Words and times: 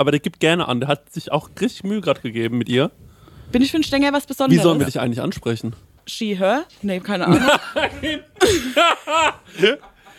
aber 0.00 0.12
der 0.12 0.20
gibt 0.20 0.40
gerne 0.40 0.66
an. 0.66 0.80
Der 0.80 0.88
hat 0.88 1.12
sich 1.12 1.30
auch 1.30 1.50
richtig 1.60 1.84
Mühe 1.84 2.00
gerade 2.00 2.20
gegeben 2.20 2.56
mit 2.56 2.70
ihr. 2.70 2.90
Bin 3.52 3.60
ich 3.60 3.70
für 3.70 3.76
einen 3.76 3.84
Stänger 3.84 4.12
was 4.12 4.24
Wie 4.24 4.28
Besonderes? 4.28 4.62
sollen 4.62 4.78
wir 4.78 4.86
dich 4.86 4.98
eigentlich 4.98 5.20
ansprechen? 5.20 5.74
She, 6.06 6.36
her? 6.36 6.64
Nee, 6.80 7.00
keine 7.00 7.26
Ahnung. 7.26 7.42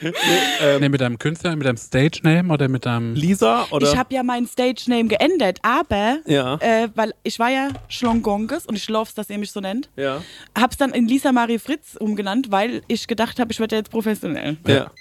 nee, 0.79 0.89
mit 0.89 1.01
deinem 1.01 1.17
Künstler, 1.17 1.55
mit 1.55 1.65
deinem 1.65 1.77
Stage-Name 1.77 2.53
oder 2.53 2.67
mit 2.67 2.85
deinem. 2.85 3.15
Lisa 3.15 3.65
oder? 3.71 3.91
Ich 3.91 3.97
habe 3.97 4.13
ja 4.13 4.21
meinen 4.21 4.47
Stage-Name 4.47 5.05
geändert, 5.05 5.59
aber, 5.63 6.19
Ja. 6.27 6.55
äh, 6.55 6.89
weil 6.93 7.13
ich 7.23 7.39
war 7.39 7.49
ja 7.49 7.69
Schlongonges 7.87 8.67
und 8.67 8.75
ich 8.75 8.87
loves, 8.87 9.15
dass 9.15 9.29
ihr 9.29 9.39
mich 9.39 9.51
so 9.51 9.61
nennt, 9.61 9.89
ja. 9.95 10.21
hab's 10.57 10.77
dann 10.77 10.91
in 10.91 11.07
Lisa 11.07 11.31
Marie 11.31 11.59
Fritz 11.59 11.95
umgenannt, 11.99 12.51
weil 12.51 12.83
ich 12.87 13.07
gedacht 13.07 13.39
habe, 13.39 13.51
ich 13.51 13.59
werde 13.59 13.77
jetzt 13.77 13.91
professionell. 13.91 14.57
Ja. 14.67 14.91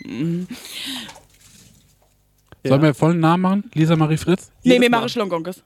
Sollen 2.64 2.82
wir 2.82 2.94
vollen 2.94 3.20
Namen 3.20 3.42
machen? 3.42 3.70
Lisa 3.74 3.96
Marie 3.96 4.16
Fritz? 4.16 4.50
Nee, 4.62 4.72
Jedes 4.72 4.80
mir 4.80 4.90
Mal. 4.90 4.98
mache 4.98 5.08
Schlongonges. 5.08 5.62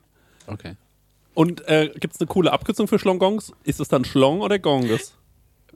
Okay. 0.47 0.75
Und 1.33 1.67
äh, 1.67 1.91
gibt 1.99 2.15
es 2.15 2.21
eine 2.21 2.27
coole 2.27 2.53
Abkürzung 2.53 2.87
für 2.87 2.97
Schlongongs? 2.97 3.51
Ist 3.63 3.79
es 3.79 3.89
dann 3.89 4.05
Schlong 4.05 4.41
oder 4.41 4.57
Gonges? 4.57 5.13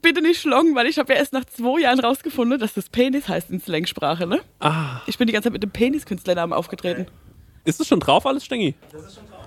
Bitte 0.01 0.21
nicht 0.21 0.39
Schlong, 0.39 0.75
weil 0.75 0.87
ich 0.87 0.97
habe 0.97 1.11
ja 1.11 1.19
erst 1.19 1.33
nach 1.33 1.43
zwei 1.43 1.81
Jahren 1.81 1.99
rausgefunden, 1.99 2.57
dass 2.57 2.73
das 2.73 2.87
Penis 2.87 3.27
heißt 3.27 3.49
in 3.49 3.59
Slangsprache, 3.59 4.25
ne? 4.25 4.39
Ah. 4.59 5.01
Ich 5.07 5.17
bin 5.17 5.27
die 5.27 5.33
ganze 5.33 5.47
Zeit 5.47 5.53
mit 5.53 5.63
dem 5.63 5.71
Penis-Künstlernamen 5.71 6.53
aufgetreten. 6.53 7.07
Ist 7.65 7.81
es 7.81 7.87
schon 7.87 7.99
drauf, 7.99 8.25
alles, 8.25 8.45
Stengi? 8.45 8.75
Das 8.93 9.03
ist 9.03 9.15
schon 9.15 9.27
drauf. 9.27 9.39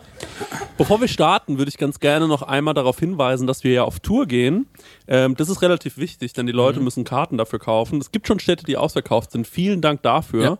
Bevor 0.76 1.00
wir 1.00 1.08
starten, 1.08 1.58
würde 1.58 1.70
ich 1.70 1.78
ganz 1.78 1.98
gerne 2.00 2.28
noch 2.28 2.42
einmal 2.42 2.74
darauf 2.74 2.98
hinweisen, 2.98 3.46
dass 3.46 3.64
wir 3.64 3.72
ja 3.72 3.84
auf 3.84 4.00
Tour 4.00 4.26
gehen. 4.26 4.66
Ähm, 5.08 5.34
das 5.36 5.48
ist 5.48 5.62
relativ 5.62 5.96
wichtig, 5.96 6.34
denn 6.34 6.46
die 6.46 6.52
Leute 6.52 6.80
müssen 6.80 7.04
Karten 7.04 7.38
dafür 7.38 7.58
kaufen. 7.58 7.98
Es 8.00 8.12
gibt 8.12 8.26
schon 8.26 8.38
Städte, 8.38 8.64
die 8.64 8.76
ausverkauft 8.76 9.32
sind. 9.32 9.46
Vielen 9.46 9.80
Dank 9.80 10.02
dafür. 10.02 10.42
Ja. 10.44 10.58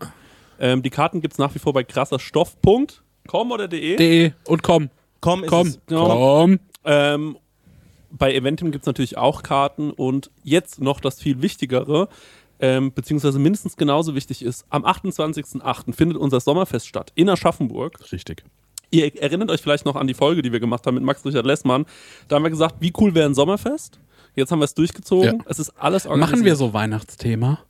Ähm, 0.63 0.83
die 0.83 0.91
Karten 0.91 1.21
gibt 1.21 1.35
es 1.35 1.39
nach 1.39 1.55
wie 1.55 1.59
vor 1.59 1.73
bei 1.73 1.83
krasserstoff.com 1.83 3.51
oder 3.51 3.67
de. 3.69 3.97
De 3.97 4.33
und 4.47 4.63
komm. 4.63 4.91
Komm, 5.21 5.43
ist 5.45 5.51
Komm. 5.51 5.67
es. 5.67 5.81
Komm. 5.89 6.59
Ähm, 6.85 7.37
bei 8.11 8.35
Eventim 8.35 8.71
gibt 8.71 8.85
es 8.85 8.87
natürlich 8.87 9.19
auch 9.19 9.43
Karten 9.43 9.91
und 9.91 10.31
jetzt 10.45 10.81
noch 10.81 11.01
das 11.01 11.21
viel 11.21 11.43
Wichtigere, 11.43 12.09
ähm, 12.61 12.93
beziehungsweise 12.93 13.39
mindestens 13.39 13.77
genauso 13.77 14.15
wichtig 14.15 14.43
ist, 14.43 14.65
am 14.69 14.85
28.08. 14.85 15.95
findet 15.95 16.17
unser 16.17 16.41
Sommerfest 16.41 16.87
statt 16.87 17.11
in 17.17 17.29
Aschaffenburg. 17.29 18.13
Richtig. 18.13 18.45
Ihr 18.91 19.21
erinnert 19.21 19.51
euch 19.51 19.63
vielleicht 19.63 19.85
noch 19.85 19.97
an 19.97 20.07
die 20.07 20.15
Folge, 20.15 20.43
die 20.43 20.53
wir 20.53 20.61
gemacht 20.61 20.87
haben 20.87 20.95
mit 20.95 21.03
Max 21.03 21.25
Richard 21.25 21.47
Lessmann. 21.47 21.87
Da 22.29 22.37
haben 22.37 22.43
wir 22.43 22.51
gesagt, 22.51 22.77
wie 22.81 22.93
cool 23.01 23.15
wäre 23.15 23.29
ein 23.29 23.35
Sommerfest? 23.35 23.99
Jetzt 24.37 24.53
haben 24.53 24.61
wir 24.61 24.67
es 24.67 24.75
durchgezogen. 24.75 25.39
Ja. 25.39 25.45
Es 25.47 25.59
ist 25.59 25.71
alles 25.71 26.07
organisiert. 26.07 26.31
Machen 26.31 26.45
wir 26.45 26.57
so 26.57 26.73
Weihnachtsthema? 26.73 27.61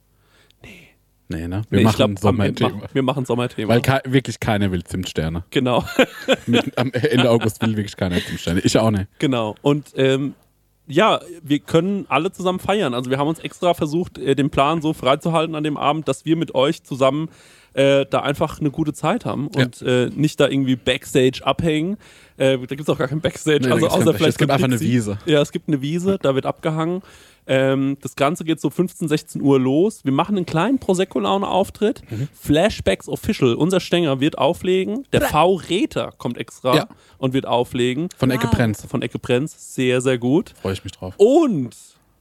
Nee. 1.29 1.49
Ne? 1.49 1.63
Wir 1.71 1.79
Nee, 1.79 1.85
machen 1.85 1.97
glaub, 1.97 2.19
Sommerthema. 2.19 2.71
machen- 2.71 2.89
Wir 2.93 3.03
machen 3.03 3.25
Sommerthema. 3.25 3.69
Weil 3.73 3.81
ke 3.81 4.01
wirklich 4.05 4.39
keiner 4.41 4.71
will 4.71 4.85
Zimtsterne. 4.85 5.45
genau. 5.51 5.85
Mit, 6.47 6.77
am 6.77 6.93
Ende 6.93 7.31
August 7.31 7.63
will 7.63 7.77
wirklich 7.77 7.97
keiner 7.97 8.21
Zimtsterne. 8.21 8.61
Ich 8.61 8.77
auch 8.79 8.91
nicht. 8.91 9.07
Genau. 9.19 9.55
Und 9.63 9.93
ähm, 9.97 10.35
ja, 10.87 11.21
wir 11.43 11.61
können 11.61 12.07
alle 12.09 12.33
zusammen 12.33 12.59
feiern. 12.59 12.93
Also 12.93 13.09
wir 13.11 13.19
haben 13.19 13.29
uns 13.29 13.39
extra 13.39 13.73
versucht, 13.73 14.19
äh, 14.19 14.35
den 14.35 14.51
Plan 14.51 14.83
so 14.83 14.93
freizuhalten 14.93 15.55
an 15.55 15.63
dem 15.65 15.77
Abend, 15.77 16.09
dass 16.09 16.25
wir 16.25 16.37
mit 16.37 16.55
euch 16.55 16.83
zusammen 16.83 17.29
äh, 17.75 18.05
da 18.11 18.21
einfach 18.21 18.61
eine 18.61 18.71
gute 18.71 18.93
Zeit 18.93 19.25
haben 19.25 19.47
und 19.47 19.81
äh, 19.81 20.11
nicht 20.15 20.39
da 20.41 20.49
irgendwie 20.49 20.77
Backstage 20.77 21.41
abhängen. 21.45 21.97
Äh, 22.37 22.59
da 22.59 22.67
gibt 22.67 22.81
es 22.83 22.89
auch 22.89 22.99
gar 22.99 23.09
kein 23.09 23.21
Backstage. 23.21 23.61
Nee, 23.67 23.71
also 23.73 23.87
außer 23.87 23.97
Backstage. 23.97 24.17
vielleicht 24.19 24.31
Es 24.35 24.39
gibt 24.39 24.51
einfach 24.51 24.65
eine. 24.65 24.81
Wiese. 24.81 25.19
Ja, 25.27 25.41
es 25.43 25.53
gibt 25.53 25.69
eine 25.69 25.81
Wiese, 25.83 26.19
da 26.21 26.35
wird 26.35 26.47
abgehangen. 26.47 27.03
Ähm, 27.47 27.97
das 28.01 28.15
Ganze 28.15 28.45
geht 28.45 28.61
so 28.61 28.71
15, 28.71 29.09
16 29.09 29.43
Uhr 29.43 29.59
los. 29.59 30.05
Wir 30.05 30.13
machen 30.13 30.37
einen 30.37 30.47
kleinen 30.47 30.79
Prosecco-Laune-Auftritt. 30.79 32.03
Mhm. 32.11 32.29
Flashbacks 32.33 33.09
Official. 33.09 33.55
Unser 33.55 33.81
Stänger 33.81 34.21
wird 34.21 34.39
auflegen. 34.39 35.05
Der 35.13 35.23
V-Räter 35.23 36.13
kommt 36.19 36.39
extra 36.39 36.77
Ja. 36.77 36.89
und 37.19 37.33
wird 37.35 37.47
auflegen. 37.47 38.09
Von 38.17 38.31
Ecke 38.31 38.47
Prenz. 38.47 38.85
Von 38.87 39.03
Ecke 39.03 39.19
Prenz. 39.19 39.75
Sehr, 39.75 40.01
sehr 40.01 40.19
gut. 40.19 40.55
Freue 40.63 40.75
ich 40.75 40.85
mich 40.85 40.93
drauf. 40.93 41.15
Und 41.17 41.75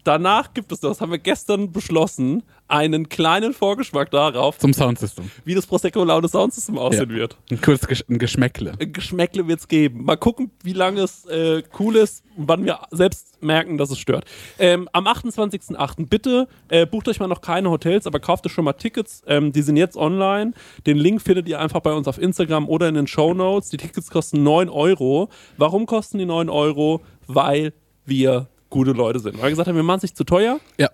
danach 0.04 0.54
gibt 0.54 0.72
es, 0.72 0.80
das 0.80 1.02
haben 1.02 1.12
wir 1.12 1.20
gestern 1.20 1.72
beschlossen, 1.72 2.44
einen 2.68 3.10
kleinen 3.10 3.54
Vorgeschmack 3.54 4.12
darauf, 4.12 4.58
Zum 4.58 4.74
Soundsystem. 4.74 5.30
wie 5.44 5.56
das 5.56 5.68
Prosecco 5.68 6.04
Laune 6.06 6.30
Soundsystem 6.30 6.78
aussehen 6.78 7.10
Ja. 7.10 7.16
wird. 7.16 7.38
Ein 7.52 7.60
kurzes 7.60 7.88
Gesch 7.88 8.06
ein 8.10 8.18
Geschmäckle. 8.18 8.72
Ein 8.80 8.94
Geschmäckle 8.94 9.46
wird 9.48 9.60
es 9.60 9.68
geben. 9.68 10.06
Mal 10.06 10.16
gucken, 10.16 10.52
wie 10.64 10.72
lange 10.74 11.02
es 11.02 11.26
äh, 11.26 11.64
cool 11.80 11.98
ist 11.98 12.24
und 12.38 12.48
wann 12.48 12.64
wir 12.64 12.80
selbst 12.92 13.42
merken, 13.44 13.78
dass 13.78 13.92
es 13.92 14.00
stört. 14.00 14.24
Ähm, 14.58 14.88
am 14.94 15.06
28.08. 15.06 16.08
bitte 16.08 16.48
äh, 16.70 16.86
bucht 16.86 17.10
euch 17.10 17.20
mal 17.20 17.28
noch 17.28 17.42
keine 17.42 17.70
Hotels, 17.70 18.08
aber 18.08 18.20
kauft 18.22 18.46
euch 18.46 18.54
schon 18.54 18.64
mal 18.66 18.74
Tickets. 18.74 19.22
Ähm, 19.28 19.52
die 19.52 19.62
sind 19.64 19.76
jetzt 19.76 19.98
online. 19.98 20.54
Den 20.86 20.98
Link 20.98 21.22
findet 21.22 21.50
ihr 21.50 21.60
einfach 21.60 21.82
bei 21.82 21.92
uns 21.94 22.08
auf 22.08 22.18
Instagram 22.18 22.70
oder 22.70 22.88
in 22.88 22.96
den 22.96 23.08
Show 23.08 23.34
Notes. 23.34 23.70
Die 23.70 23.78
Tickets 23.78 24.10
kosten 24.10 24.44
9 24.44 24.70
Euro. 24.70 25.28
Warum 25.58 25.86
kosten 25.86 26.20
die 26.20 26.26
9 26.26 26.50
Euro? 26.50 27.02
Weil 27.28 27.74
wir 28.06 28.48
gute 28.72 28.92
Leute 28.94 29.20
sind. 29.20 29.36
Weil 29.36 29.44
wir 29.44 29.50
gesagt 29.52 29.68
haben, 29.68 29.76
wir 29.76 29.84
machen 29.84 29.98
es 29.98 30.04
nicht 30.04 30.18
zu 30.18 30.24
teuer. 30.24 30.60
Ja. 30.80 30.90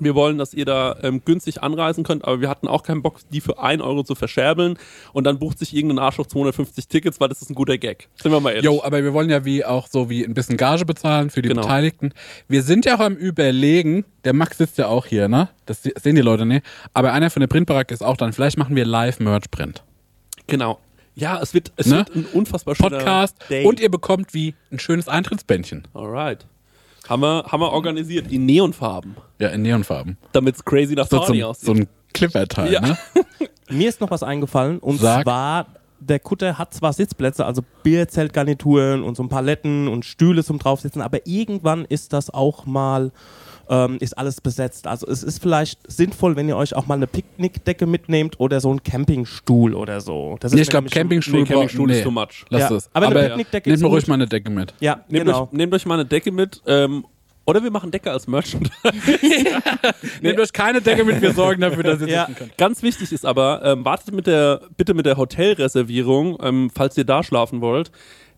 Wir 0.00 0.14
wollen, 0.14 0.38
dass 0.38 0.54
ihr 0.54 0.64
da 0.64 0.96
ähm, 1.02 1.20
günstig 1.22 1.62
anreisen 1.62 2.02
könnt, 2.02 2.24
aber 2.24 2.40
wir 2.40 2.48
hatten 2.48 2.66
auch 2.66 2.82
keinen 2.82 3.02
Bock, 3.02 3.20
die 3.30 3.42
für 3.42 3.58
1 3.62 3.82
Euro 3.82 4.02
zu 4.04 4.14
verscherbeln 4.14 4.78
und 5.12 5.24
dann 5.24 5.38
bucht 5.38 5.58
sich 5.58 5.74
irgendein 5.76 5.98
Arschloch 5.98 6.26
250 6.26 6.88
Tickets, 6.88 7.20
weil 7.20 7.28
das 7.28 7.42
ist 7.42 7.50
ein 7.50 7.54
guter 7.54 7.76
Gag. 7.76 8.08
Sind 8.20 8.32
wir 8.32 8.40
mal 8.40 8.50
ehrlich. 8.52 8.64
Jo, 8.64 8.82
aber 8.82 9.04
wir 9.04 9.12
wollen 9.12 9.28
ja 9.28 9.44
wie 9.44 9.66
auch 9.66 9.86
so 9.88 10.08
wie 10.08 10.24
ein 10.24 10.32
bisschen 10.32 10.56
Gage 10.56 10.86
bezahlen 10.86 11.28
für 11.28 11.42
die 11.42 11.50
Genau. 11.50 11.60
Beteiligten. 11.60 12.14
Wir 12.48 12.62
sind 12.62 12.86
ja 12.86 12.96
auch 12.96 13.00
am 13.00 13.16
Überlegen, 13.16 14.06
der 14.24 14.32
Max 14.32 14.56
sitzt 14.56 14.78
ja 14.78 14.86
auch 14.86 15.04
hier, 15.04 15.28
ne? 15.28 15.50
Das 15.66 15.82
se- 15.82 15.92
sehen 16.00 16.14
die 16.16 16.22
Leute 16.22 16.46
nicht. 16.46 16.64
Aber 16.94 17.12
einer 17.12 17.28
von 17.28 17.40
der 17.40 17.48
Printbaracke 17.48 17.92
ist 17.92 18.02
auch 18.02 18.16
dann. 18.16 18.32
Vielleicht 18.32 18.56
machen 18.56 18.74
wir 18.74 18.86
Live-Merch-Print. 18.86 19.82
Genau. 20.46 20.78
Ja, 21.14 21.38
es 21.42 21.52
wird, 21.52 21.70
es 21.76 21.86
Ne? 21.88 21.98
wird 21.98 22.14
ein 22.16 22.24
unfassbar 22.32 22.74
schöner 22.74 22.96
Podcast. 22.96 23.36
Day. 23.50 23.66
Und 23.66 23.78
ihr 23.78 23.90
bekommt 23.90 24.32
wie 24.32 24.54
ein 24.72 24.78
schönes 24.78 25.06
Eintrittsbändchen. 25.06 25.86
Alright. 25.92 26.46
Haben 27.08 27.22
wir, 27.22 27.44
haben 27.48 27.60
wir 27.60 27.72
organisiert 27.72 28.30
in 28.30 28.46
Neonfarben, 28.46 29.16
Ja, 29.40 29.48
in 29.48 29.62
Neonfarben. 29.62 30.16
damit 30.32 30.56
es 30.56 30.64
crazy 30.64 30.94
nach 30.94 31.08
So, 31.08 31.18
aussieht. 31.20 31.44
so 31.60 31.72
ein 31.72 31.88
Clipper-Teil, 32.14 32.72
Ja. 32.72 32.80
ne? 32.80 32.98
Mir 33.70 33.88
ist 33.88 34.00
noch 34.00 34.10
was 34.10 34.22
eingefallen 34.22 34.78
und 34.78 34.98
Sag. 35.00 35.24
zwar 35.24 35.66
der 36.04 36.18
Kutter 36.18 36.58
hat 36.58 36.74
zwar 36.74 36.92
Sitzplätze, 36.92 37.46
also 37.46 37.62
Bierzeltgarnituren 37.84 39.02
und 39.02 39.16
so 39.16 39.22
ein 39.22 39.28
Paletten 39.28 39.88
und 39.88 40.04
Stühle 40.04 40.42
zum 40.44 40.58
draufsitzen, 40.58 41.00
aber 41.02 41.26
irgendwann 41.26 41.84
ist 41.84 42.12
das 42.12 42.28
auch 42.28 42.66
mal 42.66 43.12
ähm, 43.68 43.96
ist 44.00 44.16
alles 44.18 44.40
besetzt. 44.40 44.86
Also 44.86 45.06
es 45.06 45.22
ist 45.22 45.40
vielleicht 45.42 45.78
sinnvoll, 45.90 46.36
wenn 46.36 46.48
ihr 46.48 46.56
euch 46.56 46.74
auch 46.74 46.86
mal 46.86 46.94
eine 46.94 47.06
Picknickdecke 47.06 47.86
mitnehmt 47.86 48.38
oder 48.40 48.60
so 48.60 48.70
einen 48.70 48.82
Campingstuhl 48.82 49.74
oder 49.74 50.00
so. 50.00 50.36
Das 50.40 50.52
Nee, 50.52 50.60
ist 50.60 50.66
ich 50.66 50.70
glaube, 50.70 50.88
Campingstuhl, 50.88 51.40
Nee, 51.40 51.46
Campingstuhl 51.46 51.86
braucht- 51.86 51.96
ist 51.96 52.04
too 52.04 52.10
much. 52.10 52.44
Lass 52.50 52.60
Ja, 52.62 52.68
das. 52.70 52.90
aber 52.92 53.06
eine 53.06 53.16
Aber 53.18 53.28
Picknickdecke 53.28 53.68
nehmt 53.70 53.76
ist 53.76 53.82
mir 53.82 53.88
gut. 53.88 53.96
ruhig 53.96 54.06
mal 54.08 54.14
eine 54.14 54.26
Decke 54.26 54.50
mit. 54.50 54.74
Ja, 54.80 55.00
Nehmt, 55.08 55.26
genau. 55.26 55.42
euch, 55.44 55.52
nehmt 55.52 55.74
euch 55.74 55.86
mal 55.86 55.94
eine 55.94 56.04
Decke 56.04 56.32
mit. 56.32 56.60
Ähm, 56.66 57.04
oder 57.44 57.62
wir 57.62 57.70
machen 57.72 57.90
Decke 57.90 58.10
als 58.12 58.28
Merchandise. 58.28 58.72
Nehmt 60.20 60.38
euch 60.38 60.52
keine 60.52 60.80
Decke 60.80 61.04
mit, 61.04 61.20
wir 61.20 61.32
sorgen 61.32 61.60
dafür, 61.60 61.82
dass 61.82 62.00
ihr 62.00 62.08
Ja. 62.08 62.26
sitzen 62.26 62.38
könnt. 62.38 62.56
Ganz 62.58 62.82
wichtig 62.82 63.10
ist 63.12 63.26
aber, 63.26 63.62
ähm, 63.64 63.84
wartet 63.84 64.14
mit 64.14 64.26
der, 64.26 64.60
bitte 64.76 64.94
mit 64.94 65.06
der 65.06 65.16
Hotelreservierung, 65.16 66.38
ähm, 66.42 66.70
falls 66.74 66.96
ihr 66.96 67.04
da 67.04 67.22
schlafen 67.22 67.60
wollt. 67.60 67.90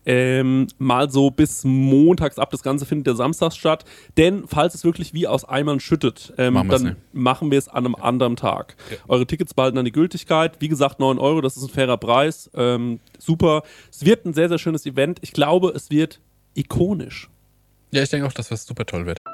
Ähm, 0.05 0.67
mal 0.77 1.09
so 1.09 1.31
bis 1.31 1.63
montags 1.63 2.37
ab. 2.37 2.51
Das 2.51 2.61
Ganze 2.61 2.85
findet 2.85 3.07
ja 3.07 3.15
samstags 3.15 3.57
statt. 3.57 3.85
Denn 4.17 4.43
falls 4.47 4.75
es 4.75 4.83
wirklich 4.83 5.13
wie 5.13 5.27
aus 5.27 5.45
Eimern 5.45 5.79
schüttet, 5.79 6.33
ähm, 6.37 6.53
Machen 6.53 6.69
dann 6.69 6.83
nicht. 6.83 6.97
machen 7.13 7.51
wir 7.51 7.57
es 7.57 7.67
an 7.67 7.85
einem 7.85 7.95
anderen 7.95 8.35
Tag. 8.35 8.75
Eure 9.07 9.25
Tickets 9.25 9.53
behalten 9.53 9.77
dann 9.77 9.85
die 9.85 9.91
Gültigkeit. 9.91 10.61
Wie 10.61 10.67
gesagt, 10.67 10.99
9 10.99 11.17
Euro, 11.17 11.41
das 11.41 11.57
ist 11.57 11.63
ein 11.63 11.69
fairer 11.69 11.97
Preis. 11.97 12.49
Ähm, 12.53 12.99
super. 13.17 13.63
Es 13.91 14.05
wird 14.05 14.25
ein 14.25 14.33
sehr, 14.33 14.49
sehr 14.49 14.59
schönes 14.59 14.85
Event. 14.85 15.19
Ich 15.21 15.33
glaube, 15.33 15.69
es 15.75 15.89
wird 15.89 16.19
ikonisch. 16.53 17.29
Ja, 17.91 18.03
ich 18.03 18.09
denke 18.09 18.27
auch, 18.27 18.33
dass 18.33 18.49
das 18.49 18.65
super 18.65 18.85
toll 18.85 19.05
wird. 19.05 19.17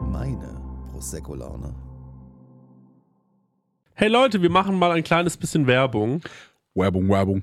Meine 0.00 0.60
Prosecco-Laune. 0.92 1.74
Hey 3.94 4.08
Leute, 4.08 4.40
wir 4.42 4.50
machen 4.50 4.78
mal 4.78 4.92
ein 4.92 5.04
kleines 5.04 5.36
bisschen 5.36 5.66
Werbung. 5.66 6.22
Werbung, 6.74 7.08
Werbung. 7.08 7.42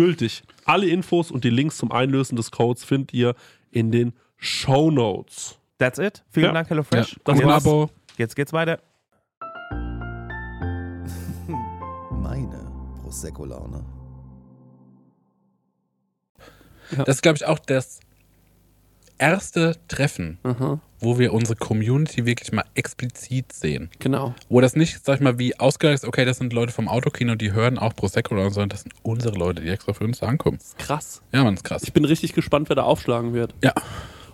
gültig. 0.00 0.42
Alle 0.64 0.86
Infos 0.86 1.30
und 1.30 1.44
die 1.44 1.50
Links 1.50 1.76
zum 1.76 1.92
Einlösen 1.92 2.36
des 2.36 2.50
Codes 2.50 2.82
findet 2.84 3.12
ihr 3.12 3.34
in 3.70 3.90
den 3.92 4.14
Show 4.38 4.90
Notes. 4.90 5.58
That's 5.78 5.98
it. 5.98 6.24
Vielen 6.30 6.46
Ja. 6.46 6.52
Dank, 6.52 6.70
HelloFresh. 6.70 7.20
Das 7.24 7.36
Und 7.38 7.44
ein 7.44 7.48
jetzt, 7.50 7.66
Abo. 7.66 7.90
jetzt 8.16 8.36
geht's 8.36 8.52
weiter. 8.54 8.80
Meine 12.10 12.70
Prosecco-Laune. 13.02 13.84
Das 16.96 17.08
ist, 17.16 17.22
glaube 17.22 17.36
ich, 17.36 17.44
auch 17.46 17.58
das 17.58 18.00
erste 19.20 19.76
Treffen, 19.88 20.38
wo 20.98 21.18
wir 21.18 21.32
unsere 21.32 21.56
Community 21.56 22.26
wirklich 22.26 22.52
mal 22.52 22.64
explizit 22.74 23.52
sehen. 23.52 23.90
Genau. 23.98 24.34
Wo 24.48 24.60
das 24.60 24.74
nicht, 24.74 25.04
sag 25.04 25.16
ich 25.16 25.20
mal, 25.20 25.38
wie 25.38 25.58
ausgereicht 25.60 26.02
ist, 26.02 26.08
okay, 26.08 26.24
das 26.24 26.38
sind 26.38 26.52
Leute 26.52 26.72
vom 26.72 26.88
Autokino, 26.88 27.34
die 27.34 27.52
hören 27.52 27.78
auch 27.78 27.94
Prosecco, 27.94 28.34
oder 28.34 28.44
so, 28.44 28.50
sondern 28.50 28.70
das 28.70 28.82
sind 28.82 28.94
unsere 29.02 29.36
Leute, 29.38 29.62
die 29.62 29.68
extra 29.68 29.92
für 29.92 30.04
uns 30.04 30.18
da 30.18 30.26
ankommen. 30.26 30.58
Krass. 30.78 31.22
Ja, 31.32 31.44
man, 31.44 31.54
ist 31.54 31.64
krass. 31.64 31.82
Ich 31.84 31.92
bin 31.92 32.04
richtig 32.04 32.32
gespannt, 32.32 32.68
wer 32.68 32.76
da 32.76 32.82
aufschlagen 32.82 33.34
wird. 33.34 33.54
Ja, 33.62 33.74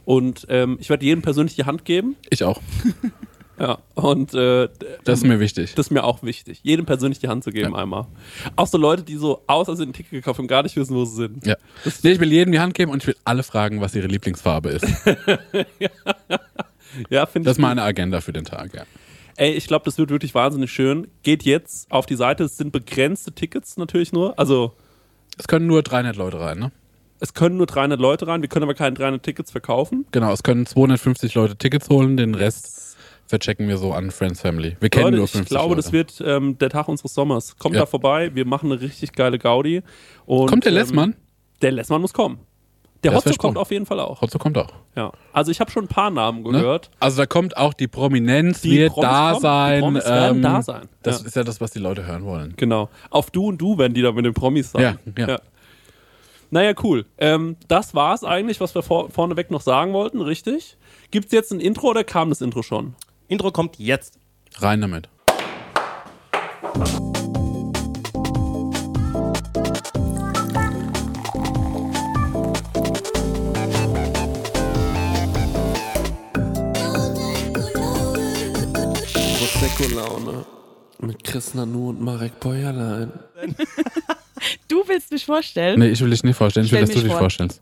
Und 0.04 0.46
ähm, 0.48 0.78
ich 0.80 0.88
werde 0.88 1.04
jedem 1.04 1.22
persönlich 1.22 1.56
die 1.56 1.64
Hand 1.64 1.84
geben. 1.84 2.16
ich 2.30 2.44
auch. 2.44 2.60
Ja. 3.58 3.78
Und 3.94 4.34
äh, 4.34 4.68
Das 5.04 5.20
ist 5.20 5.24
mir 5.24 5.40
wichtig. 5.40 5.74
Das 5.74 5.86
ist 5.86 5.90
mir 5.90 6.04
auch 6.04 6.22
wichtig, 6.22 6.60
jedem 6.62 6.84
persönlich 6.86 7.18
die 7.20 7.28
Hand 7.28 7.42
zu 7.44 7.50
geben 7.50 7.72
Ja. 7.74 7.78
einmal. 7.82 8.06
Auch 8.56 8.66
so 8.66 8.76
Leute, 8.78 9.02
die 9.02 9.16
so 9.16 9.42
außer 9.46 9.76
sie 9.76 9.84
ein 9.84 9.92
Ticket 9.92 10.10
gekauft 10.12 10.38
und 10.40 10.46
gar 10.46 10.62
nicht 10.62 10.76
wissen, 10.76 10.94
wo 10.94 11.04
sie 11.04 11.16
sind. 11.16 11.46
Ja. 11.46 11.56
Nee, 12.02 12.10
ich 12.12 12.20
will 12.20 12.32
jedem 12.32 12.52
die 12.52 12.60
Hand 12.60 12.74
geben 12.74 12.90
und 12.92 13.02
ich 13.02 13.06
will 13.06 13.16
alle 13.24 13.42
fragen, 13.42 13.80
was 13.80 13.94
ihre 13.94 14.06
Lieblingsfarbe 14.08 14.68
ist. 14.70 14.86
Ja, 17.10 17.26
finde 17.26 17.46
Das 17.46 17.56
ich. 17.56 17.58
ist 17.58 17.62
meine 17.62 17.82
Agenda 17.82 18.20
für 18.20 18.32
den 18.32 18.44
Tag, 18.44 18.74
ja. 18.74 18.84
Ey, 19.36 19.52
ich 19.52 19.66
glaube, 19.66 19.84
das 19.84 19.98
wird 19.98 20.08
wirklich 20.10 20.34
wahnsinnig 20.34 20.72
schön. 20.72 21.08
Geht 21.22 21.42
jetzt 21.42 21.90
auf 21.90 22.06
die 22.06 22.14
Seite. 22.16 22.44
Es 22.44 22.56
sind 22.56 22.72
begrenzte 22.72 23.32
Tickets 23.32 23.76
natürlich 23.76 24.12
nur. 24.12 24.38
Also 24.38 24.72
Es 25.36 25.46
können 25.46 25.66
nur 25.66 25.82
300 25.82 26.16
Leute 26.16 26.40
rein, 26.40 26.58
ne? 26.58 26.72
es 27.18 27.32
können 27.34 27.56
nur 27.56 27.66
300 27.66 27.98
Leute 28.00 28.26
rein. 28.26 28.40
Wir 28.42 28.48
können 28.48 28.62
aber 28.62 28.74
keine 28.74 28.94
300 28.94 29.22
Tickets 29.22 29.50
verkaufen. 29.50 30.06
Genau, 30.12 30.32
es 30.32 30.42
können 30.42 30.64
250 30.66 31.34
Leute 31.34 31.56
Tickets 31.56 31.88
holen, 31.90 32.16
den 32.16 32.34
Rest 32.34 32.85
verchecken 33.26 33.68
wir 33.68 33.76
so 33.78 33.92
an 33.92 34.10
Friends 34.10 34.40
Family. 34.40 34.76
Wir 34.80 34.88
kennen 34.88 35.04
Leute, 35.06 35.16
nur 35.16 35.24
ich 35.26 35.30
50 35.32 35.48
glaube, 35.48 35.74
Leute. 35.74 35.82
das 35.82 35.92
wird 35.92 36.22
ähm, 36.24 36.58
der 36.58 36.70
Tag 36.70 36.88
unseres 36.88 37.14
Sommers. 37.14 37.56
Kommt 37.58 37.74
Ja. 37.74 37.82
da 37.82 37.86
vorbei. 37.86 38.34
Wir 38.34 38.46
machen 38.46 38.70
eine 38.70 38.80
richtig 38.80 39.12
geile 39.12 39.38
Gaudi. 39.38 39.82
Und, 40.26 40.48
Kommt 40.48 40.64
der 40.64 40.72
ähm, 40.72 40.78
Lessmann? 40.78 41.16
Der 41.62 41.72
Lessmann 41.72 42.00
muss 42.00 42.12
kommen. 42.12 42.38
Der 43.04 43.14
Hotzo 43.14 43.30
kommt 43.34 43.56
auf 43.58 43.70
jeden 43.70 43.86
Fall 43.86 44.00
auch. 44.00 44.20
Hotzo 44.20 44.38
kommt 44.38 44.58
auch. 44.58 44.72
Ja. 44.96 45.12
Also 45.32 45.52
ich 45.52 45.60
habe 45.60 45.70
schon 45.70 45.84
ein 45.84 45.88
paar 45.88 46.10
Namen 46.10 46.42
Ne? 46.42 46.50
gehört. 46.52 46.90
Also 46.98 47.18
da 47.18 47.26
kommt 47.26 47.56
auch 47.56 47.72
die 47.74 47.86
Prominenz, 47.86 48.62
Die 48.62 48.78
wird 48.78 48.92
Promis 48.94 49.08
da 49.10 49.30
kommen. 49.32 49.42
sein. 49.42 49.72
ähm, 49.74 49.76
Die 49.76 49.80
Promis 49.82 50.04
werden 50.06 50.42
da 50.42 50.62
sein. 50.62 50.88
Das 51.02 51.20
Ja. 51.20 51.26
ist 51.26 51.36
ja 51.36 51.44
das, 51.44 51.60
was 51.60 51.70
die 51.70 51.78
Leute 51.78 52.04
hören 52.06 52.24
wollen. 52.24 52.54
Genau. 52.56 52.88
Auf 53.10 53.30
du 53.30 53.46
und 53.48 53.58
du 53.58 53.78
werden 53.78 53.94
die 53.94 54.02
da 54.02 54.10
mit 54.12 54.24
den 54.24 54.34
Promis 54.34 54.72
sein. 54.72 54.98
Ja, 55.16 55.26
ja. 55.26 55.38
Naja, 56.50 56.72
cool. 56.82 57.06
Ähm, 57.18 57.56
das 57.68 57.94
war 57.94 58.14
es 58.14 58.24
eigentlich, 58.24 58.60
was 58.60 58.74
wir 58.74 58.82
vor, 58.82 59.10
vorneweg 59.10 59.50
noch 59.50 59.60
sagen 59.60 59.92
wollten, 59.92 60.20
richtig? 60.20 60.76
Gibt 61.10 61.26
es 61.26 61.32
jetzt 61.32 61.52
ein 61.52 61.60
Intro 61.60 61.88
oder 61.88 62.04
kam 62.04 62.30
das 62.30 62.40
Intro 62.40 62.62
schon? 62.62 62.94
Intro 63.28 63.50
kommt 63.50 63.78
jetzt. 63.78 64.18
Rein 64.58 64.80
damit. 64.80 65.08
Prosecco-Laune 79.38 80.46
mit 81.00 81.24
Chris 81.24 81.54
Nanu 81.54 81.90
und 81.90 82.00
Marek 82.00 82.38
Bäuerlein. 82.38 83.12
Du 84.68 84.86
willst 84.86 85.10
mich 85.10 85.26
vorstellen? 85.26 85.80
Nee, 85.80 85.88
ich 85.88 86.00
will 86.00 86.10
dich 86.10 86.22
nicht 86.22 86.36
vorstellen. 86.36 86.66
Ich 86.66 86.72
will, 86.72 86.80
dass 86.80 86.90
du 86.90 87.00
dich 87.00 87.10
vor. 87.10 87.18
vorstellst. 87.18 87.60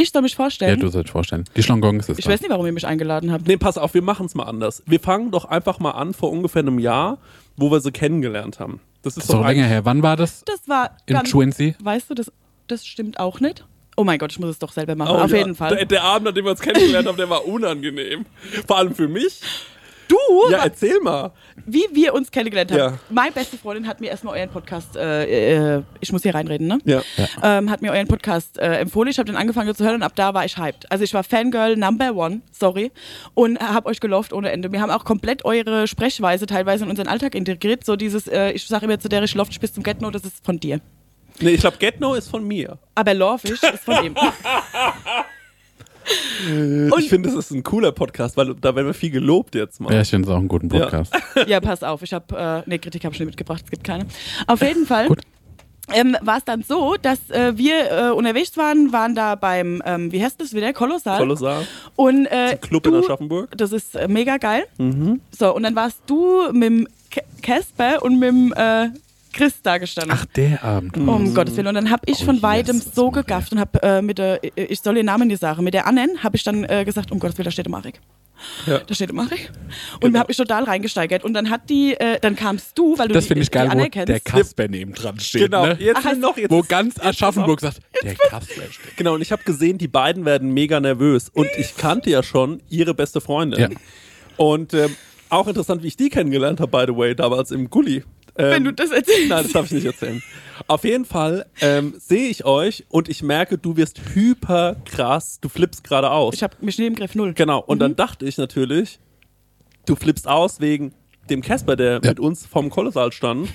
Ich 0.00 0.10
soll 0.10 0.22
mich 0.22 0.32
Ja, 0.32 0.36
vorstellen. 0.36 0.80
du 0.80 0.88
sollst 0.88 1.10
vorstellen. 1.10 1.44
Die 1.56 1.62
Schlongongs 1.62 2.08
ist 2.08 2.18
ich 2.18 2.24
da. 2.24 2.30
weiß 2.30 2.40
nicht, 2.40 2.50
warum 2.50 2.64
ihr 2.66 2.72
mich 2.72 2.86
eingeladen 2.86 3.30
habt. 3.32 3.46
Nee, 3.46 3.56
pass 3.56 3.76
auf, 3.76 3.92
wir 3.94 4.02
machen 4.02 4.26
es 4.26 4.34
mal 4.34 4.44
anders. 4.44 4.82
Wir 4.86 5.00
fangen 5.00 5.30
doch 5.30 5.44
einfach 5.44 5.78
mal 5.78 5.90
an 5.92 6.14
vor 6.14 6.30
ungefähr 6.30 6.60
einem 6.60 6.78
Jahr, 6.78 7.18
wo 7.56 7.70
wir 7.70 7.80
sie 7.80 7.92
kennengelernt 7.92 8.60
haben. 8.60 8.80
Das 9.02 9.16
ist 9.16 9.18
Das 9.18 9.24
ist 9.24 9.32
doch 9.34 9.46
länger 9.46 9.64
her. 9.66 9.84
Wann 9.84 10.02
war 10.02 10.16
das? 10.16 10.44
Das 10.44 10.68
war 10.68 10.96
In 11.06 11.14
ganz? 11.14 11.30
Weißt 11.30 12.08
du, 12.10 12.14
das, 12.14 12.32
das 12.66 12.86
stimmt 12.86 13.18
auch 13.20 13.40
nicht. 13.40 13.64
Oh 13.96 14.04
mein 14.04 14.18
Gott, 14.18 14.32
ich 14.32 14.38
muss 14.38 14.48
es 14.50 14.58
doch 14.58 14.72
selber 14.72 14.94
machen. 14.94 15.14
Oh 15.14 15.18
Auf 15.20 15.30
ja, 15.30 15.38
jeden 15.38 15.54
Fall. 15.54 15.76
Der, 15.76 15.84
der 15.84 16.02
Abend, 16.02 16.28
an 16.28 16.34
dem 16.34 16.44
wir 16.44 16.52
uns 16.52 16.60
kennengelernt 16.60 17.06
haben, 17.06 17.16
der 17.18 17.28
war 17.28 17.46
unangenehm. 17.46 18.24
Vor 18.66 18.78
allem 18.78 18.94
für 18.94 19.08
mich. 19.08 19.40
Du, 20.10 20.50
Ja, 20.50 20.64
erzähl 20.64 21.00
mal. 21.00 21.32
wie 21.66 21.84
wir 21.92 22.14
uns 22.14 22.30
kennengelernt 22.30 22.70
haben. 22.72 22.78
Ja. 22.78 22.98
Meine 23.10 23.32
beste 23.32 23.56
Freundin 23.56 23.86
hat 23.86 24.00
mir 24.00 24.08
erstmal 24.10 24.36
euren 24.38 24.50
Podcast, 24.50 24.96
äh, 24.96 25.76
äh, 25.76 25.82
ich 26.00 26.12
muss 26.12 26.22
hier 26.22 26.34
reinreden, 26.34 26.66
ne? 26.66 26.78
Ja. 26.84 27.02
Ähm, 27.42 27.70
hat 27.70 27.82
mir 27.82 27.92
euren 27.92 28.08
Podcast 28.08 28.58
äh, 28.58 28.78
empfohlen. 28.78 29.08
Ich 29.10 29.18
habe 29.18 29.26
den 29.26 29.36
angefangen 29.36 29.74
zu 29.74 29.84
hören 29.84 29.96
und 29.96 30.02
ab 30.02 30.12
da 30.16 30.34
war 30.34 30.44
ich 30.44 30.56
hyped. 30.58 30.90
Also 30.90 31.04
ich 31.04 31.14
war 31.14 31.22
Fangirl 31.24 31.76
Number 31.76 32.14
One, 32.14 32.40
sorry, 32.50 32.90
und 33.34 33.60
habe 33.60 33.88
euch 33.88 34.00
gelaufen 34.00 34.34
ohne 34.34 34.50
Ende. 34.50 34.72
Wir 34.72 34.80
haben 34.80 34.90
auch 34.90 35.04
komplett 35.04 35.44
eure 35.44 35.86
Sprechweise 35.86 36.46
teilweise 36.46 36.84
in 36.84 36.90
unseren 36.90 37.08
Alltag 37.08 37.34
integriert. 37.34 37.84
So 37.84 37.96
dieses, 37.96 38.26
äh, 38.28 38.50
ich 38.52 38.66
sage 38.66 38.86
immer 38.86 38.98
zu 38.98 39.08
der, 39.08 39.22
ich 39.22 39.34
laufe 39.34 39.50
bis 39.58 39.72
zum 39.72 39.82
Get-No, 39.82 40.10
das 40.10 40.24
ist 40.24 40.44
von 40.44 40.58
dir. 40.58 40.80
Nee, 41.40 41.50
ich 41.52 41.60
glaube, 41.60 41.78
Get 41.78 42.00
No 42.00 42.14
ist 42.14 42.28
von 42.28 42.44
mir. 42.46 42.78
Aber 42.94 43.14
Lawfish 43.14 43.62
ist 43.62 43.84
von 43.84 44.04
ihm. 44.04 44.14
ich 46.98 47.08
finde, 47.08 47.28
es 47.28 47.34
ist 47.34 47.50
ein 47.50 47.62
cooler 47.62 47.92
Podcast, 47.92 48.36
weil 48.36 48.54
da 48.54 48.74
werden 48.74 48.86
wir 48.86 48.94
viel 48.94 49.10
gelobt 49.10 49.54
jetzt 49.54 49.80
mal. 49.80 49.92
Ja, 49.92 50.00
ich 50.00 50.10
finde 50.10 50.28
es 50.28 50.34
auch 50.34 50.38
einen 50.38 50.48
guten 50.48 50.68
Podcast. 50.68 51.12
Ja, 51.46 51.60
pass 51.60 51.82
auf, 51.82 52.02
ich 52.02 52.12
habe, 52.12 52.64
äh, 52.66 52.68
ne, 52.68 52.78
Kritik 52.78 53.04
habe 53.04 53.14
ich 53.14 53.20
nicht 53.20 53.28
mitgebracht, 53.28 53.62
es 53.64 53.70
gibt 53.70 53.84
keine. 53.84 54.06
Auf 54.46 54.62
jeden 54.62 54.86
Fall. 54.86 55.08
Gut. 55.08 55.20
Ähm, 55.92 56.16
war 56.20 56.38
es 56.38 56.44
dann 56.44 56.62
so, 56.62 56.96
dass 57.00 57.30
äh, 57.30 57.56
wir 57.56 57.90
äh, 57.90 58.10
unterwegs 58.10 58.56
waren, 58.56 58.92
waren 58.92 59.14
da 59.14 59.34
beim, 59.34 59.82
ähm, 59.84 60.12
wie 60.12 60.22
heißt 60.22 60.40
das 60.40 60.54
wieder, 60.54 60.72
Kolossal. 60.72 61.18
Kolossal. 61.18 61.66
Und 61.96 62.26
äh, 62.26 62.56
Club 62.60 62.84
du, 62.84 62.94
in 62.94 63.02
Aschaffenburg. 63.02 63.56
Das 63.56 63.72
ist 63.72 63.96
äh, 63.96 64.06
mega 64.06 64.36
geil. 64.36 64.66
So, 65.36 65.54
und 65.54 65.64
dann 65.64 65.74
warst 65.74 66.02
du 66.06 66.52
mit 66.52 66.62
dem 66.62 66.88
Casper 67.42 68.02
und 68.02 68.20
mit 68.20 68.28
dem 68.28 68.52
äh, 68.56 68.90
Chris 69.32 69.62
da 69.62 69.78
gestanden. 69.78 70.16
Ach, 70.18 70.24
der 70.26 70.62
Abend. 70.64 70.96
Oh, 70.98 71.00
Um 71.12 71.34
Gottes 71.34 71.56
Willen. 71.56 71.68
Und 71.68 71.74
dann 71.74 71.90
habe 71.90 72.02
ich 72.06 72.22
Oh, 72.22 72.26
von 72.26 72.42
weitem 72.42 72.80
so 72.80 73.10
gegafft 73.10 73.52
und 73.52 73.60
habe 73.60 73.82
äh, 73.82 74.02
mit 74.02 74.18
der, 74.18 74.42
äh, 74.44 74.64
ich 74.64 74.80
soll 74.80 74.94
den 74.94 75.06
Namen 75.06 75.28
nicht 75.28 75.40
sagen, 75.40 75.62
mit 75.64 75.74
der 75.74 75.86
Annen 75.86 76.22
habe 76.22 76.36
ich 76.36 76.42
dann 76.44 76.64
äh, 76.64 76.84
gesagt, 76.84 77.10
um 77.12 77.18
Gottes 77.18 77.38
Willen, 77.38 77.44
da 77.46 77.50
steht 77.50 77.66
der 77.66 77.70
Marek. 77.70 78.00
Ja. 78.66 78.78
Da 78.78 78.94
steht 78.94 79.08
der 79.10 79.14
Marek. 79.14 79.50
Und 79.94 80.00
Genau. 80.00 80.18
habe 80.20 80.28
mich 80.28 80.36
total 80.38 80.64
reingesteigert. 80.64 81.24
Und 81.24 81.34
dann 81.34 81.50
hat 81.50 81.68
die, 81.68 81.92
äh, 81.94 82.18
dann 82.20 82.36
kamst 82.36 82.76
du, 82.78 82.96
weil 82.98 83.08
du 83.08 83.14
Das 83.14 83.28
die, 83.28 83.34
ich 83.34 83.50
die 83.50 83.50
geil, 83.50 83.66
wo 83.68 83.72
Anne 83.72 83.90
kennst. 83.90 84.08
der 84.08 84.20
Kasper 84.20 84.66
neben 84.68 84.94
dran 84.94 85.20
steht. 85.20 85.42
Genau, 85.42 85.66
Ne? 85.66 85.76
jetzt 85.78 86.00
Ach, 86.02 86.16
noch 86.16 86.36
jetzt. 86.38 86.50
Wo 86.50 86.62
ganz 86.62 86.98
Aschaffenburg 86.98 87.60
sagt, 87.60 87.80
der 88.02 88.14
Kasper 88.14 88.62
steht. 88.70 88.96
Genau, 88.96 89.14
und 89.14 89.20
ich 89.20 89.30
habe 89.30 89.42
gesehen, 89.44 89.76
die 89.76 89.88
beiden 89.88 90.24
werden 90.24 90.52
mega 90.54 90.80
nervös. 90.80 91.28
Und 91.28 91.48
ich 91.58 91.76
kannte 91.76 92.08
ja 92.10 92.22
schon 92.22 92.62
ihre 92.70 92.94
beste 92.94 93.20
Freundin. 93.20 93.60
Ja. 93.60 93.68
Und 94.38 94.72
ähm, 94.72 94.96
auch 95.28 95.46
interessant, 95.46 95.82
wie 95.82 95.88
ich 95.88 95.96
die 95.98 96.08
kennengelernt 96.08 96.60
habe, 96.60 96.70
by 96.86 96.90
the 96.92 96.96
way, 96.98 97.14
damals 97.14 97.50
im 97.50 97.68
Gully. 97.68 98.04
Ähm, 98.36 98.50
wenn 98.50 98.64
du 98.64 98.72
das 98.72 98.90
erzählst. 98.90 99.28
Nein, 99.28 99.42
das 99.44 99.52
darf 99.52 99.66
ich 99.66 99.72
nicht 99.72 99.84
erzählen. 99.86 100.22
Auf 100.66 100.84
jeden 100.84 101.04
Fall 101.04 101.46
ähm, 101.60 101.94
sehe 101.98 102.28
ich 102.28 102.44
euch 102.44 102.84
und 102.88 103.08
ich 103.08 103.22
merke, 103.22 103.58
du 103.58 103.76
wirst 103.76 104.00
hyper 104.14 104.76
krass, 104.84 105.38
du 105.40 105.48
flippst 105.48 105.82
gerade 105.84 106.10
aus. 106.10 106.34
Ich 106.34 106.42
habe 106.42 106.54
mich 106.60 106.78
neben 106.78 106.94
Griff 106.94 107.14
null. 107.14 107.32
Genau, 107.34 107.60
und 107.60 107.78
dann 107.80 107.96
dachte 107.96 108.26
ich 108.26 108.36
natürlich, 108.38 108.98
du 109.86 109.96
flippst 109.96 110.28
aus 110.28 110.60
wegen 110.60 110.92
dem 111.28 111.42
Casper, 111.42 111.76
der 111.76 112.00
Ja. 112.02 112.10
mit 112.10 112.20
uns 112.20 112.46
vom 112.46 112.70
Kolossal 112.70 113.12
stand. 113.12 113.48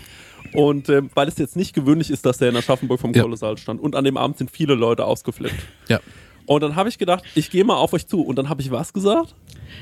Und 0.54 0.90
ähm, 0.90 1.10
weil 1.16 1.28
es 1.28 1.38
jetzt 1.38 1.56
nicht 1.56 1.74
gewöhnlich 1.74 2.10
ist, 2.12 2.26
dass 2.26 2.38
der 2.38 2.50
in 2.50 2.56
Aschaffenburg 2.56 3.00
vom 3.00 3.14
Ja. 3.14 3.24
Kolossal 3.24 3.58
stand. 3.58 3.82
Und 3.82 3.96
an 3.96 4.04
dem 4.04 4.16
Abend 4.18 4.38
sind 4.38 4.52
viele 4.52 4.76
Leute 4.76 5.06
ausgeflippt. 5.06 5.56
Ja. 5.90 6.00
Und 6.48 6.62
dann 6.62 6.76
habe 6.76 6.90
ich 6.90 6.98
gedacht, 6.98 7.24
ich 7.36 7.50
gehe 7.50 7.64
mal 7.64 7.76
auf 7.76 7.94
euch 7.94 8.08
zu. 8.08 8.22
Und 8.22 8.36
dann 8.38 8.50
habe 8.50 8.62
ich 8.62 8.72
was 8.72 8.94
gesagt? 8.94 9.36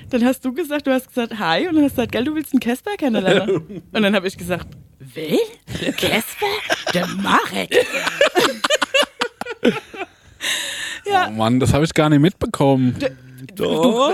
Dann 0.09 0.23
hast 0.23 0.43
du 0.45 0.53
gesagt, 0.53 0.87
du 0.87 0.91
hast 0.91 1.07
gesagt, 1.07 1.37
hi, 1.39 1.67
und 1.67 1.75
dann 1.75 1.83
hast 1.83 1.91
du 1.91 1.95
gesagt, 1.97 2.11
gell, 2.13 2.23
du 2.23 2.35
willst 2.35 2.53
einen 2.53 2.59
Casper 2.59 2.95
kennenlernen. 2.97 3.83
und 3.91 4.01
dann 4.01 4.15
habe 4.15 4.27
ich 4.27 4.37
gesagt? 4.37 4.67
Der 5.81 5.91
Casper? 5.93 6.45
Der 6.93 7.07
Marek. 7.07 7.75
ja, 11.05 11.27
Oh 11.27 11.31
Mann, 11.31 11.59
das 11.59 11.73
habe 11.73 11.83
ich 11.85 11.93
gar 11.93 12.09
nicht 12.09 12.19
mitbekommen. 12.19 12.95
Du, 13.55 13.65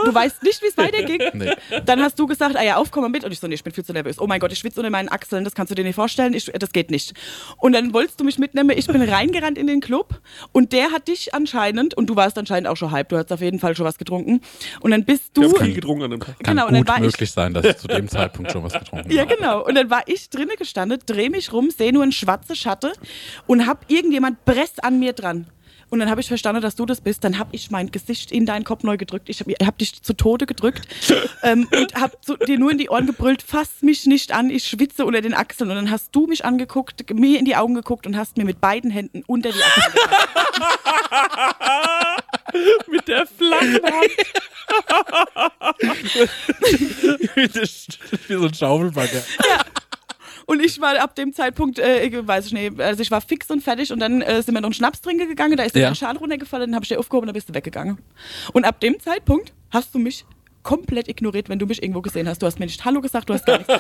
du 0.06 0.14
weißt 0.14 0.44
nicht, 0.44 0.62
wie 0.62 0.68
es 0.68 0.78
weiterging. 0.78 1.20
Nee. 1.40 1.52
Dann 1.86 2.02
hast 2.02 2.18
du 2.20 2.26
gesagt, 2.28 2.56
ah 2.58 2.64
ja, 2.64 2.78
auf, 2.78 2.92
komm 2.92 3.04
mal 3.04 3.10
mit. 3.10 3.24
Und 3.24 3.32
ich 3.32 3.40
so, 3.40 3.48
nee, 3.48 3.56
ich 3.56 3.64
bin 3.64 3.72
viel 3.74 3.86
zu 3.86 3.94
nervös. 3.94 4.20
Oh 4.20 4.28
mein 4.28 4.40
Gott, 4.40 4.52
ich 4.52 4.60
schwitze 4.60 4.80
unter 4.80 4.90
meinen 4.90 5.10
Achseln, 5.10 5.44
das 5.44 5.54
kannst 5.54 5.72
du 5.72 5.76
dir 5.76 5.84
nicht 5.84 5.96
vorstellen. 5.96 6.34
Ich, 6.34 6.46
das 6.46 6.72
geht 6.72 6.92
nicht. 6.92 7.14
Und 7.58 7.74
dann 7.74 7.94
wolltest 7.94 8.20
du 8.20 8.24
mich 8.24 8.38
mitnehmen. 8.40 8.72
Ich 8.78 8.88
bin 8.88 9.02
reingerannt 9.02 9.58
in 9.58 9.68
den 9.68 9.80
Club 9.80 10.20
und 10.52 10.74
der 10.74 10.92
hat 10.92 11.08
dich 11.08 11.34
anscheinend, 11.34 11.94
und 11.96 12.08
du 12.08 12.16
warst 12.16 12.38
anscheinend 12.38 12.68
auch 12.68 12.76
schon 12.78 12.92
hype, 12.92 13.10
du 13.10 13.18
hast 13.18 13.32
auf 13.32 13.42
jeden 13.42 13.60
Fall 13.60 13.76
schon 13.76 13.86
was 13.86 13.98
getrunken. 13.98 14.42
Und 14.82 14.92
dann 14.92 15.06
bist 15.06 15.26
Ich 15.28 15.34
du. 15.34 15.44
habe 15.54 15.64
viel 15.66 15.74
getrunken 15.76 16.04
an 16.06 16.12
dem 16.12 16.20
Tag. 16.20 16.40
Kann 16.44 16.56
Genau, 16.56 16.68
und 16.68 16.74
dann 16.74 16.82
gut 16.84 16.88
war 16.90 16.96
ich- 16.98 17.02
möglich 17.04 17.32
sein, 17.32 17.54
dass 17.54 17.66
ich 17.66 17.78
zu 17.78 17.88
dem 17.88 18.08
Zeitpunkt 18.08 18.52
schon 18.52 18.64
was 18.64 18.74
getrunken 18.74 19.12
Ja, 19.12 19.22
habe. 19.22 19.36
genau. 19.36 19.66
Und 19.66 19.76
dann 19.76 19.90
war 19.90 20.02
ich 20.08 20.30
drinnen 20.30 20.56
gestanden, 20.58 21.00
dreh 21.06 21.30
mich 21.30 21.54
rum, 21.54 21.70
sehe 21.70 21.94
nur 21.94 22.04
einen 22.04 22.12
schwarzen 22.12 22.56
Schatten 22.56 22.92
und 23.48 23.68
hab 23.68 23.90
irgendjemand 23.90 24.44
presst 24.46 24.84
an 24.84 25.00
mir 25.00 25.14
dran. 25.14 25.48
Und 25.90 26.00
dann 26.00 26.10
habe 26.10 26.22
ich 26.22 26.28
verstanden, 26.28 26.62
dass 26.62 26.76
du 26.76 26.86
das 26.86 27.02
bist. 27.02 27.24
Dann 27.24 27.40
habe 27.40 27.50
ich 27.54 27.72
mein 27.72 27.92
Gesicht 27.92 28.32
in 28.32 28.46
deinen 28.46 28.64
Kopf 28.64 28.84
neu 28.84 28.98
gedrückt. 28.98 29.30
Ich 29.30 29.40
habe 29.40 29.54
hab 29.66 29.78
dich 29.78 30.02
zu 30.02 30.14
Tode 30.14 30.46
gedrückt 30.46 30.88
ähm, 31.44 31.68
und 31.76 31.96
habe 31.96 32.18
dir 32.46 32.60
nur 32.60 32.72
in 32.72 32.78
die 32.78 32.90
Ohren 32.90 33.06
gebrüllt, 33.06 33.42
fass 33.42 33.82
mich 33.82 34.06
nicht 34.06 34.32
an, 34.32 34.50
ich 34.50 34.66
schwitze 34.66 35.06
unter 35.06 35.22
den 35.22 35.34
Achseln. 35.34 35.70
Und 35.70 35.76
dann 35.76 35.92
hast 35.92 36.16
du 36.16 36.28
mich 36.28 36.46
angeguckt, 36.46 37.14
mir 37.14 37.40
in 37.40 37.46
die 37.46 37.56
Augen 37.56 37.74
geguckt 37.74 38.06
und 38.08 38.18
hast 38.18 38.38
mir 38.38 38.46
mit 38.46 38.62
beiden 38.62 38.92
Händen 38.92 39.24
unter 39.26 39.52
die 39.52 39.62
Achseln. 39.62 39.94
Mit 42.88 43.08
der 43.08 43.28
flachen 43.28 43.80
Hand. 43.84 44.12
Wie 48.28 48.34
so 48.36 48.46
ein 48.46 48.54
Schaufelbagger. 48.54 49.24
Und 50.50 50.66
ich 50.66 50.82
war 50.82 50.98
ab 51.00 51.14
dem 51.14 51.32
Zeitpunkt, 51.32 51.78
äh, 51.78 52.02
ich 52.06 52.26
weiß 52.28 52.48
ich 52.48 52.54
nicht, 52.54 52.82
also 52.82 53.04
ich 53.04 53.12
war 53.12 53.22
fix 53.22 53.52
und 53.52 53.62
fertig 53.62 53.92
und 53.94 54.00
dann 54.00 54.24
äh, 54.24 54.42
sind 54.42 54.56
wir 54.56 54.62
noch 54.62 54.70
einen 54.70 54.74
Schnaps 54.74 55.00
trinken 55.00 55.28
gegangen, 55.30 55.56
da 55.58 55.62
ist 55.64 55.76
Ja. 55.76 55.90
ein 55.90 55.96
Schal 55.96 56.18
runtergefallen, 56.18 56.72
dann 56.72 56.76
habe 56.76 56.84
ich 56.86 56.90
dir 56.90 56.98
aufgehoben 56.98 57.26
und 57.26 57.28
dann 57.28 57.34
bist 57.36 57.50
du 57.50 57.54
weggegangen. 57.54 58.00
Und 58.52 58.66
ab 58.66 58.80
dem 58.80 59.00
Zeitpunkt 59.00 59.54
hast 59.70 59.94
du 59.94 60.00
mich 60.00 60.26
komplett 60.64 61.08
ignoriert, 61.08 61.50
wenn 61.50 61.60
du 61.60 61.66
mich 61.66 61.82
irgendwo 61.82 62.02
gesehen 62.02 62.28
hast. 62.28 62.42
Du 62.42 62.46
hast 62.46 62.60
mir 62.60 62.66
nicht 62.66 62.84
Hallo 62.86 63.02
gesagt, 63.02 63.30
du 63.30 63.34
hast 63.34 63.46
gar 63.46 63.58
nichts. 63.58 63.74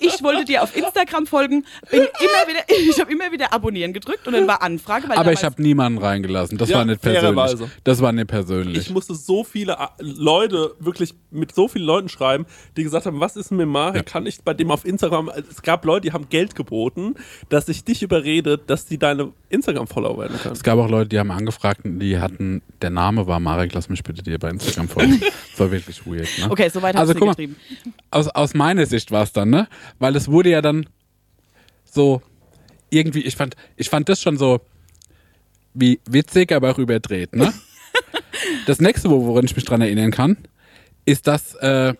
Ich 0.00 0.22
wollte 0.22 0.44
dir 0.44 0.62
auf 0.62 0.76
Instagram 0.76 1.26
folgen, 1.26 1.64
bin 1.90 2.00
immer 2.00 2.48
wieder, 2.48 2.60
ich 2.68 3.00
habe 3.00 3.12
immer 3.12 3.30
wieder 3.32 3.52
abonnieren 3.52 3.92
gedrückt 3.92 4.26
und 4.26 4.32
dann 4.32 4.46
war 4.46 4.62
Anfrage, 4.62 5.08
weil 5.08 5.16
Aber 5.18 5.32
ich 5.32 5.44
habe 5.44 5.60
niemanden 5.62 5.98
reingelassen. 5.98 6.58
Das 6.58 6.68
Ja, 6.68 6.78
war 6.78 6.84
nicht 6.84 7.00
persönlich. 7.02 7.68
Das 7.84 8.00
war 8.00 8.12
nicht 8.12 8.26
persönlich. 8.28 8.78
Ich 8.78 8.90
musste 8.90 9.14
so 9.14 9.44
viele 9.44 9.78
A- 9.78 9.94
Leute, 10.00 10.74
wirklich 10.80 11.14
mit 11.30 11.54
so 11.54 11.68
vielen 11.68 11.84
Leuten 11.84 12.08
schreiben, 12.08 12.46
die 12.76 12.82
gesagt 12.84 13.06
haben, 13.06 13.20
was 13.20 13.36
ist 13.36 13.50
denn 13.50 13.58
mit 13.58 13.68
Marek? 13.68 13.96
Ja. 13.96 14.02
Kann 14.02 14.26
ich 14.26 14.42
bei 14.42 14.54
dem 14.54 14.70
auf 14.70 14.84
Instagram, 14.84 15.30
es 15.50 15.62
gab 15.62 15.84
Leute, 15.84 16.08
die 16.08 16.12
haben 16.12 16.28
Geld 16.28 16.54
geboten, 16.54 17.14
dass 17.48 17.68
ich 17.68 17.84
dich 17.84 18.02
überrede, 18.02 18.58
dass 18.58 18.86
die 18.86 18.98
deine 18.98 19.32
Instagram-Follower 19.50 20.18
werden 20.18 20.38
können. 20.38 20.54
es 20.54 20.62
gab 20.62 20.78
auch 20.78 20.88
Leute, 20.88 21.08
die 21.10 21.18
haben 21.18 21.30
angefragt, 21.30 21.80
die 21.84 22.18
hatten, 22.18 22.62
der 22.80 22.90
Name 22.90 23.26
war 23.26 23.38
Marek, 23.40 23.72
lass 23.74 23.88
mich 23.88 24.02
bitte 24.02 24.22
dir 24.22 24.38
bei 24.38 24.50
Instagram 24.50 24.88
folgen. 24.88 25.20
das 25.50 25.60
war 25.60 25.70
wirklich 25.70 26.06
weird. 26.06 26.21
Ne? 26.38 26.50
Okay, 26.50 26.68
soweit 26.68 26.94
hast 26.94 27.00
Also 27.00 27.14
du 27.14 27.26
getrieben. 27.26 27.56
aus, 28.10 28.28
aus 28.28 28.54
meiner 28.54 28.86
Sicht 28.86 29.10
war 29.10 29.22
es 29.22 29.32
dann, 29.32 29.50
ne? 29.50 29.68
Weil 29.98 30.16
es 30.16 30.28
wurde 30.28 30.50
ja 30.50 30.62
dann 30.62 30.86
so 31.84 32.22
irgendwie, 32.90 33.22
ich 33.22 33.36
fand, 33.36 33.56
ich 33.76 33.88
fand 33.88 34.08
das 34.08 34.20
schon 34.20 34.36
so 34.36 34.60
wie 35.74 36.00
witzig, 36.08 36.52
aber 36.52 36.70
auch 36.70 36.78
überdreht, 36.78 37.34
ne? 37.34 37.52
das 38.66 38.80
nächste, 38.80 39.10
wo- 39.10 39.24
woran 39.26 39.44
ich 39.44 39.54
mich 39.56 39.64
dran 39.64 39.80
erinnern 39.80 40.10
kann, 40.10 40.36
ist, 41.04 41.26
dass 41.26 41.54
äh, 41.56 41.94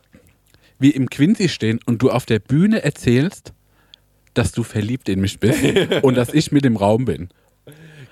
wir 0.78 0.94
im 0.94 1.08
Quincy 1.08 1.48
stehen 1.48 1.80
und 1.86 2.02
du 2.02 2.10
auf 2.10 2.26
der 2.26 2.38
Bühne 2.38 2.82
erzählst, 2.82 3.52
dass 4.34 4.52
du 4.52 4.62
verliebt 4.62 5.08
in 5.08 5.20
mich 5.20 5.40
bist 5.40 5.62
und 6.02 6.16
dass 6.16 6.32
ich 6.34 6.52
mit 6.52 6.64
im 6.66 6.76
Raum 6.76 7.04
bin. 7.04 7.28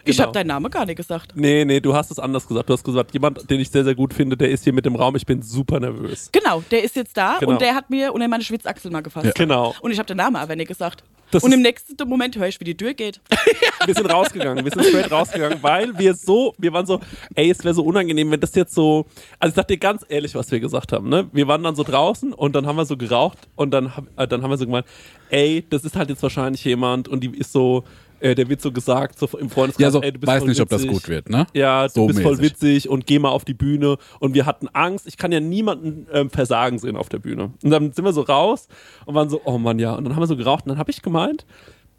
Ich 0.04 0.16
Genau. 0.16 0.28
habe 0.28 0.33
deinen 0.33 0.47
Namen 0.49 0.71
gar 0.71 0.87
nicht 0.87 0.97
gesagt. 0.97 1.33
Nee, 1.35 1.64
nee, 1.64 1.80
du 1.80 1.95
hast 1.95 2.11
es 2.11 2.19
anders 2.19 2.47
gesagt. 2.47 2.69
Du 2.69 2.73
hast 2.73 2.85
gesagt, 2.85 3.12
jemand, 3.12 3.49
den 3.50 3.61
ich 3.61 3.71
sehr, 3.71 3.85
sehr 3.85 3.95
gut 3.95 4.14
finde, 4.14 4.37
der 4.37 4.50
ist 4.50 4.64
hier 4.64 4.73
mit 4.73 4.87
im 4.87 4.97
Raum. 4.97 5.16
Ich 5.16 5.26
bin 5.26 5.42
super 5.42 5.78
nervös. 5.80 6.28
Genau, 6.33 6.62
der 6.71 6.83
ist 6.85 6.97
jetzt 6.97 7.16
da 7.16 7.37
Genau. 7.38 7.52
und 7.52 7.61
der 7.61 7.75
hat 7.75 7.90
mir 7.90 8.12
unter 8.12 8.28
meine 8.28 8.42
Schwitzachsel 8.45 8.90
mal 8.90 9.02
gefasst. 9.02 9.26
Ja. 9.26 9.33
Genau. 9.35 9.75
Und 9.80 9.90
ich 9.90 9.99
habe 9.99 10.07
den 10.07 10.16
Namen 10.16 10.37
aber 10.37 10.57
nicht 10.57 10.69
gesagt. 10.69 11.04
Das 11.33 11.45
und 11.45 11.52
im 11.52 11.62
nächsten 11.62 11.97
Moment 12.09 12.37
höre 12.37 12.49
ich, 12.49 12.59
wie 12.59 12.64
die 12.64 12.76
Tür 12.76 12.92
geht. 12.92 13.21
Wir 13.87 13.95
sind 13.95 14.07
rausgegangen. 14.12 14.64
Wir 14.64 14.73
sind 14.73 14.85
straight 14.85 15.11
rausgegangen, 15.12 15.59
weil 15.62 15.97
wir 15.97 16.14
so, 16.14 16.54
wir 16.59 16.73
waren 16.73 16.85
so, 16.87 17.00
ey, 17.35 17.50
es 17.50 17.62
wäre 17.64 17.73
so 17.73 17.83
unangenehm, 17.85 18.30
wenn 18.33 18.40
das 18.40 18.54
jetzt 18.57 18.75
so, 18.75 19.07
also 19.38 19.52
ich 19.52 19.54
sag 19.57 19.69
dir 19.69 19.78
ganz 19.78 20.04
ehrlich, 20.09 20.35
was 20.35 20.50
wir 20.50 20.61
gesagt 20.61 20.92
haben, 20.92 21.09
ne? 21.09 21.28
Wir 21.33 21.47
waren 21.49 21.62
dann 21.62 21.76
so 21.76 21.83
draußen 21.85 22.33
und 22.35 22.54
dann 22.57 22.66
haben 22.66 22.76
wir 22.76 22.85
so 22.85 22.97
geraucht 22.99 23.38
und 23.57 23.71
dann, 23.71 23.92
äh, 24.16 24.26
dann 24.28 24.42
haben 24.42 24.50
wir 24.50 24.59
so 24.59 24.66
gemeint, 24.66 24.87
ey, 25.30 25.64
das 25.71 25.85
ist 25.85 25.97
halt 25.97 26.11
jetzt 26.11 26.23
wahrscheinlich 26.23 26.62
jemand 26.64 27.09
und 27.09 27.21
die 27.21 27.30
ist 27.30 27.52
so, 27.52 27.85
äh, 28.21 28.35
der 28.35 28.49
wird 28.49 28.61
so 28.62 28.71
gesagt, 28.73 29.19
so 29.19 29.27
im 29.39 29.50
Freundeskreis, 29.50 29.83
Ja, 29.85 29.91
so, 29.91 30.00
ey, 30.03 30.12
du 30.12 30.19
bist 30.21 30.31
weiß 30.33 30.39
voll 30.41 30.49
nicht, 30.49 30.61
ob 30.61 30.69
das 30.69 30.83
witzig. 30.83 30.93
gut 30.95 31.09
wird, 31.09 31.29
ne? 31.31 31.47
Ja, 31.55 31.87
du 31.89 31.93
So 31.95 32.07
bist 32.07 32.21
voll 32.21 32.37
mäßig. 32.37 32.53
witzig 32.53 32.89
und 32.89 33.07
geh 33.07 33.19
mal 33.19 33.31
auf 33.31 33.45
die 33.45 33.55
Bühne. 33.55 33.97
Und 34.19 34.35
wir 34.35 34.47
hatten 34.47 34.69
Angst. 34.69 35.07
Ich 35.07 35.17
kann 35.17 35.33
ja 35.33 35.41
niemanden 35.41 36.07
ähm, 36.12 36.31
Versagen 36.31 36.79
sehen 36.79 36.97
auf 36.97 37.09
der 37.09 37.19
Bühne. 37.19 37.53
Und 37.62 37.71
dann 37.71 37.93
sind 37.93 38.05
wir 38.05 38.12
so 38.12 38.23
raus 38.23 38.69
und 39.07 39.15
waren 39.15 39.29
so, 39.31 39.41
oh 39.45 39.59
Mann, 39.59 39.79
ja. 39.79 39.95
Und 39.95 40.05
dann 40.05 40.15
haben 40.15 40.23
wir 40.23 40.27
so 40.27 40.37
geraucht 40.37 40.65
und 40.65 40.71
dann 40.71 40.79
habe 40.79 40.91
ich 40.91 41.03
gemeint, 41.03 41.45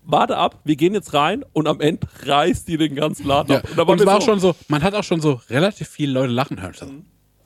warte 0.03 0.37
ab, 0.37 0.59
wir 0.63 0.75
gehen 0.75 0.93
jetzt 0.93 1.13
rein 1.13 1.43
und 1.53 1.67
am 1.67 1.79
Ende 1.79 2.07
reißt 2.25 2.67
die 2.67 2.77
den 2.77 2.95
ganzen 2.95 3.27
Laden 3.27 3.51
Ja. 3.53 3.57
ab. 3.59 3.69
Und, 3.69 3.77
da 3.77 3.87
waren 3.87 3.99
es 3.99 4.05
war 4.05 4.17
auch 4.17 4.21
so, 4.21 4.25
schon 4.31 4.39
so, 4.39 4.55
man 4.67 4.81
hat 4.83 4.93
auch 4.95 5.03
schon 5.03 5.21
so 5.21 5.39
relativ 5.49 5.87
viele 5.87 6.13
Leute 6.13 6.33
lachen 6.33 6.61
hören. 6.61 6.73
So, 6.73 6.85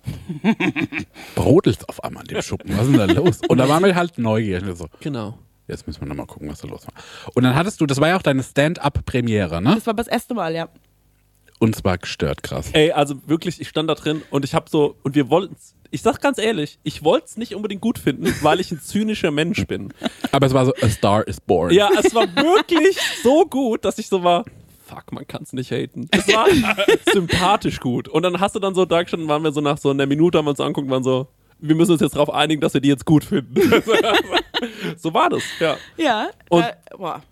Brodelt 1.35 1.87
auf 1.89 2.03
einmal 2.03 2.21
an 2.21 2.27
dem 2.27 2.41
Schuppen. 2.41 2.77
Was 2.77 2.87
ist 2.87 2.95
denn 2.95 3.07
da 3.07 3.13
los? 3.13 3.41
Und 3.47 3.57
da 3.57 3.67
waren 3.67 3.83
wir 3.83 3.95
halt 3.95 4.17
neugierig. 4.17 4.63
Und 4.69 4.75
So, 4.77 4.87
Genau. 4.99 5.37
Jetzt 5.67 5.87
müssen 5.87 6.01
wir 6.01 6.07
nochmal 6.07 6.27
gucken, 6.27 6.49
was 6.49 6.61
da 6.61 6.67
los 6.67 6.85
war. 6.87 6.93
Und 7.33 7.43
dann 7.43 7.55
hattest 7.55 7.81
du, 7.81 7.85
das 7.85 7.99
war 7.99 8.09
ja 8.09 8.17
auch 8.17 8.21
deine 8.21 8.43
Stand-up-Premiere, 8.43 9.61
ne? 9.61 9.75
Das 9.75 9.87
war 9.87 9.93
das 9.93 10.07
erste 10.07 10.33
Mal, 10.33 10.55
ja. 10.55 10.69
Und 11.59 11.75
zwar 11.75 11.97
gestört 11.97 12.43
krass. 12.43 12.69
Ey, 12.73 12.91
also 12.91 13.15
wirklich, 13.27 13.61
ich 13.61 13.69
stand 13.69 13.89
da 13.89 13.95
drin 13.95 14.21
und 14.29 14.43
ich 14.43 14.53
hab 14.53 14.69
so, 14.69 14.97
und 15.03 15.15
wir 15.15 15.29
wollten 15.29 15.55
ich 15.95 16.01
sag 16.01 16.21
ganz 16.21 16.37
ehrlich, 16.37 16.77
ich 16.83 17.05
wollte 17.05 17.27
es 17.27 17.37
nicht 17.37 17.55
unbedingt 17.55 17.79
gut 17.79 17.97
finden, 17.97 18.33
weil 18.41 18.59
ich 18.59 18.69
ein 18.69 18.81
zynischer 18.81 19.31
Mensch 19.31 19.65
bin. 19.65 19.93
Aber 20.33 20.45
es 20.45 20.53
war 20.53 20.65
so, 20.65 20.73
a 20.81 20.89
star 20.89 21.25
is 21.25 21.39
born. 21.39 21.71
Ja, 21.71 21.89
es 21.97 22.13
war 22.13 22.27
wirklich 22.35 22.97
so 23.23 23.45
gut, 23.45 23.85
dass 23.85 23.97
ich 23.97 24.07
so 24.07 24.21
war, 24.21 24.43
fuck, 24.85 25.13
man 25.13 25.25
kann 25.25 25.43
es 25.43 25.53
nicht 25.53 25.71
haten. 25.71 26.09
Es 26.11 26.27
war 26.27 26.47
sympathisch 27.13 27.79
gut. 27.79 28.09
Und 28.09 28.23
dann 28.23 28.41
hast 28.41 28.55
du 28.55 28.59
dann 28.59 28.75
so 28.75 28.83
da 28.83 29.03
gestanden, 29.03 29.29
waren 29.29 29.43
wir 29.43 29.53
so 29.53 29.61
nach 29.61 29.77
so 29.77 29.89
einer 29.89 30.05
Minute, 30.05 30.37
haben 30.37 30.45
wir 30.45 30.51
uns 30.51 30.59
angucken, 30.59 30.89
waren 30.89 31.03
so, 31.03 31.27
wir 31.59 31.75
müssen 31.75 31.91
uns 31.93 32.01
jetzt 32.01 32.15
darauf 32.15 32.29
einigen, 32.33 32.61
dass 32.61 32.73
wir 32.73 32.81
die 32.81 32.89
jetzt 32.89 33.05
gut 33.05 33.23
finden. 33.23 33.55
so 34.97 35.13
war 35.13 35.29
das, 35.29 35.43
ja. 35.59 35.77
Ja. 35.97 36.27
Und- 36.49 36.63
äh. 36.63 36.73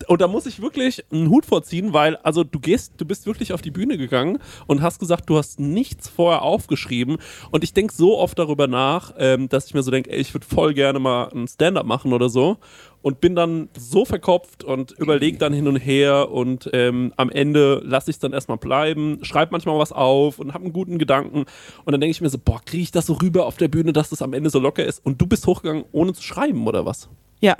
Und 0.08 0.22
da 0.22 0.28
muss 0.28 0.46
ich 0.46 0.62
wirklich 0.62 1.06
einen 1.12 1.30
Hut 1.30 1.46
vorziehen, 1.46 1.94
weil, 1.94 2.18
also 2.18 2.44
du 2.44 2.60
gehst, 2.60 2.94
du 2.98 3.06
bist 3.06 3.26
wirklich 3.26 3.54
auf 3.54 3.62
die 3.62 3.72
Bühne 3.72 3.98
gegangen 3.98 4.40
und 4.68 4.82
hast 4.82 5.00
gesagt, 5.00 5.30
du 5.30 5.38
hast 5.38 5.60
nichts 5.60 6.10
vorher 6.10 6.42
aufgeschrieben. 6.42 7.18
Und 7.52 7.64
ich 7.64 7.74
denke 7.74 7.94
so 7.94 8.18
oft 8.20 8.38
darüber 8.38 8.68
nach, 8.68 9.14
ähm, 9.18 9.48
dass 9.50 9.68
ich 9.68 9.74
mir 9.74 9.84
so 9.84 9.92
denke, 9.92 10.10
ich 10.12 10.34
würde 10.34 10.46
voll 10.46 10.74
gerne 10.74 11.00
mal 11.00 11.30
ein 11.34 11.48
Stand-up 11.48 11.86
machen 11.86 12.12
oder 12.14 12.30
so. 12.30 12.58
Und 13.04 13.22
bin 13.22 13.36
dann 13.36 13.70
so 13.78 14.06
verkopft 14.06 14.64
und 14.64 14.94
überlege 14.94 15.38
dann 15.38 15.54
hin 15.54 15.68
und 15.68 15.76
her 15.76 16.32
und 16.32 16.70
ähm, 16.74 17.14
am 17.18 17.30
Ende 17.30 17.82
lasse 17.84 18.10
ich 18.10 18.16
es 18.16 18.20
dann 18.20 18.34
erstmal 18.34 18.58
bleiben, 18.58 19.20
schreibe 19.24 19.52
manchmal 19.52 19.78
was 19.78 19.92
auf 19.92 20.40
und 20.40 20.54
habe 20.54 20.64
einen 20.64 20.74
guten 20.74 20.98
Gedanken. 20.98 21.40
Und 21.84 21.92
dann 21.92 22.02
denke 22.02 22.12
ich 22.12 22.22
mir 22.22 22.30
so, 22.30 22.38
boah, 22.38 22.62
kriege 22.64 22.82
ich 22.82 22.92
das 22.92 23.06
so 23.06 23.14
rüber 23.14 23.46
auf 23.46 23.58
der 23.58 23.68
Bühne, 23.68 23.94
dass 23.94 24.10
das 24.10 24.22
am 24.22 24.34
Ende 24.34 24.50
so 24.50 24.58
locker 24.58 24.86
ist? 24.86 25.06
Und 25.06 25.22
du 25.22 25.28
bist 25.28 25.46
hochgegangen, 25.46 25.84
ohne 25.92 26.14
zu 26.14 26.24
schreiben, 26.24 26.66
oder 26.66 26.86
was? 26.86 27.10
Ja. 27.40 27.58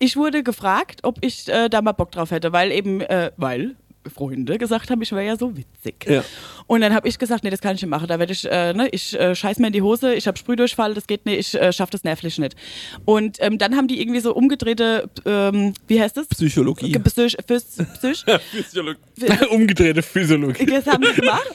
Ich 0.00 0.16
wurde 0.16 0.42
gefragt, 0.42 1.00
ob 1.04 1.18
ich 1.20 1.48
äh, 1.48 1.68
da 1.68 1.80
mal 1.80 1.92
Bock 1.92 2.10
drauf 2.10 2.32
hätte, 2.32 2.52
weil 2.52 2.72
eben, 2.72 3.00
äh, 3.00 3.30
weil 3.36 3.76
Freunde 4.12 4.58
gesagt 4.58 4.90
haben, 4.90 5.00
ich 5.02 5.12
wäre 5.12 5.24
ja 5.24 5.36
so 5.36 5.56
witzig. 5.56 6.06
Ja. 6.08 6.24
Und 6.66 6.80
dann 6.80 6.94
habe 6.94 7.08
ich 7.08 7.18
gesagt, 7.18 7.44
nee, 7.44 7.50
das 7.50 7.60
kann 7.60 7.74
ich 7.76 7.82
nicht 7.82 7.90
machen. 7.90 8.06
Da 8.08 8.18
werde 8.18 8.32
ich, 8.32 8.44
äh, 8.50 8.72
ne, 8.72 8.88
ich 8.90 9.18
äh, 9.18 9.34
scheiß 9.34 9.58
mir 9.58 9.68
in 9.68 9.72
die 9.72 9.82
Hose, 9.82 10.14
ich 10.14 10.26
habe 10.26 10.36
Sprühdurchfall, 10.38 10.94
das 10.94 11.06
geht 11.06 11.26
nicht, 11.26 11.38
ich 11.54 11.60
äh, 11.60 11.72
schaffe 11.72 11.92
das 11.92 12.04
nervlich 12.04 12.38
nicht. 12.38 12.56
Und 13.04 13.36
ähm, 13.40 13.58
dann 13.58 13.76
haben 13.76 13.88
die 13.88 14.00
irgendwie 14.00 14.20
so 14.20 14.34
umgedrehte, 14.34 15.08
ähm, 15.24 15.74
wie 15.88 16.00
heißt 16.00 16.16
das? 16.16 16.26
Psychologie. 16.28 16.92
Ge- 16.92 17.02
Psych, 17.02 17.36
Phys, 17.46 17.64
Psych, 18.00 18.24
Physiologie. 18.50 18.98
Umgedrehte 19.50 20.02
Physiologie. 20.02 20.66
das 20.66 20.86
haben 20.86 21.02
die 21.02 21.20
gemacht. 21.20 21.50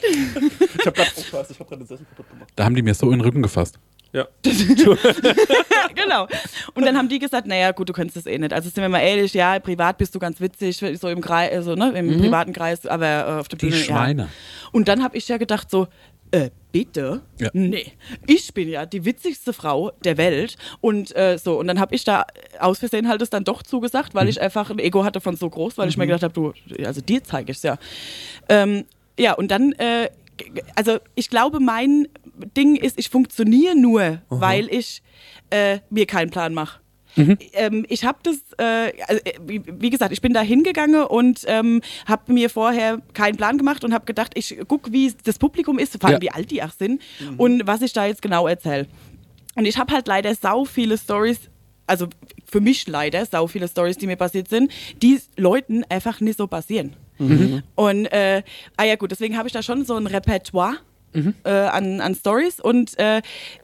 Ich 0.80 0.86
habe 0.86 0.92
gerade, 0.96 1.10
oh, 1.32 1.36
habe 1.36 1.64
gerade 1.68 1.84
Sessel 1.84 2.06
kaputt 2.10 2.28
gemacht. 2.30 2.50
Da 2.56 2.64
haben 2.64 2.74
die 2.74 2.82
mir 2.82 2.94
so 2.94 3.06
in 3.06 3.18
den 3.18 3.20
Rücken 3.20 3.42
gefasst. 3.42 3.78
Ja. 4.12 4.26
genau. 5.94 6.26
Und 6.74 6.84
dann 6.84 6.96
haben 6.96 7.08
die 7.08 7.18
gesagt, 7.18 7.46
naja, 7.46 7.70
gut, 7.70 7.88
du 7.88 7.92
könntest 7.92 8.16
das 8.16 8.26
eh 8.26 8.38
nicht. 8.38 8.52
Also 8.52 8.68
sind 8.68 8.82
wir 8.82 8.88
mal 8.88 9.00
ehrlich, 9.00 9.34
ja, 9.34 9.58
privat 9.60 9.98
bist 9.98 10.14
du 10.14 10.18
ganz 10.18 10.40
witzig, 10.40 10.82
so 10.98 11.08
im 11.08 11.20
Kreis, 11.20 11.52
also, 11.52 11.74
ne, 11.76 11.92
im 11.96 12.20
privaten 12.20 12.52
Kreis, 12.52 12.86
aber 12.86 13.06
äh, 13.06 13.40
auf 13.40 13.48
der 13.48 13.58
Die 13.58 13.66
Bühne. 13.66 13.78
Schweine. 13.78 14.22
Ja. 14.22 14.28
Und 14.72 14.88
dann 14.88 15.02
habe 15.02 15.16
ich 15.16 15.28
ja 15.28 15.36
gedacht 15.36 15.70
so, 15.70 15.86
äh, 16.32 16.50
bitte? 16.70 17.22
Ja. 17.38 17.50
Nee. 17.52 17.92
Ich 18.26 18.54
bin 18.54 18.68
ja 18.68 18.86
die 18.86 19.04
witzigste 19.04 19.52
Frau 19.52 19.90
der 20.04 20.16
Welt 20.16 20.56
und 20.80 21.14
äh, 21.16 21.38
so. 21.38 21.58
Und 21.58 21.66
dann 21.66 21.80
habe 21.80 21.94
ich 21.94 22.04
da 22.04 22.26
aus 22.60 22.78
Versehen 22.78 23.08
halt 23.08 23.20
es 23.22 23.30
dann 23.30 23.44
doch 23.44 23.62
zugesagt, 23.62 24.14
weil 24.14 24.28
ich 24.28 24.40
einfach 24.40 24.70
ein 24.70 24.78
Ego 24.78 25.04
hatte 25.04 25.20
von 25.20 25.36
so 25.36 25.50
groß, 25.50 25.78
weil 25.78 25.88
ich 25.88 25.96
mir 25.96 26.06
gedacht 26.06 26.22
habe, 26.22 26.34
du, 26.34 26.52
also 26.84 27.00
dir 27.00 27.24
zeige 27.24 27.50
ich 27.50 27.58
es 27.58 27.62
ja. 27.64 27.78
Ähm, 28.48 28.84
ja, 29.18 29.32
und 29.32 29.50
dann, 29.50 29.72
äh, 29.72 30.08
also 30.76 30.98
ich 31.16 31.30
glaube, 31.30 31.58
mein 31.58 32.06
Ding 32.56 32.76
ist, 32.76 32.98
ich 32.98 33.08
funktioniere 33.10 33.74
nur, 33.76 34.20
weil 34.28 34.68
ich 34.72 35.02
äh, 35.50 35.78
mir 35.90 36.06
keinen 36.06 36.30
Plan 36.30 36.54
mache. 36.54 36.80
Ähm, 37.54 37.84
ich 37.88 38.04
habe 38.04 38.18
das, 38.22 38.36
äh, 38.58 38.92
also, 39.08 39.20
äh, 39.24 39.32
wie, 39.44 39.62
wie 39.66 39.90
gesagt, 39.90 40.12
ich 40.12 40.20
bin 40.20 40.32
da 40.32 40.42
hingegangen 40.42 41.02
und 41.04 41.42
ähm, 41.48 41.80
habe 42.06 42.32
mir 42.32 42.48
vorher 42.48 43.00
keinen 43.14 43.36
Plan 43.36 43.58
gemacht 43.58 43.82
und 43.82 43.92
habe 43.92 44.04
gedacht, 44.04 44.32
ich 44.36 44.56
gucke, 44.68 44.92
wie 44.92 45.12
das 45.24 45.36
Publikum 45.38 45.78
ist, 45.80 46.00
vor 46.00 46.08
allem 46.08 46.14
Ja. 46.14 46.20
wie 46.22 46.30
alt 46.30 46.50
die 46.52 46.62
auch 46.62 46.70
sind 46.70 47.02
und 47.36 47.66
was 47.66 47.82
ich 47.82 47.92
da 47.92 48.06
jetzt 48.06 48.22
genau 48.22 48.46
erzähle. 48.46 48.86
Und 49.56 49.64
ich 49.64 49.76
habe 49.76 49.92
halt 49.92 50.06
leider 50.06 50.32
sau 50.36 50.64
viele 50.64 50.96
Stories, 50.96 51.40
also 51.88 52.06
für 52.46 52.60
mich 52.60 52.86
leider 52.86 53.26
sau 53.26 53.48
viele 53.48 53.66
Stories, 53.66 53.96
die 53.98 54.06
mir 54.06 54.16
passiert 54.16 54.48
sind, 54.48 54.70
die 55.02 55.20
Leuten 55.36 55.82
einfach 55.88 56.20
nicht 56.20 56.38
so 56.38 56.46
passieren. 56.46 56.94
Und 57.74 58.06
äh, 58.06 58.42
ah 58.76 58.84
ja 58.84 58.94
gut, 58.96 59.10
deswegen 59.10 59.36
habe 59.36 59.48
ich 59.48 59.52
da 59.52 59.62
schon 59.62 59.84
so 59.84 59.96
ein 59.96 60.06
Repertoire. 60.06 60.76
Äh, 61.12 61.50
an, 61.50 62.00
an 62.00 62.14
Stories 62.14 62.60
und 62.60 62.96
äh, 62.98 63.20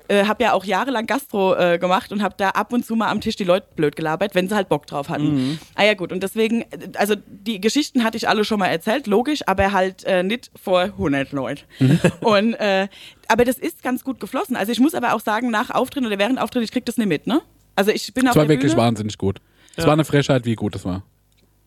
äh, 0.09 0.25
habe 0.25 0.43
ja 0.43 0.53
auch 0.53 0.65
jahrelang 0.65 1.07
Gastro 1.07 1.55
äh, 1.55 1.79
gemacht 1.79 2.11
und 2.11 2.21
habe 2.23 2.35
da 2.37 2.49
ab 2.51 2.73
und 2.73 2.85
zu 2.85 2.97
mal 2.97 3.09
am 3.09 3.21
Tisch 3.21 3.37
die 3.37 3.45
Leute 3.45 3.69
blöd 3.77 3.95
gelabert, 3.95 4.35
wenn 4.35 4.49
sie 4.49 4.55
halt 4.57 4.69
Bock 4.69 4.87
drauf 4.89 5.09
hatten. 5.09 5.61
Ah 5.77 5.85
ja 5.85 5.95
gut, 5.95 6.11
und 6.11 6.23
deswegen, 6.25 6.65
also 6.97 7.15
die 7.29 7.61
Geschichten 7.61 8.03
hatte 8.03 8.17
ich 8.17 8.29
alle 8.29 8.45
schon 8.45 8.59
mal 8.59 8.67
erzählt, 8.67 9.07
logisch, 9.07 9.41
aber 9.47 9.71
halt 9.73 10.03
äh, 10.05 10.25
nicht 10.25 10.51
vor 10.61 10.81
100 10.83 11.31
Leuten. 11.31 11.63
und, 12.21 12.55
äh, 12.55 12.89
aber 13.29 13.45
das 13.45 13.59
ist 13.59 13.83
ganz 13.83 14.03
gut 14.03 14.19
geflossen. 14.19 14.57
Also 14.57 14.73
ich 14.73 14.81
muss 14.81 14.95
aber 14.95 15.15
auch 15.15 15.21
sagen, 15.21 15.51
nach 15.51 15.71
Auftritt 15.71 16.05
oder 16.05 16.19
während 16.19 16.41
Auftritt, 16.41 16.65
ich 16.65 16.73
krieg 16.73 16.85
das 16.85 16.97
nicht 16.99 17.07
mit, 17.09 17.27
ne? 17.29 17.43
Also 17.77 17.93
ich 17.93 18.13
bin 18.13 18.25
auf 18.27 18.31
Es 18.33 18.37
war 18.37 18.43
der 18.47 18.57
wirklich 18.57 18.73
Bühne. 18.73 18.83
wahnsinnig 18.83 19.19
gut. 19.19 19.41
Es 19.77 19.85
Ja. 19.85 19.87
war 19.87 19.93
eine 19.93 20.05
Frechheit, 20.05 20.45
wie 20.47 20.55
gut 20.57 20.75
es 20.75 20.85
war. 20.85 21.05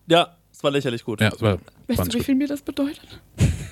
Ja, 0.08 0.36
es 0.52 0.62
war 0.62 0.70
lächerlich 0.72 1.04
gut. 1.04 1.20
Ja, 1.22 1.28
es 1.28 1.40
war 1.40 1.58
Weißt 1.86 2.00
du, 2.00 2.12
wie 2.12 2.18
gut. 2.18 2.26
viel 2.26 2.34
mir 2.34 2.48
das 2.48 2.60
bedeutet? 2.60 3.20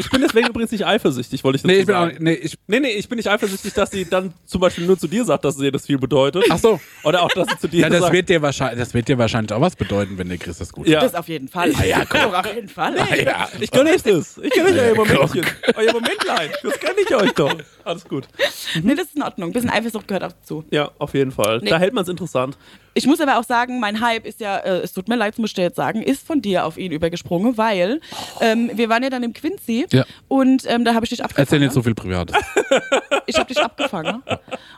Ich 0.00 0.10
bin 0.10 0.20
deswegen 0.20 0.48
übrigens 0.48 0.70
nicht 0.70 0.86
eifersüchtig, 0.86 1.42
wollte 1.44 1.56
ich 1.56 1.62
dazu 1.62 1.72
Nee, 1.72 1.80
ich 1.80 1.86
bin 1.86 1.94
auch, 1.96 2.06
sagen. 2.06 2.16
nee, 2.20 2.34
ich, 2.34 2.56
Nee, 2.66 2.80
nee, 2.80 2.90
ich 2.90 3.08
bin 3.08 3.16
nicht 3.16 3.28
eifersüchtig, 3.28 3.72
dass 3.74 3.90
sie 3.90 4.04
dann 4.04 4.32
zum 4.44 4.60
Beispiel 4.60 4.86
nur 4.86 4.98
zu 4.98 5.08
dir 5.08 5.24
sagt, 5.24 5.44
dass 5.44 5.56
sie 5.56 5.70
das 5.72 5.86
viel 5.86 5.98
bedeutet. 5.98 6.44
ach 6.50 6.58
so. 6.58 6.80
Oder 7.04 7.22
auch, 7.22 7.30
dass 7.30 7.48
sie 7.48 7.58
zu 7.58 7.68
dir 7.68 7.80
Ja, 7.80 7.88
das 7.88 8.00
sagt. 8.00 8.12
wird, 8.12 8.28
dir 8.28 8.40
wahrscheinlich, 8.42 8.78
das 8.78 8.94
wird 8.94 9.08
dir 9.08 9.18
wahrscheinlich 9.18 9.52
auch 9.52 9.60
was 9.60 9.74
bedeuten, 9.76 10.16
wenn 10.18 10.28
der 10.28 10.38
Chris 10.38 10.58
das 10.58 10.72
gut 10.72 10.86
ja. 10.86 11.00
Das 11.00 11.14
auf 11.14 11.28
jeden 11.28 11.48
Fall. 11.48 11.72
Ah 11.76 11.84
ja, 11.84 12.04
komm. 12.08 12.32
auf 12.34 12.54
jeden 12.54 12.68
Fall. 12.68 12.96
ja. 12.96 13.48
Ich 13.60 13.70
gönne 13.70 13.90
euch 13.90 14.02
das. 14.02 14.38
Ich 14.38 14.50
gönne 14.52 14.70
euch 14.70 14.78
euer 14.80 14.94
Momentchen. 14.94 15.46
Euer 15.74 15.92
Momentlein. 15.92 16.50
Das 16.62 16.78
gönne 16.80 16.94
ich 17.04 17.14
euch 17.16 17.32
doch. 17.32 17.56
Alles 17.84 18.04
gut. 18.04 18.28
Nee, 18.82 18.94
das 18.94 19.06
ist 19.06 19.16
in 19.16 19.22
Ordnung. 19.22 19.50
Ein 19.50 19.52
bisschen 19.52 19.70
Eifersucht 19.70 20.06
gehört 20.06 20.24
auch 20.24 20.32
dazu. 20.32 20.64
Ja, 20.70 20.90
auf 20.98 21.14
jeden 21.14 21.32
Fall. 21.32 21.60
Nee. 21.62 21.70
Da 21.70 21.78
hält 21.78 21.92
man 21.94 22.02
es 22.04 22.08
interessant. 22.08 22.56
Ich 22.98 23.06
muss 23.06 23.20
aber 23.20 23.38
auch 23.38 23.44
sagen, 23.44 23.78
mein 23.78 24.00
Hype 24.00 24.26
ist 24.26 24.40
ja, 24.40 24.56
äh, 24.56 24.78
es 24.78 24.92
tut 24.92 25.06
mir 25.08 25.14
leid, 25.14 25.38
muss 25.38 25.52
ich 25.52 25.56
jetzt 25.56 25.76
sagen, 25.76 26.02
ist 26.02 26.26
von 26.26 26.42
dir 26.42 26.64
auf 26.64 26.76
ihn 26.76 26.90
übergesprungen, 26.90 27.56
weil 27.56 28.00
ähm, 28.40 28.72
wir 28.74 28.88
waren 28.88 29.04
ja 29.04 29.08
dann 29.08 29.22
im 29.22 29.32
Quincy 29.32 29.86
Ja. 29.92 30.04
und 30.26 30.64
ähm, 30.66 30.84
da 30.84 30.94
habe 30.94 31.04
ich 31.04 31.10
dich 31.10 31.22
abgefangen. 31.22 31.46
Erzähl 31.46 31.60
nicht 31.60 31.72
so 31.72 31.80
viel 31.84 31.94
Privates. 31.94 32.36
Ich 33.26 33.36
habe 33.38 33.46
dich 33.46 33.62
abgefangen 33.62 34.24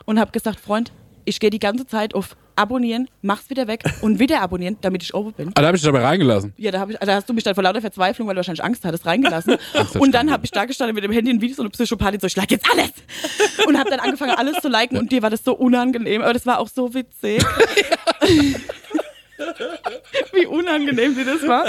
und 0.05 0.19
habe 0.19 0.31
gesagt, 0.31 0.59
Freund, 0.59 0.91
ich 1.25 1.39
gehe 1.39 1.49
die 1.49 1.57
ganze 1.57 1.87
Zeit 1.87 2.13
auf 2.13 2.35
Abonnieren, 2.57 3.07
mach's 3.21 3.49
wieder 3.49 3.65
weg 3.67 3.81
und 4.01 4.19
wieder 4.19 4.41
abonnieren, 4.41 4.77
damit 4.81 5.01
ich 5.01 5.13
oben 5.13 5.31
bin. 5.31 5.47
Ah, 5.55 5.61
da 5.61 5.67
habe 5.67 5.77
ich 5.77 5.81
dich 5.81 5.91
dabei 5.91 6.05
reingelassen. 6.05 6.53
Ja, 6.57 6.69
da, 6.69 6.81
hab 6.81 6.89
ich, 6.91 6.97
da 6.97 7.15
hast 7.15 7.27
du 7.27 7.33
mich 7.33 7.43
dann 7.45 7.55
vor 7.55 7.63
lauter 7.63 7.79
Verzweiflung, 7.81 8.27
weil 8.27 8.35
du 8.35 8.39
wahrscheinlich 8.39 8.63
Angst 8.63 8.83
hattest, 8.83 9.05
reingelassen. 9.05 9.55
und 9.99 10.11
dann 10.11 10.29
habe 10.29 10.43
ich 10.45 10.51
da 10.51 10.65
gestanden 10.65 10.93
mit 10.93 11.03
dem 11.03 11.11
Handy 11.11 11.31
und 11.31 11.41
wie 11.41 11.51
so 11.53 11.63
eine 11.63 11.69
Psychopathin, 11.69 12.19
so 12.19 12.27
ich 12.27 12.35
like 12.35 12.51
jetzt 12.51 12.69
alles. 12.69 12.91
Und 13.65 13.79
habe 13.79 13.89
dann 13.89 14.01
angefangen, 14.01 14.33
alles 14.35 14.57
zu 14.61 14.67
liken 14.67 14.97
und 14.97 15.11
dir 15.11 15.21
war 15.23 15.29
das 15.29 15.43
so 15.45 15.55
unangenehm, 15.55 16.21
aber 16.21 16.33
das 16.33 16.45
war 16.45 16.59
auch 16.59 16.67
so 16.67 16.93
witzig. 16.93 17.43
wie 20.33 20.45
unangenehm 20.45 21.15
dir 21.15 21.25
das 21.25 21.47
war. 21.47 21.65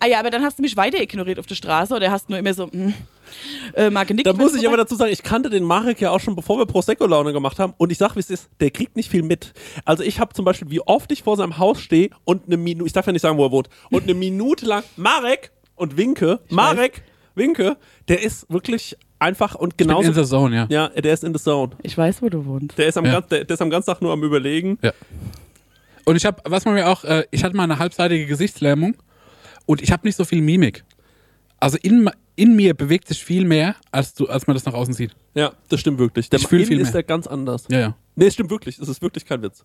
Ah 0.00 0.06
ja, 0.06 0.18
aber 0.18 0.30
dann 0.30 0.42
hast 0.42 0.58
du 0.58 0.62
mich 0.62 0.76
weiter 0.76 1.00
ignoriert 1.00 1.38
auf 1.38 1.46
der 1.46 1.54
Straße 1.54 1.94
oder 1.94 2.10
hast 2.10 2.28
nur 2.28 2.38
immer 2.38 2.54
so 2.54 2.70
hm, 2.70 2.94
äh, 3.74 3.90
genickt. 4.04 4.26
Da 4.26 4.32
muss 4.32 4.54
ich 4.54 4.66
aber 4.66 4.76
dazu 4.76 4.94
sagen, 4.94 5.12
ich 5.12 5.22
kannte 5.22 5.50
den 5.50 5.64
Marek 5.64 6.00
ja 6.00 6.10
auch 6.10 6.20
schon, 6.20 6.36
bevor 6.36 6.58
wir 6.58 6.66
Prosecco-Laune 6.66 7.32
gemacht 7.32 7.58
haben. 7.58 7.74
Und 7.76 7.92
ich 7.92 7.98
sag, 7.98 8.14
wie 8.16 8.20
es 8.20 8.30
ist, 8.30 8.48
der 8.60 8.70
kriegt 8.70 8.96
nicht 8.96 9.10
viel 9.10 9.22
mit. 9.22 9.52
Also 9.84 10.02
ich 10.02 10.20
habe 10.20 10.34
zum 10.34 10.44
Beispiel, 10.44 10.70
wie 10.70 10.80
oft 10.80 11.10
ich 11.12 11.22
vor 11.22 11.36
seinem 11.36 11.58
Haus 11.58 11.80
stehe 11.80 12.10
und 12.24 12.46
eine 12.46 12.56
Minute, 12.56 12.86
ich 12.86 12.92
darf 12.92 13.06
ja 13.06 13.12
nicht 13.12 13.22
sagen, 13.22 13.38
wo 13.38 13.46
er 13.46 13.52
wohnt, 13.52 13.68
und 13.90 14.04
eine 14.04 14.14
Minute 14.14 14.66
lang, 14.66 14.84
Marek 14.96 15.50
und 15.76 15.96
winke, 15.96 16.40
Marek, 16.50 17.02
winke, 17.34 17.76
der 18.08 18.22
ist 18.22 18.50
wirklich 18.50 18.96
einfach 19.18 19.54
und 19.54 19.76
Bin 19.76 19.88
genauso. 19.88 20.08
in 20.08 20.14
the 20.14 20.24
zone, 20.24 20.54
ja. 20.54 20.66
ja, 20.68 20.88
der 20.88 21.14
ist 21.14 21.24
in 21.24 21.34
the 21.34 21.42
zone. 21.42 21.72
Ich 21.82 21.96
weiß, 21.96 22.22
wo 22.22 22.28
du 22.28 22.44
wohnst. 22.44 22.76
Der 22.78 22.86
ist 22.86 22.98
am, 22.98 23.06
Ja. 23.06 23.12
ganz, 23.14 23.28
der, 23.28 23.44
der 23.44 23.54
ist 23.54 23.62
am 23.62 23.70
ganzen 23.70 23.90
Tag 23.90 24.02
nur 24.02 24.12
am 24.12 24.22
Überlegen. 24.22 24.78
Ja. 24.82 24.92
Und 26.04 26.16
ich 26.16 26.24
habe, 26.26 26.42
was 26.44 26.64
man 26.64 26.74
mir 26.74 26.88
auch, 26.88 27.04
äh, 27.04 27.24
ich 27.30 27.44
hatte 27.44 27.56
mal 27.56 27.64
eine 27.64 27.78
halbseitige 27.78 28.26
Gesichtslähmung 28.26 28.96
und 29.66 29.82
ich 29.82 29.92
habe 29.92 30.06
nicht 30.06 30.16
so 30.16 30.24
viel 30.24 30.42
Mimik. 30.42 30.84
Also 31.60 31.78
in, 31.82 32.10
in 32.36 32.56
mir 32.56 32.74
bewegt 32.74 33.08
sich 33.08 33.24
viel 33.24 33.44
mehr, 33.46 33.76
als, 33.90 34.14
du, 34.14 34.26
als 34.26 34.46
man 34.46 34.54
das 34.54 34.64
nach 34.66 34.74
außen 34.74 34.92
sieht. 34.92 35.16
Ja, 35.34 35.52
das 35.68 35.80
stimmt 35.80 35.98
wirklich. 35.98 36.28
Der 36.28 36.38
Ich 36.40 36.46
fühl 36.46 36.58
innen 36.58 36.68
viel 36.68 36.80
ist 36.80 36.86
mehr. 36.88 36.92
der 36.92 37.02
ganz 37.04 37.26
anders. 37.26 37.64
Ja, 37.70 37.78
ja. 37.80 37.96
Nee, 38.16 38.26
es 38.26 38.34
stimmt 38.34 38.50
wirklich. 38.50 38.78
Es 38.78 38.88
ist 38.88 39.00
wirklich 39.02 39.24
kein 39.24 39.42
Witz. 39.42 39.64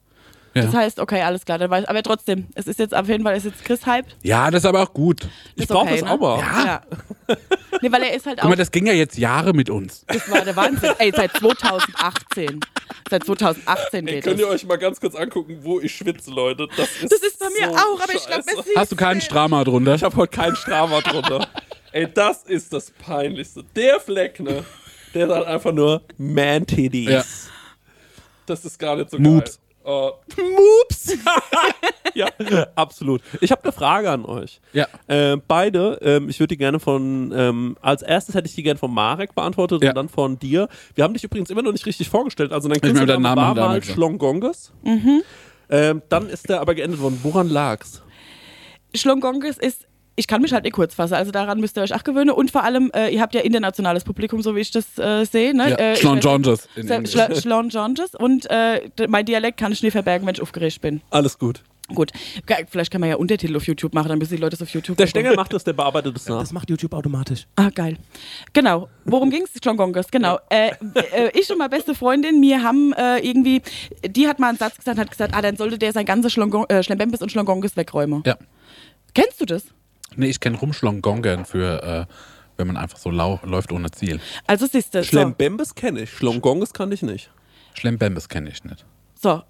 Ja, 0.55 0.63
Das 0.63 0.73
heißt, 0.73 0.99
okay, 0.99 1.21
alles 1.21 1.45
klar, 1.45 1.59
dann 1.59 1.69
weiß 1.69 1.85
aber 1.85 2.01
trotzdem, 2.01 2.47
es 2.55 2.67
ist 2.67 2.79
jetzt 2.79 2.95
auf 2.95 3.07
jeden 3.07 3.23
Fall, 3.23 3.37
ist 3.37 3.45
jetzt 3.45 3.63
Chris 3.63 3.85
Hype. 3.85 4.05
ja 4.23 4.49
das 4.49 4.63
ist 4.63 4.65
aber 4.65 4.81
auch 4.81 4.93
gut. 4.93 5.27
Ich 5.55 5.67
brauche 5.67 5.85
okay, 5.85 5.99
das 5.99 6.05
ne? 6.05 6.11
auch 6.11 6.19
mal. 6.19 6.39
Ja. 6.39 6.81
nee, 7.81 7.91
weil 7.91 8.01
er 8.03 8.15
ist 8.15 8.25
halt 8.25 8.37
Guck 8.37 8.45
auch 8.45 8.49
mal, 8.49 8.55
das 8.55 8.71
ging 8.71 8.87
ja 8.87 8.93
jetzt 8.93 9.17
Jahre 9.17 9.53
mit 9.53 9.69
uns. 9.69 10.05
Das 10.07 10.29
war 10.31 10.43
der 10.43 10.55
Wahnsinn. 10.55 10.91
Ey, 10.97 11.11
seit 11.15 11.31
2018. 11.37 12.59
Seit 13.09 13.23
2018 13.25 14.07
Ey, 14.07 14.13
geht 14.15 14.23
könnt 14.23 14.39
das. 14.39 14.41
ihr 14.41 14.49
euch 14.49 14.65
mal 14.65 14.77
ganz 14.77 14.99
kurz 14.99 15.15
angucken, 15.15 15.59
wo 15.61 15.79
ich 15.79 15.95
schwitze, 15.95 16.31
Leute? 16.31 16.67
Das 16.75 16.89
ist, 17.01 17.11
Das 17.11 17.19
ist 17.21 17.39
bei 17.39 17.47
mir 17.49 17.69
so 17.69 17.75
auch, 17.75 18.01
aber 18.01 18.13
ich 18.13 18.25
glaube, 18.25 18.43
scheiße. 18.43 18.59
es 18.59 18.65
ist. 18.67 18.75
Hast 18.75 18.91
du 18.91 18.95
keinen 18.95 19.21
Strama 19.21 19.63
drunter? 19.63 19.95
Ich 19.95 20.03
habe 20.03 20.15
heute 20.15 20.35
keinen 20.35 20.55
Strava 20.55 21.01
drunter. 21.01 21.47
Ey, 21.91 22.07
das 22.11 22.43
ist 22.43 22.73
das 22.73 22.91
Peinlichste. 22.91 23.63
Der 23.75 23.99
Fleck, 23.99 24.39
ne? 24.39 24.63
Der 25.13 25.27
sagt 25.27 25.45
einfach 25.47 25.71
nur 25.71 26.01
Man-Titties. 26.17 27.09
Ja. 27.09 27.23
Das 28.45 28.65
ist 28.65 28.79
gar 28.79 28.95
nicht 28.95 29.11
so 29.11 29.19
Moops. 29.19 29.58
Uh, 29.89 30.11
Moops! 30.37 31.17
ja, 32.13 32.27
absolut. 32.75 33.21
Ich 33.41 33.51
habe 33.51 33.63
eine 33.63 33.71
Frage 33.71 34.11
an 34.11 34.23
euch. 34.23 34.61
Ja. 34.71 34.85
Äh, 35.07 35.37
beide, 35.47 35.97
ähm, 36.03 36.29
ich 36.29 36.39
würde 36.39 36.49
die 36.53 36.57
gerne 36.57 36.79
von, 36.79 37.33
ähm, 37.35 37.75
als 37.81 38.03
erstes 38.03 38.35
hätte 38.35 38.47
ich 38.47 38.53
die 38.53 38.61
gerne 38.61 38.77
von 38.77 38.93
Marek 38.93 39.33
beantwortet 39.33 39.81
Ja. 39.81 39.89
und 39.89 39.95
dann 39.95 40.09
von 40.09 40.37
dir. 40.37 40.69
Wir 40.93 41.03
haben 41.03 41.15
dich 41.15 41.23
übrigens 41.23 41.49
immer 41.49 41.63
noch 41.63 41.71
nicht 41.71 41.87
richtig 41.87 42.07
vorgestellt. 42.07 42.51
Also 42.53 42.69
dein 42.69 42.79
Künstlername 42.79 43.41
war 43.41 43.55
mal. 43.55 43.81
Schlongonges. 43.81 44.71
Ähm, 45.71 46.01
dann 46.09 46.29
ist 46.29 46.49
der 46.49 46.61
aber 46.61 46.75
geendet 46.75 46.99
worden. 47.01 47.19
Woran 47.23 47.49
lag's? 47.49 48.03
Schlongonges 48.93 49.57
ist, 49.57 49.87
ich 50.19 50.27
kann 50.27 50.41
mich 50.41 50.53
halt 50.53 50.65
nicht 50.65 50.73
kurz 50.73 50.93
fassen, 50.93 51.15
also 51.15 51.31
daran 51.31 51.59
müsst 51.59 51.77
ihr 51.77 51.81
euch 51.81 51.95
auch 51.95 52.03
gewöhnen. 52.03 52.29
Und 52.31 52.51
vor 52.51 52.63
allem, 52.63 52.91
äh, 52.93 53.09
ihr 53.09 53.21
habt 53.21 53.33
ja 53.33 53.41
internationales 53.41 54.03
Publikum, 54.03 54.41
so 54.41 54.55
wie 54.55 54.59
ich 54.59 54.71
das 54.71 54.97
äh, 54.99 55.25
sehe. 55.25 55.55
Ne? 55.55 55.71
Ja. 55.71 55.75
Äh, 55.77 55.89
in 55.93 55.97
Schla- 55.97 56.35
Englisch. 56.35 57.13
Schla- 57.15 57.41
Schlonjonges. 57.41 58.13
Und 58.15 58.45
äh, 58.49 58.81
mein 59.07 59.25
Dialekt 59.25 59.57
kann 59.59 59.71
ich 59.71 59.81
nie 59.81 59.91
verbergen, 59.91 60.27
wenn 60.27 60.35
ich 60.35 60.41
aufgeregt 60.41 60.81
bin. 60.81 61.01
Alles 61.09 61.39
gut. 61.39 61.63
Gut, 61.95 62.11
vielleicht 62.69 62.91
kann 62.91 63.01
man 63.01 63.09
ja 63.09 63.15
Untertitel 63.15 63.55
auf 63.57 63.65
YouTube 63.65 63.95
machen, 63.95 64.09
dann 64.09 64.19
müssen 64.19 64.35
die 64.35 64.39
Leute 64.39 64.55
es 64.55 64.61
auf 64.61 64.69
YouTube 64.69 64.95
Der. 64.97 65.07
Stenger 65.07 65.33
macht 65.33 65.53
das, 65.53 65.63
der 65.63 65.73
bearbeitet 65.73 66.15
es 66.15 66.27
nach. 66.29 66.39
Das 66.41 66.51
macht 66.51 66.69
YouTube 66.69 66.93
automatisch. 66.93 67.47
Ah, 67.55 67.69
geil. 67.73 67.97
Genau. 68.53 68.89
Worum 69.05 69.31
ging's? 69.31 69.49
Schlongonges, 69.59 70.11
genau. 70.11 70.37
Äh, 70.51 70.69
äh, 70.93 71.31
ich 71.33 71.49
und 71.51 71.57
meine 71.57 71.69
beste 71.71 71.95
Freundin, 71.95 72.43
wir 72.43 72.61
haben 72.61 72.93
äh, 72.93 73.17
irgendwie, 73.27 73.63
die 74.07 74.27
hat 74.27 74.37
mal 74.37 74.49
einen 74.49 74.59
Satz 74.59 74.77
gesagt, 74.77 74.99
hat 74.99 75.09
gesagt, 75.09 75.33
ah, 75.35 75.41
dann 75.41 75.57
sollte 75.57 75.79
der 75.79 75.91
sein 75.91 76.05
ganzes 76.05 76.31
Schlongon, 76.31 76.69
äh, 76.69 76.83
Schlembembes 76.83 77.23
und 77.23 77.31
Schlongonges 77.31 77.75
wegräumen. 77.75 78.21
Ja. 78.23 78.37
Kennst 79.15 79.41
du 79.41 79.45
das? 79.45 79.63
Nee, 80.15 80.27
ich 80.27 80.39
kenne 80.39 80.57
Rumschlongongern 80.57 81.45
für, 81.45 81.83
äh, 81.83 82.13
wenn 82.57 82.67
man 82.67 82.77
einfach 82.77 82.97
so 82.97 83.09
lau 83.09 83.39
läuft 83.43 83.71
ohne 83.71 83.91
Ziel. 83.91 84.19
Also 84.47 84.65
siehst 84.65 84.93
du, 84.93 85.03
so, 85.03 85.07
Schlembembes 85.09 85.75
kenne 85.75 86.01
ich, 86.01 86.11
Schlongonges 86.11 86.73
kann 86.73 86.91
ich 86.91 87.01
nicht. 87.01 87.31
Schlembembes 87.73 88.27
kenne 88.29 88.49
ich 88.49 88.63
nicht. 88.63 88.85
so. 89.15 89.41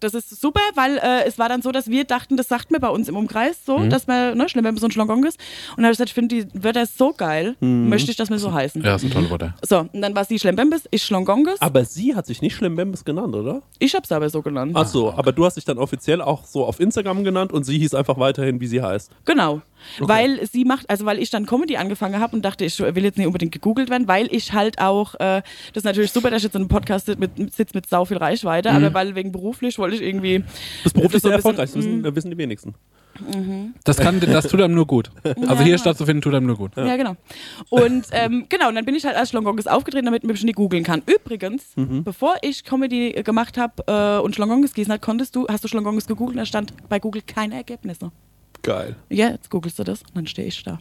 Das 0.00 0.14
ist 0.14 0.40
super, 0.40 0.60
weil 0.76 0.96
äh, 0.98 1.24
es 1.26 1.40
war 1.40 1.48
dann 1.48 1.60
so, 1.60 1.72
dass 1.72 1.88
wir 1.90 2.04
dachten, 2.04 2.36
das 2.36 2.46
sagt 2.46 2.70
mir 2.70 2.78
bei 2.78 2.86
uns 2.88 3.08
im 3.08 3.16
Umkreis 3.16 3.64
so, 3.66 3.84
dass 3.88 4.06
man, 4.06 4.38
ne, 4.38 4.48
Schlembembes 4.48 4.84
und 4.84 4.92
Schlongonges. 4.94 5.34
Und 5.70 5.78
dann 5.78 5.86
habe 5.86 5.92
ich 5.92 5.98
gesagt, 5.98 6.10
ich 6.10 6.14
finde 6.14 6.36
die 6.36 6.62
Wörter 6.62 6.86
so 6.86 7.12
geil, 7.12 7.56
möchte 7.58 8.08
ich, 8.12 8.16
dass 8.16 8.30
wir 8.30 8.38
so 8.38 8.52
heißen. 8.52 8.80
Ja, 8.84 8.92
das 8.92 9.00
sind 9.00 9.12
tolle 9.12 9.28
Worte. 9.28 9.54
So, 9.68 9.80
und 9.92 10.00
dann 10.00 10.14
war 10.14 10.24
sie 10.24 10.38
Schlembembes, 10.38 10.84
ich 10.92 11.02
Schlongonges. 11.02 11.60
Aber 11.60 11.84
sie 11.84 12.14
hat 12.14 12.26
sich 12.26 12.42
nicht 12.42 12.54
Schlembembes 12.54 13.04
genannt, 13.04 13.34
oder? 13.34 13.62
Ich 13.80 13.96
hab's 13.96 14.12
aber 14.12 14.30
so 14.30 14.40
genannt. 14.40 14.70
Ach 14.76 14.86
so, 14.86 15.12
aber 15.12 15.32
du 15.32 15.44
hast 15.44 15.56
dich 15.56 15.64
dann 15.64 15.78
offiziell 15.78 16.22
auch 16.22 16.46
so 16.46 16.64
auf 16.64 16.78
Instagram 16.78 17.24
genannt 17.24 17.52
und 17.52 17.64
sie 17.64 17.76
hieß 17.78 17.94
einfach 17.94 18.18
weiterhin, 18.18 18.60
wie 18.60 18.68
sie 18.68 18.80
heißt. 18.80 19.10
Genau. 19.24 19.62
Weil 20.00 20.44
sie 20.46 20.64
macht, 20.64 20.88
also 20.90 21.04
weil 21.06 21.18
ich 21.18 21.30
dann 21.30 21.46
Comedy 21.46 21.76
angefangen 21.76 22.20
habe 22.20 22.36
und 22.36 22.44
dachte, 22.44 22.64
ich 22.64 22.78
will 22.78 23.04
jetzt 23.04 23.18
nicht 23.18 23.26
unbedingt 23.26 23.52
gegoogelt 23.52 23.90
werden, 23.90 24.08
weil 24.08 24.28
ich 24.34 24.52
halt 24.52 24.80
auch, 24.80 25.14
äh, 25.16 25.42
das 25.72 25.76
ist 25.82 25.84
natürlich 25.84 26.12
super, 26.12 26.30
dass 26.30 26.38
ich 26.38 26.44
jetzt 26.44 26.54
in 26.54 26.62
einem 26.62 26.68
Podcast 26.68 27.06
sitze 27.06 27.20
mit, 27.20 27.54
sitz 27.54 27.74
mit 27.74 27.88
sau 27.88 28.04
viel 28.04 28.16
Reichweite, 28.18 28.70
aber 28.70 28.92
weil 28.94 29.14
wegen 29.14 29.32
beruflich 29.32 29.78
wollte 29.78 29.96
ich 29.96 30.02
irgendwie. 30.02 30.44
Bist 30.82 30.94
beruflich 30.94 31.22
so 31.22 31.28
sehr 31.28 31.36
bisschen- 31.38 31.50
erfolgreich, 31.50 31.70
das 31.70 31.76
wissen, 31.76 32.02
das 32.02 32.14
wissen 32.14 32.30
die 32.30 32.38
wenigsten. 32.38 32.74
Das, 33.82 33.96
kann, 33.96 34.20
das 34.20 34.46
tut 34.46 34.60
einem 34.60 34.74
nur 34.74 34.86
gut. 34.86 35.10
Also 35.24 35.42
Ja. 35.54 35.60
hier 35.62 35.78
stattzufinden, 35.78 36.22
tut 36.22 36.34
einem 36.34 36.46
nur 36.46 36.56
gut. 36.56 36.76
Ja, 36.76 36.96
genau. 36.96 37.16
Und 37.68 38.06
ähm, 38.12 38.46
genau, 38.48 38.68
und 38.68 38.76
dann 38.76 38.84
bin 38.84 38.94
ich 38.94 39.04
halt 39.04 39.16
als 39.16 39.30
Schlongonges 39.30 39.66
aufgetreten, 39.66 40.04
damit 40.06 40.22
man 40.22 40.32
mich 40.32 40.44
nicht 40.44 40.54
googeln 40.54 40.84
kann. 40.84 41.02
Übrigens, 41.06 41.64
bevor 41.76 42.36
ich 42.42 42.62
Comedy 42.64 43.10
äh, 43.10 43.22
gemacht 43.24 43.58
habe 43.58 43.82
äh, 43.88 44.22
und 44.22 44.36
Schlongonges 44.36 44.72
gießen 44.72 44.92
hat, 44.92 45.02
konntest 45.02 45.34
du, 45.34 45.48
hast 45.48 45.64
du 45.64 45.68
Schlongonges 45.68 46.06
gegoogelt, 46.06 46.38
da 46.38 46.46
stand 46.46 46.72
bei 46.88 47.00
Google 47.00 47.22
keine 47.26 47.56
Ergebnisse. 47.56 48.12
Geil. 48.62 48.96
Ja, 49.08 49.30
jetzt 49.30 49.50
googelst 49.50 49.78
du 49.78 49.84
das 49.84 50.02
und 50.02 50.16
dann 50.16 50.26
stehe 50.26 50.48
ich 50.48 50.62
da. 50.62 50.78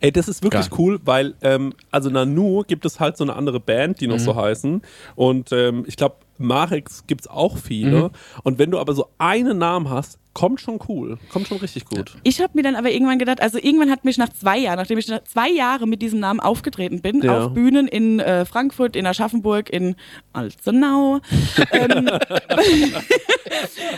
Ey, 0.00 0.10
das 0.10 0.28
ist 0.28 0.42
wirklich 0.42 0.70
Geil. 0.70 0.78
cool, 0.78 1.00
weil, 1.04 1.34
ähm, 1.42 1.72
also 1.90 2.10
Nanu 2.10 2.62
gibt 2.66 2.84
es 2.84 2.98
halt 2.98 3.16
so 3.16 3.24
eine 3.24 3.36
andere 3.36 3.60
Band, 3.60 4.00
die 4.00 4.06
noch 4.06 4.18
so 4.18 4.34
heißen. 4.34 4.82
Und 5.14 5.52
ähm, 5.52 5.84
ich 5.86 5.96
glaube, 5.96 6.16
Mareks 6.38 7.04
gibt 7.06 7.22
es 7.22 7.26
auch 7.28 7.56
viele. 7.58 8.10
Und 8.42 8.58
wenn 8.58 8.70
du 8.70 8.78
aber 8.78 8.94
so 8.94 9.08
einen 9.18 9.58
Namen 9.58 9.88
hast, 9.90 10.18
kommt 10.34 10.60
schon 10.60 10.78
cool. 10.88 11.16
Kommt 11.30 11.48
schon 11.48 11.56
richtig 11.58 11.86
gut. 11.86 12.14
Ich 12.22 12.42
habe 12.42 12.52
mir 12.54 12.62
dann 12.62 12.74
aber 12.76 12.90
irgendwann 12.90 13.18
gedacht, 13.18 13.40
also 13.40 13.56
irgendwann 13.56 13.90
hat 13.90 14.04
mich 14.04 14.18
nach 14.18 14.28
zwei 14.28 14.58
Jahren, 14.58 14.76
nachdem 14.76 14.98
ich 14.98 15.08
nach 15.08 15.24
zwei 15.24 15.48
Jahre 15.48 15.86
mit 15.86 16.02
diesem 16.02 16.20
Namen 16.20 16.40
aufgetreten 16.40 17.00
bin, 17.00 17.22
Ja. 17.22 17.46
auf 17.46 17.54
Bühnen 17.54 17.88
in 17.88 18.20
äh, 18.20 18.44
Frankfurt, 18.44 18.96
in 18.96 19.06
Aschaffenburg, 19.06 19.70
in 19.70 19.96
Alzenau, 20.34 21.20
ähm, 21.72 22.10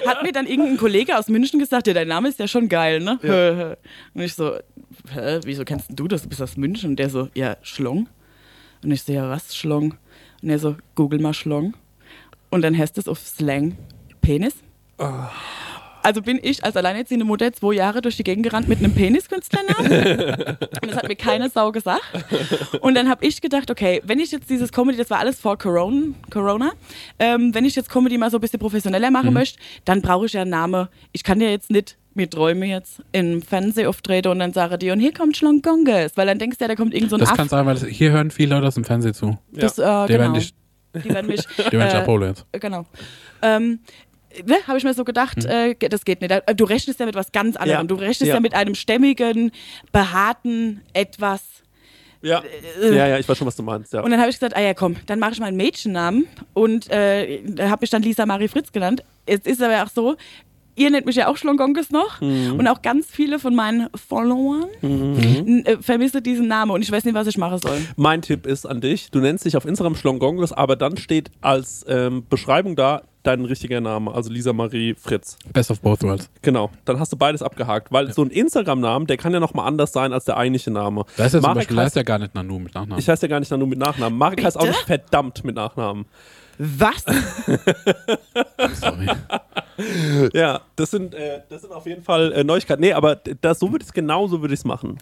hat 0.07 0.23
mir 0.23 0.33
dann 0.33 0.47
irgendein 0.47 0.77
Kollege 0.77 1.19
aus 1.19 1.29
München 1.29 1.59
gesagt, 1.59 1.87
ja, 1.89 1.95
dein 1.95 2.09
Name 2.09 2.29
ist 2.29 2.39
ja 2.39 2.47
schon 2.47 2.69
geil, 2.69 3.01
ne? 3.01 3.77
Und 4.15 4.23
ich 4.23 4.35
so, 4.35 4.53
hä, 5.13 5.41
wieso 5.45 5.65
kennst 5.65 5.89
du 5.91 6.07
das? 6.09 6.23
Du 6.23 6.29
bist 6.29 6.41
aus 6.43 6.57
München. 6.57 6.91
Und 6.91 6.99
der 6.99 7.11
so, 7.11 7.29
ja, 7.35 7.57
Schlong. 7.63 8.09
Und 8.85 8.93
ich 8.93 9.03
so, 9.03 9.13
ja, 9.13 9.29
was, 9.29 9.57
Schlong? 9.57 9.95
Und 10.43 10.51
er 10.51 10.59
so, 10.61 10.77
google 10.95 11.19
mal 11.21 11.35
Schlong. 11.35 11.75
Und 12.51 12.63
dann 12.63 12.77
heißt 12.77 12.99
es 12.99 13.09
auf 13.09 13.19
Slang 13.19 13.77
Penis. 14.21 14.55
Also 16.03 16.23
bin 16.23 16.39
ich 16.43 16.65
als 16.65 16.77
alleinerziehende 16.77 17.25
Mutter 17.27 17.53
zwei 17.53 17.75
Jahre 17.75 18.01
durch 18.01 18.17
die 18.17 18.25
Gegend 18.25 18.45
gerannt 18.45 18.69
mit 18.69 18.79
einem 18.79 18.95
Peniskünstlernamen. 18.95 19.93
und 20.83 20.91
das 20.91 20.97
hat 20.97 21.09
mir 21.09 21.17
keine 21.17 21.51
Sau 21.51 21.71
gesagt. 21.73 22.03
Und 22.81 22.95
dann 22.95 23.09
habe 23.09 23.27
ich 23.27 23.41
gedacht, 23.41 23.71
okay, 23.71 24.01
wenn 24.05 24.19
ich 24.19 24.31
jetzt 24.31 24.49
dieses 24.49 24.73
Comedy, 24.73 24.97
das 24.97 25.11
war 25.11 25.19
alles 25.19 25.39
vor 25.41 25.59
Corona, 25.59 26.15
Corona 26.31 26.73
ähm, 27.19 27.55
wenn 27.55 27.65
ich 27.65 27.75
jetzt 27.75 27.91
Comedy 27.91 28.17
mal 28.17 28.31
so 28.31 28.39
ein 28.39 28.41
bisschen 28.41 28.61
professioneller 28.61 29.11
machen 29.11 29.35
möchte, 29.35 29.59
dann 29.85 30.01
brauche 30.01 30.27
ich 30.27 30.33
ja 30.33 30.43
einen 30.43 30.51
Namen. 30.51 30.89
Ich 31.13 31.25
kann 31.25 31.41
ja 31.41 31.49
jetzt 31.49 31.71
nicht 31.71 31.97
mir 32.19 32.29
träume 32.29 32.67
jetzt 32.67 33.01
im 33.13 33.41
Fernsehen 33.43 33.87
auftrete 33.87 34.31
und 34.31 34.41
dann 34.41 34.53
sage 34.53 34.77
die, 34.77 34.91
und 34.91 34.99
hier 34.99 35.15
kommt 35.15 35.37
Schlongonges, 35.37 36.17
weil 36.17 36.27
dann 36.27 36.39
denkst 36.39 36.59
du 36.59 36.65
ja, 36.65 36.69
da 36.69 36.75
kommt 36.75 36.93
irgend 36.93 37.11
so 37.11 37.17
ein 37.17 37.21
Das 37.21 37.31
Aff. 37.31 37.37
kann 37.37 37.49
sein, 37.49 37.65
weil 37.65 37.75
das, 37.75 37.85
hier 37.87 38.11
hören 38.11 38.31
viele 38.31 38.57
Leute 38.57 38.67
aus 38.67 38.75
dem 38.75 38.85
Fernsehen 38.85 39.15
zu. 39.15 39.39
Das, 39.53 39.79
äh, 39.79 39.83
Die 39.83 39.85
genau. 39.85 40.09
werden 40.09 40.35
dich, 40.35 40.53
die 41.05 41.11
werden 41.11 41.27
mich, 41.27 41.41
die 41.57 41.73
werden 41.73 41.95
äh, 41.95 42.01
abholen 42.01 42.29
jetzt. 42.31 42.47
Genau. 42.53 42.87
Ähm, 43.43 43.81
ne, 44.45 44.57
habe 44.67 44.79
ich 44.79 44.85
mir 44.85 44.95
so 44.95 45.05
gedacht, 45.05 45.45
äh, 45.45 45.75
ge- 45.75 45.89
das 45.89 46.05
geht 46.05 46.21
nicht. 46.21 46.31
Äh, 46.31 46.55
Du 46.55 46.65
rechnest 46.65 47.01
ja 47.01 47.07
mit 47.07 47.15
was 47.15 47.33
ganz 47.33 47.57
anderem. 47.57 47.81
Ja. 47.83 47.87
Du 47.87 47.95
rechnest 47.97 48.23
ja. 48.23 48.35
Ja. 48.35 48.41
mit 48.41 48.55
einem 48.55 48.75
stämmigen, 48.75 49.53
behaarten 49.93 50.81
etwas. 50.93 51.43
Ja. 52.21 52.43
ja, 52.83 53.07
ja, 53.07 53.19
ich 53.19 53.29
weiß 53.29 53.39
schon, 53.39 53.47
was 53.47 53.55
du 53.55 53.63
meinst. 53.63 53.93
Ja. 53.93 54.01
Und 54.01 54.11
dann 54.11 54.19
habe 54.19 54.29
ich 54.31 54.37
gesagt, 54.37 54.57
ah 54.57 54.61
ja, 54.61 54.75
komm, 54.75 54.97
dann 55.07 55.21
mache 55.21 55.33
ich 55.35 55.41
meinen 55.41 55.57
Mädchennamen 55.57 56.27
und 56.53 56.91
äh, 56.91 57.41
habe 57.61 57.79
mich 57.83 57.91
dann 57.91 58.03
Lisa 58.03 58.27
Marie 58.27 58.49
Fritz 58.49 58.73
genannt. 58.73 59.05
Es 59.25 59.41
ist 59.41 59.63
aber 59.63 59.85
auch 59.85 59.89
so, 59.89 60.17
ihr 60.79 60.91
nennt 60.91 61.07
mich 61.07 61.17
ja 61.17 61.29
auch 61.29 61.37
Schlongonges 61.37 61.91
noch 61.91 62.21
und 62.21 62.67
auch 62.69 62.83
ganz 62.83 63.07
viele 63.07 63.39
von 63.39 63.55
meinen 63.55 63.89
Followern 63.95 64.65
n- 64.83 65.65
äh, 65.67 65.77
vermissen 65.81 66.23
diesen 66.23 66.49
Namen 66.49 66.71
und 66.71 66.83
ich 66.83 66.91
weiß 66.93 67.05
nicht, 67.05 67.15
was 67.15 67.27
ich 67.27 67.39
machen 67.39 67.59
soll. 67.59 67.79
Mein 67.97 68.23
Tipp 68.23 68.47
ist 68.47 68.67
an 68.67 68.81
dich, 68.81 69.11
du 69.11 69.21
nennst 69.21 69.45
dich 69.45 69.57
auf 69.57 69.65
Instagram 69.65 69.95
Schlongonges, 69.95 70.53
aber 70.53 70.77
dann 70.77 70.97
steht 70.97 71.31
als 71.41 71.85
ähm, 71.89 72.25
Beschreibung 72.29 72.77
da 72.77 73.03
dein 73.25 73.45
richtiger 73.45 73.81
Name, 73.81 74.15
also 74.15 74.31
Lisa 74.31 74.53
Marie 74.55 74.95
Fritz. 74.95 75.37
Best 75.53 75.71
of 75.71 75.81
both 75.81 76.03
worlds. 76.03 76.31
Genau, 76.41 76.71
dann 76.87 76.99
hast 76.99 77.13
du 77.13 77.17
beides 77.17 77.43
abgehakt, 77.43 77.93
weil 77.93 78.11
so 78.13 78.23
ein 78.23 78.31
Instagram-Namen, 78.31 79.07
der 79.07 79.17
kann 79.19 79.33
ja 79.35 79.41
nochmal 79.41 79.67
anders 79.67 79.93
sein 79.93 80.13
als 80.15 80.25
der 80.25 80.37
eigentliche 80.39 80.71
Name. 80.71 81.05
Da 81.17 81.27
ist 81.27 81.35
ja 81.35 81.41
zum 81.43 81.53
Beispiel, 81.55 81.77
heißt, 81.77 81.89
ist 81.89 81.97
ja 81.97 82.03
gar 82.05 82.19
nicht 82.19 82.35
Nanu 82.35 82.59
mit 82.59 82.75
Nachnamen. 82.75 82.99
ich 82.99 83.09
heiße 83.09 83.27
ja 83.27 83.29
gar 83.29 83.41
nicht 83.41 83.51
nur 83.51 83.67
mit 83.67 83.79
Nachnamen. 83.79 84.17
Marek 84.19 84.43
heißt 84.45 84.57
auch 84.57 84.63
Bitte? 84.63 84.73
nicht 84.77 84.87
verdammt 84.87 85.45
mit 85.45 85.57
Nachnamen. 85.57 86.07
Was? 86.59 87.05
Sorry. 88.81 89.09
Ja, 90.33 90.61
das 90.75 90.91
sind, 90.91 91.15
äh, 91.15 91.43
das 91.49 91.63
sind 91.63 91.73
auf 91.73 91.87
jeden 91.87 92.03
Fall 92.03 92.33
äh, 92.33 92.43
Neuigkeiten. 92.43 92.81
Nee, 92.81 92.93
aber 92.93 93.17
das, 93.17 93.61
so 93.61 93.71
würde 93.71 93.85
ich 93.85 93.89
es 93.89 93.93
genauso 93.93 94.41
würde 94.41 94.55
ich 94.55 94.61
es 94.61 94.65
machen. 94.65 94.99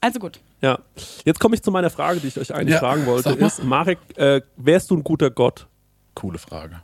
Also 0.00 0.20
gut. 0.20 0.40
Ja. 0.60 0.78
Jetzt 1.24 1.40
komme 1.40 1.56
ich 1.56 1.62
zu 1.62 1.72
meiner 1.72 1.90
Frage, 1.90 2.20
die 2.20 2.28
ich 2.28 2.38
euch 2.38 2.54
eigentlich 2.54 2.74
Ja, 2.74 2.78
fragen 2.78 3.06
wollte. 3.06 3.30
Ist, 3.30 3.64
Marek, 3.64 3.98
äh, 4.16 4.40
wärst 4.56 4.90
du 4.90 4.96
ein 4.96 5.04
guter 5.04 5.30
Gott? 5.30 5.66
Coole 6.14 6.38
Frage. 6.38 6.80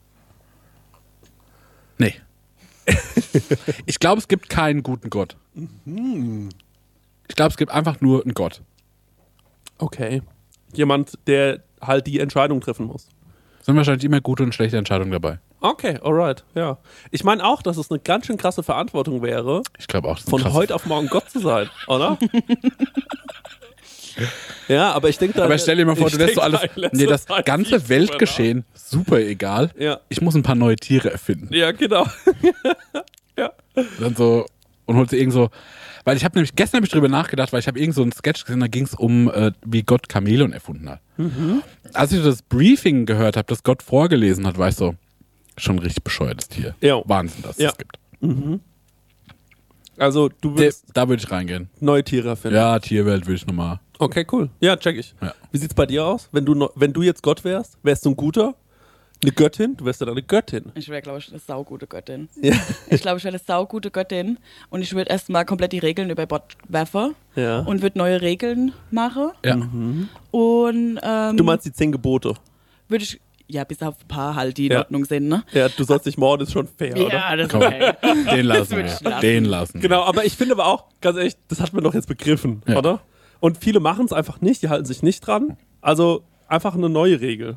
Nee. 1.99 2.15
ich 3.87 3.99
glaube, 3.99 4.19
es 4.21 4.29
gibt 4.29 4.49
keinen 4.49 4.83
guten 4.83 5.09
Gott. 5.09 5.37
Ich 7.29 7.37
glaube, 7.37 7.51
es 7.51 7.57
gibt 7.57 7.71
einfach 7.71 8.01
nur 8.01 8.23
einen 8.23 8.35
Gott. 8.35 8.63
Okay. 9.79 10.23
Jemand, 10.73 11.19
der 11.27 11.63
halt 11.81 12.07
die 12.07 12.21
Entscheidung 12.21 12.61
treffen 12.61 12.87
muss. 12.87 13.09
Sind 13.67 13.77
wahrscheinlich 13.77 14.05
immer 14.05 14.21
gute 14.21 14.45
und 14.45 14.55
schlechte 14.55 14.77
Entscheidungen 14.77 15.11
dabei. 15.11 15.41
Okay, 15.61 15.99
alright, 16.01 16.45
ja. 16.55 16.79
Ich 17.11 17.25
meine 17.25 17.45
auch, 17.45 17.63
dass 17.63 17.77
es 17.79 17.91
eine 17.91 17.99
ganz 17.99 18.27
schön 18.27 18.37
krasse 18.37 18.63
Verantwortung 18.63 19.23
wäre, 19.23 19.63
Ich 19.77 19.89
glaube 19.89 20.07
auch. 20.07 20.21
von 20.21 20.41
krass. 20.41 20.53
heute 20.53 20.73
auf 20.77 20.87
morgen 20.87 21.09
Gott 21.09 21.29
zu 21.29 21.41
sein, 21.41 21.69
oder? 21.89 22.17
ja, 24.69 24.93
aber 24.93 25.09
ich 25.09 25.19
denke 25.19 25.39
da. 25.39 25.47
Aber 25.47 25.59
stell 25.59 25.75
dir 25.79 25.85
mal 25.85 25.97
vor, 25.97 26.09
du 26.09 26.17
lässt 26.17 26.37
so 26.37 26.43
alles. 26.43 26.61
da 26.77 26.89
Nee, 26.93 27.07
das 27.07 27.27
ganze 27.45 27.89
Weltgeschehen, 27.89 28.65
super 28.73 29.19
egal. 29.19 29.73
Ja. 29.77 29.99
Ich 30.11 30.21
muss 30.21 30.37
ein 30.37 30.45
paar 30.45 30.55
neue 30.55 30.77
Tiere 30.77 31.11
erfinden. 31.11 31.53
Ja, 31.53 31.73
genau. 31.73 32.07
Dann 33.99 34.15
so, 34.15 34.47
und 34.85 34.97
holt 34.97 35.11
sie 35.11 35.19
irgend 35.19 35.33
so. 35.35 35.51
Weil 36.07 36.17
ich 36.17 36.25
habe 36.25 36.39
nämlich 36.39 36.55
gestern 36.55 36.79
hab 36.79 36.85
ich 36.85 36.91
drüber 36.93 37.09
nachgedacht, 37.09 37.53
weil 37.53 37.59
ich 37.59 37.67
habe 37.67 37.81
irgend 37.81 37.97
so 37.97 38.03
einen 38.03 38.13
Sketch 38.13 38.45
gesehen, 38.45 38.61
da 38.61 38.69
ging 38.69 38.85
es 38.85 38.95
um, 38.95 39.29
äh, 39.29 39.51
wie 39.65 39.83
Gott 39.83 40.07
Chamäleon 40.11 40.53
erfunden 40.53 40.89
hat. 40.89 41.01
Mhm. 41.17 41.63
Als 41.93 42.13
ich 42.13 42.23
das 42.23 42.43
Briefing 42.43 43.07
gehört 43.07 43.37
habe, 43.37 43.47
das 43.49 43.65
Gott 43.65 43.83
vorgelesen 43.83 44.47
hat, 44.47 44.57
war 44.57 44.69
ich 44.69 44.77
so, 44.77 44.95
schon 45.59 45.81
richtig 45.81 46.05
bescheuertes 46.05 46.49
Tier. 46.49 46.77
Ja. 46.81 47.03
Wahnsinn, 47.07 47.43
dass 47.43 47.57
es 47.57 47.63
Ja. 47.63 47.69
das 47.71 47.79
gibt. 47.79 47.99
Also, 49.99 50.29
du 50.41 50.51
Der, 50.51 50.67
willst 50.67 50.85
da 50.95 51.09
würde 51.09 51.23
ich 51.25 51.31
reingehen. 51.31 51.71
neue 51.81 52.05
Tiere 52.05 52.29
erfinden. 52.29 52.57
Ja, 52.57 52.79
Tierwelt 52.79 53.27
würde 53.27 53.37
ich 53.37 53.47
nochmal. 53.47 53.81
Okay, 53.99 54.27
cool. 54.31 54.51
Ja, 54.61 54.77
check 54.77 54.97
ich. 54.99 55.15
Ja. 55.23 55.35
Wie 55.51 55.59
sieht's 55.59 55.75
bei 55.75 55.87
dir 55.87 56.05
aus? 56.05 56.29
Wenn 56.33 56.45
du, 56.45 56.69
wenn 56.75 56.93
du 56.93 57.03
jetzt 57.03 57.23
Gott 57.23 57.43
wärst, 57.45 57.79
wärst 57.83 58.05
du 58.05 58.11
ein 58.11 58.17
guter? 58.17 58.55
Eine 59.23 59.33
Göttin? 59.33 59.77
Du 59.77 59.85
wärst 59.87 60.01
ja 60.01 60.07
dann 60.07 60.15
eine 60.15 60.23
Göttin. 60.23 60.73
Ich 60.75 60.89
wäre, 60.89 61.01
glaube 61.03 61.19
ich, 61.19 61.29
eine 61.31 61.39
saugute 61.39 61.87
Göttin. 61.87 62.29
Ja. 62.43 62.55
Ich 62.89 63.01
glaube, 63.01 63.19
ich 63.19 63.25
wäre 63.25 63.35
eine 63.35 63.43
saugute 63.45 63.91
Göttin 63.91 64.39
und 64.71 64.83
ich 64.83 64.95
würde 64.95 65.11
erstmal 65.11 65.45
komplett 65.45 65.73
die 65.73 65.79
Regeln 65.79 66.11
über 66.11 66.27
Bord 66.27 66.57
werfen 66.69 67.15
ja. 67.35 67.61
und 67.61 67.83
würde 67.83 67.99
neue 67.99 68.21
Regeln 68.21 68.73
machen. 68.91 69.31
Ja. 69.45 69.55
Und 70.31 70.99
ähm, 71.03 71.37
Du 71.37 71.45
meinst 71.45 71.67
die 71.67 71.73
zehn 71.73 71.93
Gebote? 71.93 72.35
würde 72.89 73.05
ich, 73.05 73.21
ja, 73.49 73.65
bis 73.65 73.83
auf 73.83 73.95
ein 74.01 74.09
paar 74.09 74.35
halt, 74.37 74.59
die 74.59 74.67
in 74.67 74.73
Ja. 74.73 74.79
Ordnung 74.81 75.05
sind, 75.05 75.29
ne? 75.29 75.45
Ja, 75.53 75.69
du 75.69 75.83
sollst 75.85 76.07
nicht 76.07 76.19
morden, 76.19 76.43
ist 76.43 76.53
schon 76.53 76.69
fair, 76.69 76.97
oder? 76.97 77.13
Ja, 77.15 77.35
das 77.37 77.49
ist 77.49 77.55
okay. 77.55 77.93
Den 78.33 78.47
lassen 78.47 78.77
wir. 78.77 78.83
lassen. 78.85 79.21
Den 79.23 79.45
lassen. 79.45 79.81
Genau, 79.81 80.03
aber 80.05 80.25
ich 80.25 80.37
finde 80.37 80.55
aber 80.55 80.67
auch, 80.67 80.85
ganz 81.01 81.17
ehrlich, 81.17 81.35
das 81.49 81.61
hat 81.61 81.73
man 81.73 81.83
doch 81.83 81.95
jetzt 81.95 82.07
begriffen, 82.09 82.63
Ja. 82.69 82.77
oder? 82.77 83.01
Und 83.41 83.59
viele 83.59 83.81
machen 83.81 84.05
es 84.05 84.13
einfach 84.13 84.41
nicht, 84.41 84.63
die 84.63 84.69
halten 84.69 84.85
sich 84.85 85.03
nicht 85.03 85.21
dran. 85.27 85.57
Also 85.81 86.23
einfach 86.49 86.75
eine 86.75 86.89
neue 86.89 87.21
Regel. 87.21 87.57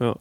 Ja. 0.00 0.16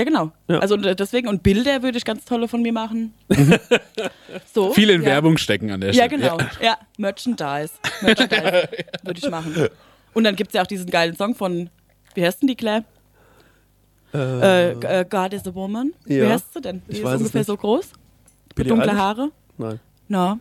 Ja, 0.00 0.04
genau. 0.04 0.32
Ja. 0.48 0.60
Also 0.60 0.76
und, 0.76 0.86
äh, 0.86 0.96
deswegen, 0.96 1.28
und 1.28 1.42
Bilder 1.42 1.82
würde 1.82 1.98
ich 1.98 2.04
ganz 2.06 2.24
tolle 2.24 2.48
von 2.48 2.62
mir 2.62 2.72
machen. 2.72 3.12
so. 4.54 4.72
Viel 4.72 4.88
in 4.88 5.02
ja. 5.02 5.08
Werbung 5.08 5.36
stecken 5.36 5.70
an 5.70 5.82
der 5.82 5.90
Ja, 5.92 6.06
Stelle. 6.06 6.22
genau. 6.22 6.38
Ja, 6.62 6.78
Merchandise. 6.96 7.72
Merchandise 8.00 8.68
würde 9.02 9.18
ich 9.22 9.28
machen. 9.30 9.68
Und 10.14 10.24
dann 10.24 10.36
gibt 10.36 10.48
es 10.50 10.54
ja 10.54 10.62
auch 10.62 10.66
diesen 10.66 10.88
geilen 10.90 11.14
Song 11.16 11.34
von, 11.34 11.68
wie 12.14 12.24
heißt 12.24 12.40
denn 12.40 12.46
die 12.48 12.56
Claire? 12.56 12.84
Äh, 14.14 14.70
äh, 15.00 15.04
God 15.08 15.34
is 15.34 15.46
a 15.46 15.54
Woman. 15.54 15.92
Wie 16.06 16.16
Ja. 16.16 16.30
heißt 16.30 16.54
sie 16.54 16.60
denn? 16.62 16.80
Die 16.88 16.92
Ich 16.92 17.02
ist 17.02 17.04
ungefähr 17.04 17.44
so 17.44 17.56
groß. 17.56 17.90
Billie 18.54 18.70
dunkle? 18.70 18.96
Haare. 18.96 19.30
Nein, 19.58 19.80
Na, 20.08 20.38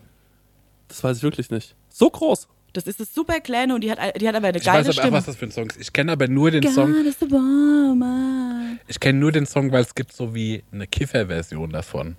das 0.88 1.04
weiß 1.04 1.18
ich 1.18 1.24
wirklich 1.24 1.52
nicht. 1.52 1.76
So 1.90 2.10
groß. 2.10 2.48
Das 2.88 2.96
ist 2.96 3.00
eine 3.00 3.08
super 3.14 3.40
kleine 3.40 3.76
und 3.76 3.82
die 3.84 3.92
hat, 3.92 4.00
die 4.22 4.28
hat 4.28 4.36
aber 4.36 4.48
eine 4.48 4.58
Ich 4.58 4.64
geile 4.64 4.80
weiß 4.80 4.88
aber 4.88 4.98
auch, 4.98 5.02
Stimme. 5.04 5.18
was 5.18 5.26
das 5.26 5.36
für 5.36 5.46
ein 5.46 5.52
Song 5.52 5.70
ist. 5.70 5.80
Ich 5.80 5.92
kenne 5.94 6.12
aber 6.12 6.28
nur 6.28 6.52
den 6.52 6.62
God 6.62 6.74
Song. 6.74 7.06
is 7.06 7.18
a 7.22 7.30
Woman. 7.30 8.80
Ich 8.88 9.00
kenne 9.00 9.20
nur 9.20 9.32
den 9.32 9.46
Song, 9.46 9.72
weil 9.72 9.82
es 9.82 9.94
gibt 9.96 10.14
so 10.14 10.34
wie 10.34 10.64
eine 10.72 10.88
Kiffer-Version 10.88 11.70
davon. 11.72 12.16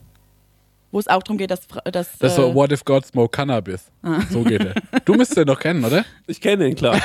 Wo 0.92 0.98
es 0.98 1.06
auch 1.06 1.22
darum 1.22 1.38
geht, 1.38 1.50
dass. 1.52 1.66
Dass 1.68 2.18
Das 2.18 2.32
ist 2.32 2.38
äh, 2.38 2.42
so 2.42 2.54
What 2.54 2.72
if 2.72 2.84
God 2.84 3.06
smoke 3.06 3.30
Cannabis? 3.30 3.90
So 4.30 4.42
geht 4.42 4.60
er. 4.64 4.74
Du 5.04 5.14
müsstest 5.14 5.38
den 5.38 5.46
doch 5.46 5.58
kennen, 5.60 5.84
oder? 5.84 6.04
Ich 6.26 6.40
kenne 6.40 6.66
ihn, 6.68 6.74
klar. 6.74 7.00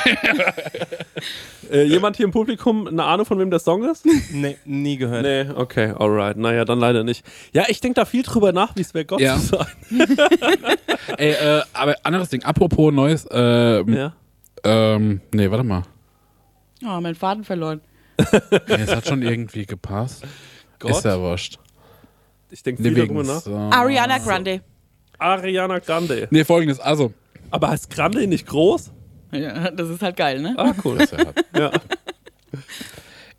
äh, 1.70 1.84
jemand 1.84 2.16
hier 2.16 2.24
im 2.24 2.32
Publikum 2.32 2.86
eine 2.88 3.04
Ahnung, 3.04 3.26
von 3.26 3.38
wem 3.38 3.50
der 3.50 3.60
Song 3.60 3.84
ist? 3.88 4.04
Nee, 4.32 4.56
nie 4.64 4.96
gehört. 4.96 5.22
Nee, 5.22 5.46
okay, 5.54 5.92
alright. 5.98 6.36
Naja, 6.36 6.64
dann 6.64 6.80
leider 6.80 7.04
nicht. 7.04 7.24
Ja, 7.52 7.64
ich 7.68 7.80
denke 7.80 7.94
da 8.00 8.04
viel 8.04 8.22
drüber 8.22 8.52
nach, 8.52 8.74
wie 8.76 8.80
es 8.80 8.92
wäre, 8.94 9.04
Gott 9.04 9.20
Ja. 9.20 9.36
zu 9.38 9.56
sein. 9.56 9.66
Ey, 11.18 11.32
äh, 11.32 11.62
aber 11.72 11.94
anderes 12.02 12.28
Ding. 12.28 12.42
Apropos 12.44 12.92
neues. 12.92 13.26
Ähm, 13.30 13.88
Ja. 13.94 14.12
ähm, 14.64 15.20
nee, 15.32 15.50
warte 15.50 15.64
mal. 15.64 15.82
Oh, 16.84 17.00
mein 17.00 17.14
Faden 17.14 17.44
verloren. 17.44 17.80
Nee, 18.68 18.74
es 18.82 18.94
hat 18.94 19.06
schon 19.06 19.22
irgendwie 19.22 19.66
gepasst. 19.66 20.24
Gott. 20.78 20.90
Ist 20.90 21.04
ja 21.04 21.18
wurscht. 21.20 21.58
Ich 22.50 22.62
denke 22.62 22.82
viel 22.82 22.94
darüber 22.94 23.22
nach. 23.24 23.40
so. 23.40 23.54
Ariana 23.54 24.18
Grande. 24.18 24.62
Ariana 25.18 25.78
Grande. 25.78 26.28
Nee, 26.30 26.44
folgendes. 26.44 26.78
Also, 26.80 27.12
Aber 27.50 27.70
heißt 27.70 27.90
Grande 27.90 28.26
nicht 28.26 28.46
groß? 28.46 28.92
Ja, 29.32 29.70
das 29.70 29.88
ist 29.90 30.02
halt 30.02 30.16
geil, 30.16 30.40
ne? 30.40 30.54
Ah, 30.56 30.72
cool. 30.84 30.98
das 30.98 31.12
ist 31.12 31.18
ja 31.18 31.26
halt- 31.26 31.44
ja. 31.56 32.60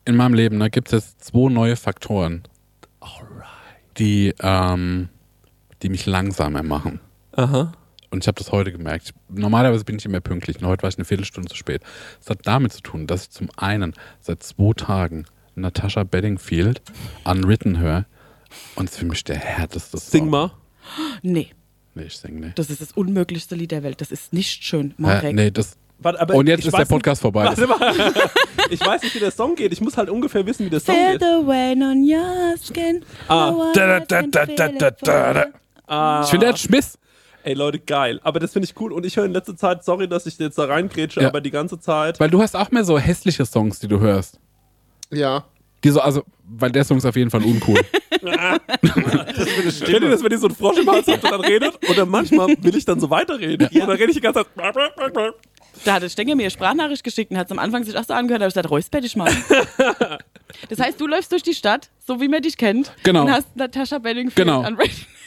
in 0.05 0.15
meinem 0.15 0.33
Leben 0.33 0.57
ne, 0.57 0.69
gibt 0.69 0.91
es 0.91 1.05
jetzt 1.05 1.23
zwei 1.23 1.49
neue 1.49 1.75
Faktoren, 1.75 2.43
die, 3.97 4.33
ähm, 4.41 5.09
die 5.81 5.89
mich 5.89 6.05
langsamer 6.05 6.63
machen. 6.63 6.99
Aha. 7.33 7.71
Und 8.09 8.23
ich 8.23 8.27
habe 8.27 8.37
das 8.37 8.51
heute 8.51 8.71
gemerkt. 8.71 9.13
Normalerweise 9.29 9.83
bin 9.83 9.97
ich 9.97 10.05
immer 10.05 10.21
pünktlich. 10.21 10.59
Und 10.61 10.67
heute 10.67 10.83
war 10.83 10.89
ich 10.89 10.97
eine 10.97 11.05
Viertelstunde 11.05 11.49
zu 11.49 11.55
spät. 11.55 11.81
Das 12.19 12.29
hat 12.29 12.39
damit 12.43 12.73
zu 12.73 12.81
tun, 12.81 13.05
dass 13.07 13.23
ich 13.23 13.29
zum 13.31 13.49
einen 13.57 13.93
seit 14.21 14.43
zwei 14.43 14.73
Tagen 14.73 15.25
Natasha 15.55 16.03
Bedingfield 16.03 16.81
unwritten 17.25 17.79
höre. 17.79 18.05
Und 18.75 18.85
es 18.85 18.91
ist 18.93 18.99
für 18.99 19.05
mich 19.05 19.23
der 19.23 19.37
härteste 19.37 19.97
Song. 19.97 20.09
Sing 20.11 20.29
mal. 20.29 20.51
Nee, 21.21 21.49
Nee, 21.95 22.03
ich 22.03 22.17
sing 22.17 22.39
nicht. 22.39 22.57
das 22.59 22.69
ist 22.69 22.79
das 22.81 22.91
unmöglichste 22.91 23.55
Lied 23.55 23.71
der 23.71 23.81
Welt. 23.83 23.99
Das 24.01 24.11
ist 24.11 24.31
nicht 24.33 24.63
schön. 24.63 24.93
Marek. 24.97 25.33
Nee, 25.35 25.49
das, 25.51 25.75
Warte, 25.99 26.21
aber 26.21 26.35
und 26.35 26.47
jetzt 26.47 26.59
ist 26.59 26.65
der 26.67 26.73
weiß 26.73 26.79
nicht- 26.81 26.89
Podcast 26.89 27.21
vorbei. 27.21 27.45
Warte 27.45 27.65
mal. 27.65 28.13
ich 28.69 28.79
weiß 28.79 29.01
nicht, 29.01 29.15
wie 29.15 29.19
der 29.19 29.31
Song 29.31 29.55
geht. 29.55 29.73
Ich 29.73 29.81
muss 29.81 29.97
halt 29.97 30.09
ungefähr 30.09 30.45
wissen, 30.45 30.65
wie 30.65 30.69
der 30.69 30.79
Song 30.79 30.93
Feel 30.95 31.13
geht. 31.17 31.21
the 31.21 31.49
rain 31.49 31.81
on 31.81 32.03
your 32.03 32.55
skin. 32.63 33.03
Ah. 33.27 33.71
Da, 33.73 33.99
da, 34.01 34.21
da. 34.21 35.45
Ah, 35.87 36.21
Ich 36.23 36.29
finde, 36.29 36.45
der 36.45 36.49
hat 36.53 36.59
Schmiss. 36.59 36.99
ey 37.43 37.55
Leute, 37.55 37.79
geil. 37.79 38.19
Aber 38.23 38.39
das 38.39 38.53
finde 38.53 38.67
ich 38.67 38.79
cool. 38.79 38.91
Und 38.93 39.05
ich 39.05 39.17
höre 39.17 39.25
in 39.25 39.31
letzter 39.33 39.55
Zeit, 39.57 39.83
sorry, 39.83 40.07
dass 40.07 40.27
ich 40.27 40.37
jetzt 40.37 40.57
da 40.59 40.65
reingrätsche, 40.65 41.21
Ja. 41.21 41.29
aber 41.29 41.41
die 41.41 41.49
ganze 41.51 41.79
Zeit. 41.79 42.19
Weil 42.19 42.29
du 42.29 42.41
hast 42.43 42.55
auch 42.55 42.69
mehr 42.69 42.83
so 42.83 42.99
hässliche 42.99 43.45
Songs, 43.47 43.79
die 43.79 43.87
du 43.87 43.99
hörst. 43.99 44.39
Ja. 45.11 45.45
Die 45.83 45.89
so, 45.89 45.99
also, 46.01 46.23
weil 46.47 46.71
der 46.71 46.83
Song 46.83 46.97
ist 46.97 47.05
auf 47.05 47.15
jeden 47.15 47.31
Fall 47.31 47.41
uncool. 47.43 47.79
Kennt 48.19 50.03
ihr 50.03 50.09
das, 50.09 50.23
wenn 50.23 50.31
ihr 50.31 50.37
so 50.39 50.47
einen 50.47 50.55
Frosch 50.55 50.77
im 50.79 50.89
Hals 50.89 51.07
habt 51.07 51.23
und 51.23 51.31
dann 51.31 51.41
redet? 51.41 51.77
Oder 51.89 52.05
manchmal 52.05 52.47
will 52.59 52.75
ich 52.75 52.85
dann 52.85 52.99
so 52.99 53.09
weiterreden. 53.09 53.67
Und 53.67 53.79
dann 53.79 53.89
rede 53.91 54.05
ich 54.09 54.15
die 54.15 54.21
ganze 54.21 54.41
Zeit. 54.43 55.33
Da 55.85 55.93
hat 55.93 56.11
Stenger 56.11 56.35
mir 56.35 56.43
eine 56.43 56.51
Sprachnachricht 56.51 57.03
geschickt 57.03 57.31
und 57.31 57.37
hat 57.37 57.47
es 57.47 57.51
am 57.51 57.59
Anfang 57.59 57.83
sich 57.83 57.95
auch 57.95 58.03
so 58.03 58.13
angehört, 58.13 58.41
aber 58.41 58.47
ich 58.47 58.53
gesagt, 58.55 58.71
räusper 58.71 58.99
dich 59.01 59.15
mal. 59.15 59.31
das 60.69 60.79
heißt, 60.79 60.99
du 60.99 61.05
läufst 61.07 61.31
durch 61.31 61.43
die 61.43 61.53
Stadt, 61.53 61.89
so 62.05 62.19
wie 62.19 62.27
man 62.27 62.41
dich 62.41 62.57
kennt, 62.57 62.91
Genau. 63.03 63.25
und 63.25 63.31
hast 63.31 63.55
Natascha 63.55 63.99
Bedingfield 63.99 64.47
Genau. 64.47 64.61
an. 64.61 64.77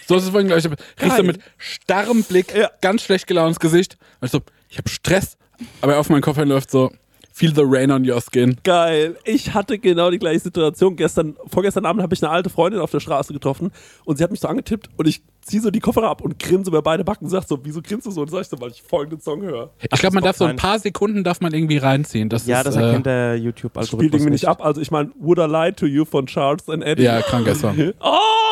So 0.08 0.16
ist 0.16 0.24
es 0.24 0.30
vorhin, 0.30 0.48
glaube 0.48 0.60
ich. 0.60 0.96
Kriegst 0.96 1.18
du 1.18 1.22
mit 1.22 1.38
starrem 1.56 2.24
Blick, 2.24 2.52
Ja. 2.54 2.68
ganz 2.80 3.02
schlecht 3.02 3.28
gelaunt 3.28 3.50
ins 3.50 3.60
Gesicht. 3.60 3.96
Also, 4.20 4.40
ich 4.68 4.78
habe 4.78 4.88
Stress, 4.88 5.36
aber 5.82 5.98
auf 5.98 6.08
meinen 6.08 6.22
Kopf 6.22 6.36
hin 6.36 6.48
läuft 6.48 6.70
so, 6.72 6.90
feel 7.32 7.54
the 7.54 7.62
rain 7.64 7.90
on 7.90 8.08
your 8.08 8.20
skin. 8.20 8.56
Geil. 8.64 9.16
Ich 9.24 9.54
hatte 9.54 9.78
genau 9.78 10.10
die 10.10 10.18
gleiche 10.18 10.40
Situation. 10.40 10.96
Gestern, 10.96 11.36
vorgestern 11.46 11.86
Abend 11.86 12.02
habe 12.02 12.14
ich 12.14 12.22
eine 12.22 12.30
alte 12.30 12.50
Freundin 12.50 12.80
auf 12.80 12.90
der 12.90 13.00
Straße 13.00 13.32
getroffen 13.32 13.70
und 14.04 14.18
sie 14.18 14.24
hat 14.24 14.30
mich 14.30 14.40
so 14.40 14.48
angetippt 14.48 14.88
und 14.96 15.08
ich 15.08 15.22
ziehe 15.42 15.62
so 15.62 15.70
die 15.70 15.80
Kopfhörer 15.80 16.10
ab 16.10 16.20
und 16.20 16.38
grinse 16.38 16.70
über 16.70 16.82
beide 16.82 17.02
Backen 17.02 17.24
und 17.24 17.30
sag 17.30 17.44
so, 17.44 17.58
wieso 17.62 17.80
grinst 17.82 18.06
du 18.06 18.10
so? 18.10 18.20
Und 18.22 18.30
sag 18.30 18.42
ich 18.42 18.48
so, 18.48 18.60
weil 18.60 18.70
ich 18.70 18.82
folgenden 18.82 19.20
Song 19.20 19.42
höre. 19.42 19.70
Ich 19.80 20.00
glaube, 20.00 20.14
man 20.14 20.24
darf 20.24 20.36
so 20.36 20.44
ein 20.44 20.56
paar 20.56 20.78
Sekunden 20.78 21.24
darf 21.24 21.40
man 21.40 21.54
irgendwie 21.54 21.78
reinziehen. 21.78 22.28
Das 22.28 22.46
Ja, 22.46 22.58
ist, 22.58 22.66
das 22.66 22.76
äh, 22.76 22.80
erkennt 22.82 23.06
der 23.06 23.36
YouTube-Algorithmus 23.36 23.88
Spielt 24.00 24.14
irgendwie 24.14 24.32
nicht 24.32 24.46
ab. 24.46 24.64
Also 24.64 24.80
ich 24.80 24.90
meine, 24.90 25.10
Would 25.18 25.38
I 25.38 25.46
Lie 25.46 25.72
to 25.72 25.86
You 25.86 26.04
von 26.04 26.26
Charles 26.26 26.68
and 26.68 26.84
Eddie. 26.84 27.04
Ja, 27.04 27.22
kranker 27.22 27.54
Song. 27.54 27.76
Oh! 28.00 28.49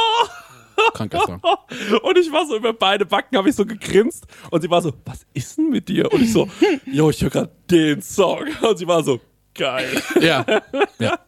Kranker 0.92 1.20
Song. 1.26 1.40
Und 2.02 2.18
ich 2.18 2.30
war 2.32 2.46
so 2.46 2.56
über 2.56 2.72
beide 2.72 3.06
Backen, 3.06 3.36
habe 3.36 3.48
ich 3.48 3.54
so 3.54 3.64
gegrinst. 3.66 4.26
Und 4.50 4.62
sie 4.62 4.70
war 4.70 4.82
so, 4.82 4.92
was 5.04 5.26
ist 5.34 5.58
denn 5.58 5.70
mit 5.70 5.88
dir? 5.88 6.12
Und 6.12 6.22
ich 6.22 6.32
so, 6.32 6.48
jo, 6.86 7.10
ich 7.10 7.22
höre 7.22 7.30
gerade 7.30 7.50
den 7.70 8.02
Song. 8.02 8.44
Und 8.62 8.78
sie 8.78 8.86
war 8.86 9.02
so, 9.02 9.20
geil. 9.54 9.88
Ja. 10.20 10.46
ja. 11.00 11.18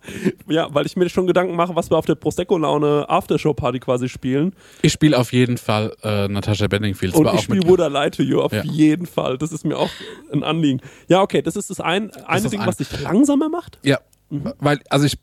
Ja, 0.48 0.68
weil 0.72 0.86
ich 0.86 0.96
mir 0.96 1.08
schon 1.08 1.26
Gedanken 1.26 1.56
mache, 1.56 1.74
was 1.74 1.90
wir 1.90 1.96
auf 1.98 2.06
der 2.06 2.14
Prosecco-Laune 2.14 3.06
Aftershow-Party 3.08 3.80
quasi 3.80 4.08
spielen. 4.08 4.54
Ich 4.82 4.92
spiele 4.92 5.18
auf 5.18 5.32
jeden 5.32 5.58
Fall 5.58 5.96
äh, 6.04 6.28
Natasha 6.28 6.68
Bedingfield. 6.68 7.14
Und 7.16 7.32
ich 7.34 7.40
spiele 7.40 7.66
Would 7.66 7.80
I 7.80 7.88
Lie 7.92 8.10
to 8.12 8.22
You 8.22 8.40
auf 8.40 8.52
Ja. 8.52 8.62
jeden 8.62 9.06
Fall. 9.06 9.36
Das 9.38 9.50
ist 9.50 9.64
mir 9.64 9.76
auch 9.76 9.90
ein 10.32 10.44
Anliegen. 10.44 10.80
Ja, 11.08 11.22
okay, 11.22 11.42
das 11.42 11.56
ist 11.56 11.70
das 11.70 11.80
ein, 11.80 12.10
eine 12.26 12.42
das 12.42 12.50
Ding, 12.52 12.60
ein- 12.60 12.66
was 12.68 12.76
dich 12.76 13.00
langsamer 13.00 13.48
macht. 13.48 13.78
Ja, 13.82 13.98
weil, 14.30 14.78
also 14.90 15.06
ich 15.06 15.18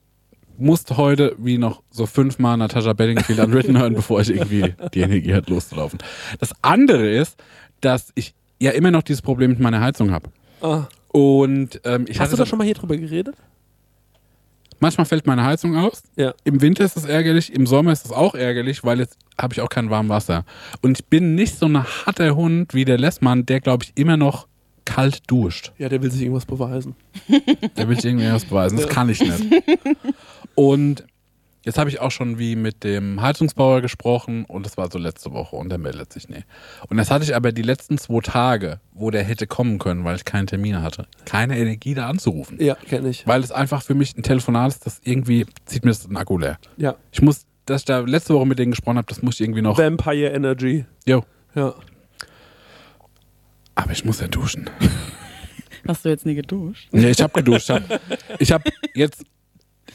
musste 0.58 0.98
heute 0.98 1.36
wie 1.38 1.58
noch 1.58 1.82
so 1.90 2.06
fünfmal 2.06 2.58
Natasha 2.58 2.94
Bedingfield 2.94 3.40
unwritten 3.40 3.78
hören, 3.78 3.94
bevor 3.94 4.22
ich 4.22 4.30
irgendwie 4.30 4.74
die 4.94 5.02
Energie 5.02 5.34
hat, 5.34 5.50
loszulaufen. 5.50 6.00
Das 6.40 6.52
andere 6.62 7.10
ist, 7.10 7.38
dass 7.82 8.12
ich 8.16 8.34
ja 8.60 8.72
immer 8.72 8.92
noch 8.92 9.04
dieses 9.04 9.22
Problem 9.22 9.52
mit 9.52 9.60
meiner 9.60 9.82
Heizung 9.82 10.12
habe. 10.12 10.30
Ah. 10.62 10.86
Und 11.10 11.82
ähm, 11.84 12.06
ich 12.08 12.20
Hast 12.20 12.34
du 12.34 12.38
da 12.38 12.46
schon 12.46 12.58
mal 12.58 12.66
hier 12.66 12.74
drüber 12.74 12.98
geredet? 12.98 13.36
manchmal 14.80 15.06
fällt 15.06 15.28
meine 15.28 15.44
Heizung 15.44 15.76
aus. 15.76 16.04
Ja. 16.16 16.34
Im 16.44 16.62
Winter 16.62 16.86
ist 16.86 16.98
es 16.98 17.06
ärgerlich, 17.06 17.54
im 17.54 17.66
Sommer 17.66 17.92
ist 17.92 18.06
es 18.06 18.12
auch 18.12 18.36
ärgerlich, 18.36 18.84
weil 18.84 19.00
jetzt 19.00 19.18
habe 19.40 19.54
ich 19.54 19.62
auch 19.62 19.70
kein 19.70 19.90
warmes 19.90 20.10
Wasser. 20.10 20.46
Und 20.82 21.00
ich 21.00 21.06
bin 21.06 21.36
nicht 21.36 21.58
so 21.58 21.66
ein 21.68 21.84
harter 21.84 22.36
Hund 22.36 22.74
wie 22.74 22.86
der 22.86 22.98
Lessmann, 22.98 23.46
der 23.46 23.62
glaube 23.62 23.86
ich 23.86 23.94
immer 23.96 24.18
noch 24.18 24.48
kalt 24.86 25.30
duscht. 25.30 25.74
Ja, 25.78 25.90
der 25.90 26.02
will 26.02 26.10
sich 26.12 26.22
irgendwas 26.22 26.46
beweisen. 26.46 26.96
Der 27.76 27.90
will 27.90 27.98
sich 27.98 28.06
irgendwie 28.06 28.32
was 28.32 28.46
beweisen. 28.46 28.78
Das 28.78 28.88
kann 28.88 29.10
ich 29.10 29.20
nicht. 29.20 29.44
Und 30.58 31.06
jetzt 31.62 31.78
habe 31.78 31.88
ich 31.88 32.00
auch 32.00 32.10
schon 32.10 32.40
wie 32.40 32.56
mit 32.56 32.84
dem 32.84 33.22
Heizungsbauer 33.22 33.82
gesprochen 33.82 34.44
und 34.46 34.66
das 34.66 34.76
war 34.76 34.90
so 34.90 34.98
letzte 34.98 35.32
Woche 35.34 35.56
und 35.56 35.70
der 35.70 35.78
meldet 35.78 36.12
sich 36.12 36.30
nie. 36.30 36.44
Und 36.90 36.98
jetzt 36.98 37.12
hatte 37.12 37.24
ich 37.24 37.36
aber 37.36 37.52
die 37.52 37.62
letzten 37.62 38.00
zwei 38.00 38.22
Tage, 38.22 38.80
wo 38.92 39.12
der 39.12 39.24
hätte 39.24 39.46
kommen 39.46 39.78
können, 39.78 40.04
weil 40.04 40.16
ich 40.16 40.26
keinen 40.26 40.48
Termin 40.48 40.82
hatte, 40.82 41.06
keine 41.26 41.60
Energie 41.60 41.94
da 41.94 42.10
anzurufen. 42.10 42.58
Ja, 42.60 42.74
kenne 42.74 43.10
ich. 43.10 43.28
Weil 43.28 43.44
es 43.44 43.52
einfach 43.52 43.84
für 43.84 43.94
mich 43.94 44.18
ein 44.18 44.24
Telefonat 44.24 44.70
ist, 44.72 44.88
das 44.88 45.00
irgendwie 45.04 45.46
zieht 45.66 45.86
mir 45.86 45.92
das 45.92 46.08
den 46.08 46.18
Akku 46.18 46.40
leer. 46.40 46.58
Ja. 46.78 46.96
Ich 47.12 47.22
muss, 47.22 47.46
dass 47.68 47.82
ich 47.82 47.86
da 47.86 48.00
letzte 48.00 48.34
Woche 48.34 48.48
mit 48.48 48.58
denen 48.58 48.72
gesprochen 48.72 48.98
habe, 48.98 49.08
das 49.08 49.22
muss 49.22 49.36
ich 49.36 49.42
irgendwie 49.42 49.62
noch. 49.62 49.78
Vampire 49.78 50.32
Energy. 50.32 50.86
Jo. 51.06 51.24
Ja. 51.54 51.76
Aber 53.76 53.92
ich 53.92 54.04
muss 54.04 54.22
ja 54.22 54.28
duschen. 54.28 54.72
Hast 55.88 56.04
du 56.04 56.10
jetzt 56.10 56.26
nie 56.26 56.34
geduscht? 56.34 56.90
Ja, 56.92 57.10
ich 57.10 57.22
habe 57.22 57.34
geduscht. 57.34 57.70
Hab, 57.70 57.84
ich 58.40 58.52
habe 58.52 58.64
jetzt 58.96 59.24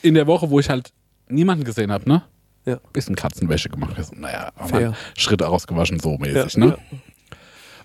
in 0.02 0.14
der 0.14 0.26
Woche, 0.26 0.50
wo 0.50 0.58
ich 0.60 0.68
halt 0.68 0.92
niemanden 1.28 1.64
gesehen 1.64 1.90
habe, 1.92 2.08
ne? 2.08 2.22
Ja. 2.64 2.78
bisschen 2.92 3.16
Katzenwäsche 3.16 3.68
gemacht. 3.68 3.96
Naja, 4.14 4.52
haben 4.56 4.68
Fair. 4.68 4.94
Schritte 5.16 5.48
ausgewaschen, 5.48 5.98
so 5.98 6.16
mäßig, 6.18 6.54
Ja, 6.54 6.66
ne? 6.66 6.78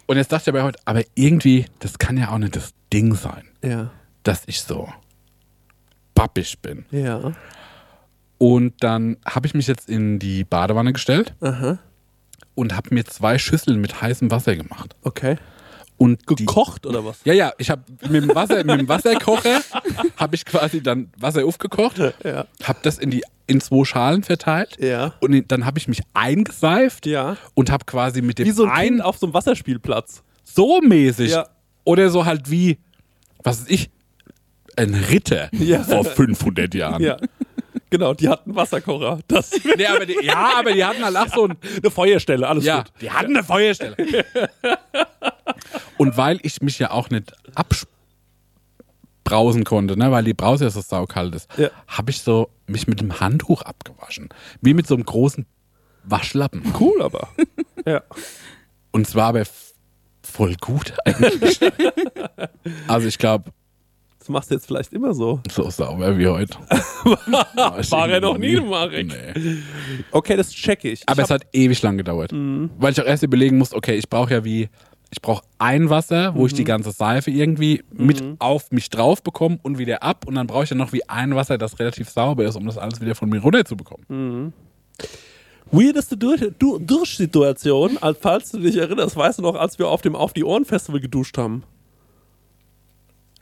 Und 0.05 0.17
jetzt 0.17 0.31
dachte 0.31 0.49
ich 0.51 0.55
aber 0.55 0.63
heute, 0.63 0.79
aber 0.85 1.01
irgendwie, 1.15 1.65
das 1.79 1.97
kann 1.97 2.15
ja 2.17 2.29
auch 2.29 2.37
nicht 2.37 2.55
das 2.55 2.73
Ding 2.93 3.15
sein, 3.15 3.43
Ja. 3.63 3.89
dass 4.23 4.43
ich 4.45 4.61
so 4.61 4.87
pappig 6.13 6.59
bin. 6.61 6.85
Ja. 6.91 7.33
Und 8.37 8.73
dann 8.83 9.17
habe 9.25 9.47
ich 9.47 9.53
mich 9.55 9.65
jetzt 9.67 9.89
in 9.89 10.19
die 10.19 10.43
Badewanne 10.43 10.93
gestellt 10.93 11.33
Aha. 11.41 11.79
und 12.53 12.75
habe 12.75 12.93
mir 12.93 13.03
zwei 13.05 13.39
Schüsseln 13.39 13.81
mit 13.81 13.99
heißem 14.01 14.29
Wasser 14.29 14.55
gemacht. 14.55 14.95
Okay. 15.01 15.37
Und 15.97 16.21
die, 16.29 16.45
Gekocht 16.45 16.85
oder 16.85 17.03
was? 17.03 17.17
ja, 17.25 17.33
ja, 17.33 17.53
ich 17.57 17.69
habe 17.71 17.81
mit 18.09 18.23
dem 18.23 18.35
Wasser, 18.35 18.63
mit 18.63 18.79
dem 18.79 18.87
Wasserkocher 18.87 19.61
habe 20.17 20.35
ich 20.35 20.45
quasi 20.45 20.81
dann 20.83 21.09
Wasser 21.17 21.43
aufgekocht, 21.45 21.97
Ja. 22.23 22.45
habe 22.63 22.79
das 22.83 22.97
in 22.99 23.09
die 23.09 23.23
in 23.47 23.61
zwei 23.61 23.83
Schalen 23.85 24.23
verteilt 24.23 24.77
Ja. 24.79 25.13
und 25.21 25.33
in- 25.33 25.47
dann 25.47 25.65
habe 25.65 25.79
ich 25.79 25.87
mich 25.87 26.01
eingeseift 26.13 27.05
Ja. 27.07 27.37
und 27.55 27.71
habe 27.71 27.85
quasi 27.85 28.21
mit 28.21 28.37
dem 28.37 28.45
Wie 28.45 28.51
so 28.51 28.65
ein 28.65 28.69
einen 28.71 29.01
auf 29.01 29.17
so 29.17 29.25
einem 29.25 29.33
Wasserspielplatz. 29.33 30.21
so 30.43 30.81
mäßig 30.81 31.31
Ja. 31.31 31.47
oder 31.83 32.09
so 32.09 32.25
halt 32.25 32.51
wie 32.51 32.77
was 33.43 33.61
weiß 33.61 33.69
ich 33.69 33.89
ein 34.75 34.93
Ritter 34.93 35.49
Ja. 35.53 35.81
vor 35.83 36.05
500 36.05 36.75
Jahren. 36.75 37.01
Ja. 37.01 37.17
Genau, 37.89 38.13
die 38.13 38.27
hatten 38.27 38.53
Wasserkocher. 38.53 39.19
Das 39.29 39.51
Nee, 39.77 39.85
aber 39.87 40.05
die, 40.05 40.17
ja, 40.21 40.51
aber 40.59 40.73
die 40.73 40.83
hatten 40.85 41.03
halt 41.05 41.15
auch 41.15 41.33
so 41.33 41.45
ein 41.47 41.57
eine 41.81 41.89
Feuerstelle, 41.89 42.45
alles 42.47 42.65
gut. 42.65 42.91
die 43.01 43.09
hatten 43.09 43.35
eine 43.35 43.43
Feuerstelle. 43.45 43.95
Und 45.97 46.17
weil 46.17 46.39
ich 46.43 46.61
mich 46.61 46.79
ja 46.79 46.91
auch 46.91 47.09
nicht 47.09 47.33
abbrausen 49.23 49.63
konnte, 49.63 49.97
ne, 49.97 50.11
weil 50.11 50.23
die 50.23 50.33
Brause 50.33 50.65
ja 50.65 50.69
so 50.69 50.81
saukalt 50.81 51.35
ist, 51.35 51.49
Ja. 51.57 51.69
habe 51.87 52.11
ich 52.11 52.21
so 52.21 52.49
mich 52.67 52.87
mit 52.87 52.99
dem 53.01 53.19
Handtuch 53.19 53.61
abgewaschen. 53.61 54.29
Wie 54.61 54.73
mit 54.73 54.87
so 54.87 54.95
einem 54.95 55.05
großen 55.05 55.45
Waschlappen. 56.03 56.61
Cool, 56.79 57.01
aber. 57.01 57.29
ja. 57.85 58.01
Und 58.91 59.07
zwar 59.07 59.27
aber 59.27 59.43
voll 60.23 60.55
gut 60.59 60.93
eigentlich. 61.05 61.59
also 62.87 63.07
ich 63.07 63.17
glaube, 63.17 63.51
Das 64.19 64.29
machst 64.29 64.49
du 64.49 64.55
jetzt 64.55 64.65
vielleicht 64.67 64.91
immer 64.93 65.13
so. 65.13 65.41
so 65.49 65.69
sauber 65.69 66.17
wie 66.17 66.27
heute. 66.27 66.57
War 67.09 68.09
er 68.09 68.19
noch 68.19 68.37
nie, 68.37 68.59
Marek. 68.59 69.07
Nee. 69.07 69.57
Okay, 70.11 70.35
das 70.35 70.51
check 70.51 70.83
ich. 70.83 71.03
Aber 71.07 71.21
ich 71.21 71.25
es 71.25 71.29
hat 71.31 71.45
ewig 71.53 71.81
lang 71.81 71.97
gedauert. 71.97 72.31
Mhm. 72.33 72.69
Weil 72.77 72.91
ich 72.91 73.01
auch 73.01 73.05
erst 73.05 73.23
überlegen 73.23 73.57
musste, 73.57 73.75
okay, 73.77 73.95
ich 73.95 74.09
brauche 74.09 74.33
ja 74.33 74.43
wie, 74.43 74.67
ich 75.11 75.21
brauche 75.21 75.43
ein 75.57 75.89
Wasser, 75.89 76.35
wo 76.35 76.45
ich 76.45 76.53
Mhm. 76.53 76.57
die 76.57 76.63
ganze 76.65 76.91
Seife 76.91 77.31
irgendwie 77.31 77.83
mit 77.93 78.21
auf 78.39 78.71
mich 78.71 78.89
drauf 78.89 79.23
bekomme 79.23 79.57
und 79.63 79.77
wieder 79.77 80.03
ab. 80.03 80.25
Und 80.27 80.35
dann 80.35 80.47
brauche 80.47 80.65
ich 80.65 80.69
ja 80.69 80.75
noch 80.75 80.91
wie 80.93 81.07
ein 81.09 81.33
Wasser, 81.35 81.57
das 81.57 81.79
relativ 81.79 82.09
sauber 82.09 82.43
ist, 82.45 82.55
um 82.55 82.65
das 82.65 82.77
alles 82.77 82.99
wieder 83.01 83.15
von 83.15 83.29
mir 83.29 83.39
runter 83.39 83.63
zu 83.65 83.77
bekommen. 83.77 84.03
Mhm. 84.09 84.53
Weirdeste 85.71 86.15
Durch 86.17 86.41
du 86.59 86.79
Durchsituation, 86.79 87.97
falls 88.21 88.51
du 88.51 88.59
dich 88.59 88.77
erinnerst, 88.77 89.15
weißt 89.17 89.39
du 89.39 89.43
noch, 89.43 89.55
als 89.55 89.77
wir 89.79 89.87
auf 89.89 90.01
dem 90.01 90.15
Auf 90.15 90.33
die 90.33 90.43
Ohren 90.45 90.63
Festival 90.65 90.99
geduscht 91.01 91.37
haben, 91.37 91.63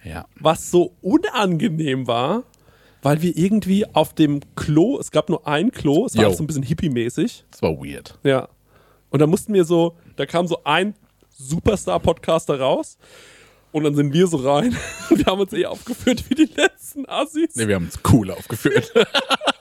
Ja. 0.04 0.26
was 0.40 0.70
so 0.72 0.94
unangenehm 1.02 2.08
war, 2.08 2.44
weil 3.02 3.22
wir 3.22 3.36
irgendwie 3.38 3.86
auf 3.94 4.14
dem 4.14 4.40
Klo, 4.56 4.98
es 5.00 5.12
gab 5.12 5.30
nur 5.30 5.48
ein 5.48 5.72
Klo, 5.72 6.06
es 6.06 6.16
war 6.18 6.26
alles 6.26 6.38
so 6.38 6.44
ein 6.44 6.48
bisschen 6.48 6.64
hippie-mäßig, 6.64 7.44
Das 7.52 7.62
war 7.62 7.72
weird. 7.78 8.18
ja. 8.24 8.50
Und 9.12 9.20
da 9.20 9.28
mussten 9.28 9.54
wir 9.54 9.64
so, 9.64 9.96
da 10.16 10.26
kam 10.26 10.48
so 10.48 10.64
ein 10.64 10.94
Superstar-Podcaster 11.38 12.60
raus 12.60 12.98
und 13.72 13.84
dann 13.84 13.96
sind 13.96 14.14
wir 14.14 14.28
so 14.28 14.38
rein. 14.38 14.76
Wir 15.10 15.26
haben 15.26 15.42
uns 15.42 15.54
eh 15.54 15.66
aufgeführt 15.66 16.24
wie 16.30 16.36
die 16.36 16.50
letzten 16.56 17.08
Assis. 17.08 17.56
Nee, 17.56 17.68
wir 17.68 17.76
haben 17.76 17.86
uns 17.86 18.00
cool 18.12 18.32
aufgeführt. 18.32 18.92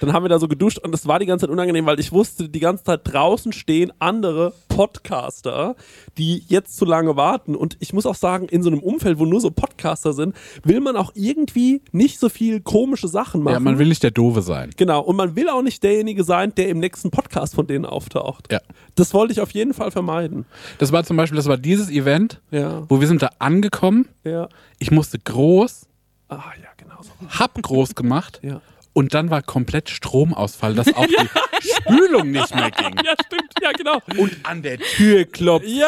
Dann 0.00 0.12
haben 0.12 0.24
wir 0.24 0.28
da 0.28 0.38
so 0.38 0.48
geduscht 0.48 0.78
und 0.78 0.94
es 0.94 1.06
war 1.06 1.18
die 1.18 1.26
ganze 1.26 1.46
Zeit 1.46 1.50
unangenehm, 1.52 1.86
weil 1.86 1.98
ich 2.00 2.12
wusste, 2.12 2.48
die 2.48 2.60
ganze 2.60 2.84
Zeit 2.84 3.00
draußen 3.04 3.52
stehen 3.52 3.92
andere 3.98 4.52
Podcaster, 4.68 5.76
die 6.18 6.44
jetzt 6.48 6.76
zu 6.76 6.84
lange 6.84 7.16
warten. 7.16 7.54
Und 7.56 7.76
ich 7.80 7.92
muss 7.92 8.06
auch 8.06 8.14
sagen, 8.14 8.46
in 8.48 8.62
so 8.62 8.70
einem 8.70 8.80
Umfeld, 8.80 9.18
wo 9.18 9.24
nur 9.26 9.40
so 9.40 9.50
Podcaster 9.50 10.12
sind, 10.12 10.34
will 10.64 10.80
man 10.80 10.96
auch 10.96 11.12
irgendwie 11.14 11.82
nicht 11.92 12.18
so 12.18 12.28
viel 12.28 12.60
komische 12.60 13.08
Sachen 13.08 13.42
machen. 13.42 13.54
ja, 13.54 13.60
man 13.60 13.78
will 13.78 13.88
nicht 13.88 14.02
der 14.02 14.10
Doofe 14.10 14.42
sein. 14.42 14.70
Genau, 14.76 15.00
und 15.00 15.16
man 15.16 15.36
will 15.36 15.48
auch 15.48 15.62
nicht 15.62 15.82
derjenige 15.82 16.24
sein, 16.24 16.54
der 16.54 16.68
im 16.68 16.78
nächsten 16.78 17.10
Podcast 17.10 17.54
von 17.54 17.66
denen 17.66 17.84
auftaucht. 17.84 18.52
Ja. 18.52 18.60
Das 18.94 19.14
wollte 19.14 19.32
ich 19.32 19.40
auf 19.40 19.50
jeden 19.50 19.74
Fall 19.74 19.90
vermeiden. 19.90 20.46
Das 20.78 20.92
war 20.92 21.04
zum 21.04 21.16
Beispiel, 21.16 21.36
das 21.36 21.46
war 21.46 21.56
dieses 21.56 21.90
Event, 21.90 22.40
Ja. 22.50 22.84
wo 22.88 23.00
wir 23.00 23.06
sind 23.08 23.22
da 23.22 23.30
angekommen. 23.38 24.08
Ja. 24.24 24.48
Ich 24.78 24.90
musste 24.90 25.18
groß, 25.18 25.86
Ah, 26.28 26.42
ja, 26.62 26.68
genau 26.76 26.96
so. 27.02 27.10
hab 27.38 27.60
groß 27.60 27.94
gemacht. 27.94 28.40
Ja. 28.42 28.60
Und 28.98 29.14
dann 29.14 29.30
war 29.30 29.42
komplett 29.42 29.90
Stromausfall, 29.90 30.74
dass 30.74 30.92
auch 30.96 31.06
die 31.06 31.14
Spülung 31.70 32.32
nicht 32.32 32.52
mehr 32.52 32.68
ging. 32.72 32.92
Ja, 33.04 33.12
stimmt, 33.24 33.52
ja, 33.62 33.70
genau. 33.70 33.98
Und 34.20 34.36
an 34.42 34.60
der 34.60 34.76
Tür 34.78 35.24
klopft. 35.24 35.68
Ja! 35.68 35.86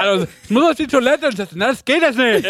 Also, 0.00 0.26
ich 0.44 0.48
muss 0.50 0.70
auf 0.70 0.74
die 0.76 0.86
Toilette. 0.86 1.26
Und 1.26 1.38
das, 1.38 1.48
na, 1.54 1.66
das 1.68 1.84
geht 1.84 2.00
jetzt 2.00 2.16
nicht. 2.16 2.46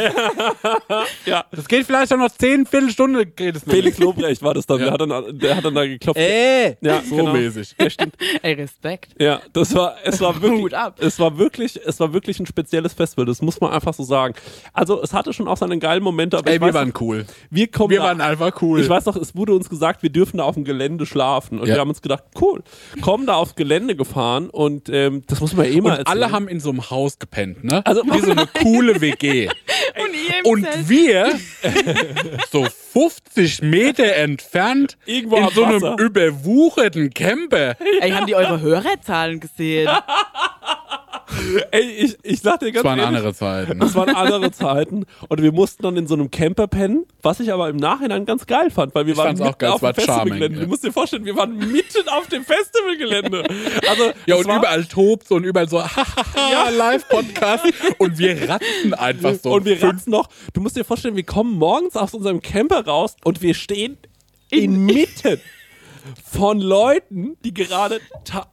Ja. 1.26 1.44
Das 1.50 1.66
geht 1.66 1.84
vielleicht 1.84 2.12
auch 2.12 2.16
noch 2.16 2.30
10 2.30 2.66
Viertelstunde. 2.66 3.26
Geht 3.26 3.56
es 3.56 3.66
nicht. 3.66 3.74
Felix 3.74 3.98
Lobrecht 3.98 4.40
war 4.40 4.54
das 4.54 4.66
dann. 4.66 4.78
Ja. 4.78 4.84
Der, 4.84 4.92
hat 4.92 5.00
dann 5.00 5.38
der 5.38 5.56
hat 5.56 5.64
dann 5.64 5.74
da 5.74 5.84
geklopft. 5.84 6.20
Äh, 6.20 6.76
Ja, 6.80 7.02
so 7.02 7.16
genau. 7.16 7.32
mäßig. 7.32 7.74
Ja, 7.80 7.90
stimmt. 7.90 8.14
Ey, 8.42 8.52
Respekt. 8.52 9.20
Ja, 9.20 9.40
das 9.52 9.74
war, 9.74 9.96
es 10.04 10.20
war 10.20 10.34
wirklich, 10.40 10.60
Hut 10.62 10.74
ab. 10.74 10.98
es 11.00 11.18
war 11.18 11.36
wirklich, 11.38 11.80
es 11.84 11.98
war 11.98 12.12
wirklich 12.12 12.38
ein 12.38 12.46
spezielles 12.46 12.92
Festival. 12.92 13.26
Das 13.26 13.42
muss 13.42 13.60
man 13.60 13.72
einfach 13.72 13.94
so 13.94 14.04
sagen. 14.04 14.34
Also, 14.72 15.02
es 15.02 15.12
hatte 15.12 15.32
schon 15.32 15.48
auch 15.48 15.56
seine 15.56 15.76
geilen 15.80 16.04
Momente, 16.04 16.38
aber 16.38 16.48
Ey, 16.50 16.54
ich 16.54 16.60
wir 16.60 16.68
weiß 16.68 16.74
waren 16.74 16.92
cool. 17.00 17.26
wir 17.50 17.66
kommen 17.68 17.90
Wir 17.90 17.98
da, 17.98 18.04
waren 18.04 18.20
einfach 18.20 18.62
cool. 18.62 18.80
Ich 18.80 18.88
weiß 18.88 19.04
noch, 19.06 19.16
es 19.16 19.34
wurde 19.34 19.54
uns 19.54 19.68
gesagt, 19.68 19.87
wir 20.02 20.10
dürfen 20.10 20.38
da 20.38 20.44
auf 20.44 20.54
dem 20.54 20.64
Gelände 20.64 21.06
schlafen. 21.06 21.58
Und 21.58 21.66
Ja. 21.68 21.74
wir 21.74 21.80
haben 21.80 21.88
uns 21.88 22.02
gedacht, 22.02 22.24
cool, 22.40 22.62
kommen 23.00 23.26
da 23.26 23.34
aufs 23.34 23.54
Gelände 23.54 23.96
gefahren 23.96 24.50
und 24.50 24.88
ähm, 24.90 25.22
das 25.26 25.40
muss 25.40 25.54
man 25.54 25.66
eh 25.66 25.80
mal 25.80 25.98
und 25.98 26.06
alle 26.08 26.30
haben 26.30 26.48
in 26.48 26.60
so 26.60 26.70
einem 26.70 26.90
Haus 26.90 27.18
gepennt, 27.18 27.64
ne? 27.64 27.84
Also- 27.86 28.02
Wie 28.04 28.20
so 28.20 28.30
eine 28.32 28.46
coole 28.62 29.00
WG. 29.00 29.48
Und 30.44 30.64
Und 30.66 30.88
wir, 30.88 31.32
so 32.52 32.66
50 32.92 33.62
Meter 33.62 34.14
entfernt, 34.14 34.96
Irgendwo 35.06 35.36
in 35.36 35.48
so 35.48 35.64
einem 35.64 35.82
Wasser. 35.82 35.98
überwucherten 36.02 37.10
Camper. 37.12 37.74
Ey, 38.00 38.10
haben 38.10 38.26
die 38.26 38.34
eure 38.36 38.60
Hörerzahlen 38.60 39.40
gesehen? 39.40 39.88
Ey, 41.70 41.82
ich, 41.82 42.18
ich 42.22 42.40
sag 42.40 42.60
dir 42.60 42.72
ganz 42.72 42.76
Das 42.76 42.84
waren 42.84 42.98
ehrlich, 42.98 43.16
andere 43.16 43.34
Zeiten. 43.34 43.80
Das 43.80 43.94
waren 43.94 44.14
andere 44.14 44.50
Zeiten. 44.50 45.04
Und 45.28 45.42
wir 45.42 45.52
mussten 45.52 45.82
dann 45.82 45.96
in 45.96 46.06
so 46.06 46.14
einem 46.14 46.30
Camper 46.30 46.66
pennen, 46.68 47.04
was 47.22 47.40
ich 47.40 47.52
aber 47.52 47.68
im 47.68 47.76
Nachhinein 47.76 48.24
ganz 48.26 48.46
geil 48.46 48.70
fand, 48.70 48.94
weil 48.94 49.06
wir 49.06 49.12
Ich 49.12 49.18
waren 49.18 49.36
fand's 49.36 49.40
auch 49.42 49.46
mitten 49.46 49.58
geil, 49.58 49.70
auf 49.70 49.80
dem 49.80 49.94
Festivalgelände. 49.94 50.58
ja. 50.58 50.64
Du 50.64 50.68
musst 50.68 50.84
dir 50.84 50.92
vorstellen, 50.92 51.24
wir 51.24 51.36
waren 51.36 51.56
mitten 51.56 52.08
auf 52.08 52.26
dem 52.28 52.44
Festivalgelände. 52.44 53.44
Also, 53.88 54.12
Ja, 54.26 54.36
und 54.36 54.44
überall 54.44 54.84
tobt 54.86 55.30
und 55.30 55.44
überall 55.44 55.68
so, 55.68 55.82
hahaha, 55.82 56.68
Live-Podcast. 56.70 57.64
Und 57.98 58.18
wir 58.18 58.48
ratzen 58.48 58.94
einfach 58.94 59.34
so. 59.42 59.52
Und 59.52 59.64
wir 59.64 59.82
ratzen 59.82 60.10
noch. 60.10 60.28
Du 60.52 60.60
musst 60.60 60.76
dir 60.76 60.84
vorstellen, 60.84 61.16
wir 61.16 61.24
kommen 61.24 61.54
morgens 61.58 61.96
aus 61.96 62.14
unserem 62.14 62.40
Camper 62.40 62.84
raus 62.86 63.16
und 63.24 63.42
wir 63.42 63.54
stehen 63.54 63.98
inmitten 64.50 65.40
von 66.30 66.60
Leuten, 66.60 67.36
die 67.44 67.54
gerade 67.54 68.00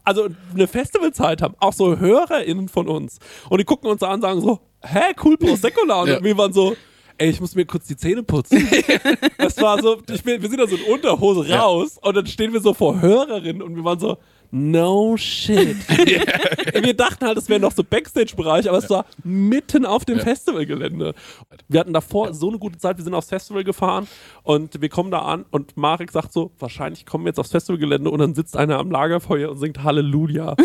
also 0.03 0.27
eine 0.53 0.67
Festivalzeit 0.67 1.41
haben, 1.41 1.55
auch 1.59 1.73
so 1.73 1.97
HörerInnen 1.97 2.69
von 2.69 2.87
uns. 2.87 3.19
Und 3.49 3.59
die 3.59 3.65
gucken 3.65 3.89
uns 3.89 4.03
an 4.03 4.15
und 4.15 4.21
sagen 4.21 4.41
so, 4.41 4.59
hä, 4.81 5.13
cool, 5.23 5.37
Prosecco-Laune. 5.37 6.11
Ja. 6.11 6.17
Und 6.17 6.23
wir 6.23 6.37
waren 6.37 6.53
so, 6.53 6.75
ey, 7.17 7.29
ich 7.29 7.39
muss 7.39 7.55
mir 7.55 7.65
kurz 7.65 7.87
die 7.87 7.97
Zähne 7.97 8.23
putzen. 8.23 8.67
das 9.37 9.61
war 9.61 9.81
so, 9.81 10.01
ich 10.11 10.23
bin, 10.23 10.41
wir 10.41 10.49
sind 10.49 10.59
da 10.59 10.67
so 10.67 10.75
in 10.75 10.83
Unterhose 10.83 11.49
raus 11.49 11.97
und 12.01 12.15
dann 12.15 12.27
stehen 12.27 12.53
wir 12.53 12.59
so 12.59 12.73
vor 12.73 13.01
Hörerinnen 13.01 13.61
und 13.61 13.75
wir 13.75 13.83
waren 13.83 13.99
so, 13.99 14.17
no 14.55 15.17
shit. 15.17 15.75
wir 16.83 16.93
dachten 16.93 17.25
halt, 17.25 17.37
es 17.37 17.49
wäre 17.49 17.59
noch 17.59 17.73
so 17.73 17.83
Backstage-Bereich, 17.83 18.69
aber 18.69 18.77
es 18.77 18.89
war 18.89 19.05
mitten 19.23 19.85
auf 19.85 20.05
dem 20.05 20.19
Festivalgelände. 20.19 21.13
Wir 21.67 21.79
hatten 21.81 21.93
davor 21.93 22.33
so 22.33 22.47
eine 22.49 22.57
gute 22.57 22.77
Zeit, 22.77 22.97
wir 22.97 23.03
sind 23.03 23.13
aufs 23.13 23.27
Festival 23.27 23.65
gefahren 23.65 24.07
und 24.43 24.81
wir 24.81 24.89
kommen 24.89 25.11
da 25.11 25.19
an 25.19 25.45
und 25.51 25.75
Marek 25.75 26.11
sagt 26.11 26.31
so, 26.31 26.51
wahrscheinlich 26.57 27.05
kommen 27.05 27.25
wir 27.25 27.29
jetzt 27.29 27.39
aufs 27.39 27.51
Festivalgelände 27.51 28.09
und 28.09 28.19
dann 28.19 28.33
sitzt 28.33 28.55
einer 28.55 28.79
am 28.79 28.89
Lagerfeuer 28.89 29.51
und 29.51 29.57
singt 29.57 29.83
Halleluja. 29.83 30.55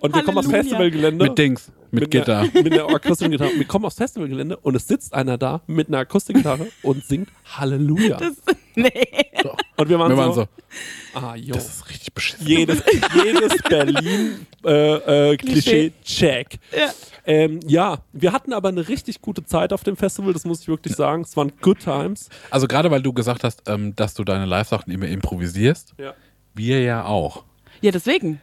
Und 0.00 0.14
wir 0.14 0.22
kommen 0.22 0.38
aufs. 0.38 0.48
Festivalgelände. 0.48 1.24
Mit 1.24 1.38
Dings, 1.38 1.72
mit, 1.92 2.10
Gitter. 2.10 2.40
Einer, 2.40 2.52
mit 2.62 2.72
einer 2.72 2.88
akustischen 2.88 3.32
Gitarre. 3.32 3.50
Wir 3.56 3.64
kommen 3.64 3.84
aufs 3.84 3.96
Festivalgelände 3.96 4.56
und 4.56 4.74
es 4.74 4.86
sitzt 4.86 5.14
einer 5.14 5.38
da 5.38 5.62
mit 5.66 5.88
einer 5.88 5.98
Akustikgitarre 5.98 6.68
und 6.82 7.04
singt 7.04 7.28
Halleluja. 7.56 8.16
Das, 8.16 8.34
nee. 8.74 8.90
und 9.76 9.88
wir 9.88 9.98
waren, 9.98 10.10
Wir 10.10 10.16
so, 10.16 10.22
waren 10.22 10.34
so, 10.34 10.46
ah, 11.14 11.34
jo. 11.36 11.54
das 11.54 11.68
ist 11.68 11.88
richtig 11.90 12.12
beschissen. 12.12 12.46
jedes, 12.46 12.82
jedes 13.14 13.62
Berlin-Klischee, 13.68 15.32
äh, 15.32 15.36
Klischee, 15.36 15.92
check. 16.04 16.58
Ja. 16.76 16.90
Ähm, 17.26 17.60
ja, 17.66 17.98
wir 18.12 18.32
hatten 18.32 18.52
aber 18.54 18.68
eine 18.70 18.88
richtig 18.88 19.20
gute 19.20 19.44
Zeit 19.44 19.72
auf 19.74 19.84
dem 19.84 19.96
Festival, 19.96 20.32
das 20.32 20.44
muss 20.44 20.62
ich 20.62 20.68
wirklich 20.68 20.96
sagen. 20.96 21.22
Es 21.22 21.36
waren 21.36 21.52
good 21.60 21.78
times. 21.80 22.30
Also 22.50 22.66
gerade 22.66 22.90
weil 22.90 23.02
du 23.02 23.12
gesagt 23.12 23.44
hast, 23.44 23.62
ähm, 23.66 23.94
dass 23.94 24.14
du 24.14 24.24
deine 24.24 24.46
Live-Sachen 24.46 24.90
immer 24.92 25.06
improvisierst, 25.06 25.94
Ja. 25.98 26.14
wir 26.54 26.80
ja 26.80 27.04
auch. 27.04 27.44
Ja, 27.82 27.90
deswegen. 27.90 28.40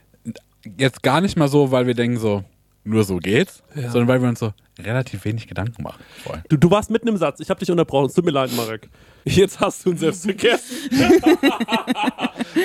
Jetzt 0.77 1.03
gar 1.03 1.21
nicht 1.21 1.35
mal 1.37 1.47
so, 1.47 1.71
weil 1.71 1.87
wir 1.87 1.93
denken 1.95 2.17
so, 2.19 2.43
nur 2.85 3.03
so 3.03 3.17
geht's, 3.17 3.61
Ja. 3.75 3.89
sondern 3.91 4.07
weil 4.07 4.21
wir 4.21 4.29
uns 4.29 4.39
so 4.39 4.53
relativ 4.79 5.25
wenig 5.25 5.47
Gedanken 5.47 5.83
machen. 5.83 6.01
Du, 6.49 6.57
du 6.57 6.69
warst 6.71 6.89
mitten 6.91 7.07
im 7.07 7.17
Satz, 7.17 7.39
ich 7.39 7.49
habe 7.49 7.59
dich 7.59 7.71
unterbrochen. 7.71 8.05
Es 8.07 8.13
tut 8.13 8.25
mir 8.25 8.31
leid, 8.31 8.51
Marek. 8.55 8.89
Jetzt 9.25 9.59
hast 9.59 9.85
du 9.85 9.91
ihn 9.91 9.97
selbst 9.97 10.23
vergessen. 10.23 10.75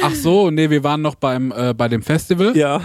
Ach 0.02 0.14
so, 0.14 0.50
nee, 0.50 0.68
wir 0.70 0.84
waren 0.84 1.02
noch 1.02 1.14
beim, 1.14 1.52
äh, 1.56 1.72
bei 1.74 1.88
dem 1.88 2.02
Festival. 2.02 2.56
Ja. 2.56 2.80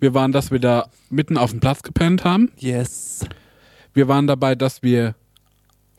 Wir 0.00 0.14
waren, 0.14 0.32
dass 0.32 0.50
wir 0.50 0.58
da 0.58 0.88
mitten 1.10 1.36
auf 1.36 1.50
dem 1.50 1.60
Platz 1.60 1.82
gepennt 1.82 2.24
haben. 2.24 2.50
Yes. 2.56 3.20
Wir 3.94 4.08
waren 4.08 4.26
dabei, 4.26 4.54
dass 4.54 4.82
wir 4.82 5.14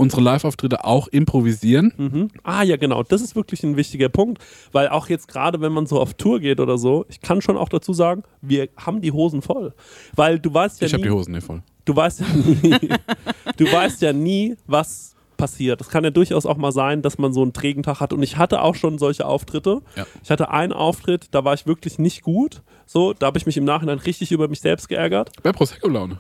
unsere 0.02 0.22
Live-Auftritte 0.22 0.84
auch 0.84 1.08
improvisieren. 1.08 1.94
Mhm. 1.96 2.28
Ah 2.44 2.64
ja, 2.64 2.76
genau. 2.76 3.04
Das 3.04 3.22
ist 3.22 3.36
wirklich 3.36 3.64
ein 3.64 3.78
wichtiger 3.78 4.10
Punkt, 4.10 4.44
weil 4.72 4.90
auch 4.90 5.08
jetzt 5.10 5.28
gerade, 5.28 5.62
wenn 5.62 5.72
man 5.72 5.86
so 5.86 6.00
auf 6.00 6.16
Tour 6.16 6.40
geht 6.40 6.60
oder 6.60 6.78
so, 6.78 7.06
ich 7.08 7.22
kann 7.22 7.42
schon 7.42 7.56
auch 7.56 7.70
dazu 7.70 7.94
sagen, 7.94 8.24
wir 8.42 8.70
haben 8.78 9.02
die 9.02 9.12
Hosen 9.12 9.42
voll, 9.42 9.74
weil 10.16 10.40
du 10.40 10.52
weißt 10.54 10.82
ja 10.82 10.88
ich 10.88 10.94
habe 10.94 11.04
nie, 11.04 11.10
die 11.10 11.14
Hosen 11.14 11.34
nicht 11.34 11.46
voll. 11.46 11.62
du 11.86 11.96
weißt 11.96 12.22
ja 12.22 12.26
nie, 12.34 12.90
du 13.58 13.72
weißt 13.72 14.02
ja 14.02 14.12
nie, 14.12 14.58
was 14.66 15.16
passiert. 15.38 15.82
Es 15.82 15.90
kann 15.90 16.04
ja 16.04 16.10
durchaus 16.10 16.46
auch 16.46 16.58
mal 16.58 16.72
sein, 16.72 17.04
dass 17.04 17.18
man 17.18 17.32
so 17.32 17.44
einen 17.44 17.54
trägen 17.54 17.84
Tag 17.84 18.00
hat 18.00 18.12
und 18.12 18.24
ich 18.24 18.38
hatte 18.38 18.62
auch 18.62 18.76
schon 18.76 18.98
solche 18.98 19.26
Auftritte. 19.26 19.82
Ja. 19.96 20.06
Ich 20.24 20.32
hatte 20.32 20.50
einen 20.50 20.74
Auftritt, 20.74 21.28
da 21.32 21.44
war 21.46 21.54
ich 21.54 21.68
wirklich 21.68 22.00
nicht 22.00 22.24
gut. 22.24 22.64
So, 22.88 23.14
da 23.14 23.28
habe 23.28 23.38
ich 23.38 23.46
mich 23.46 23.58
im 23.58 23.66
Nachhinein 23.66 24.00
richtig 24.00 24.32
über 24.32 24.48
mich 24.48 24.62
selbst 24.62 24.90
geärgert. 24.90 25.32
Bei 25.44 25.52
Prosecco-Laune. 25.52 26.20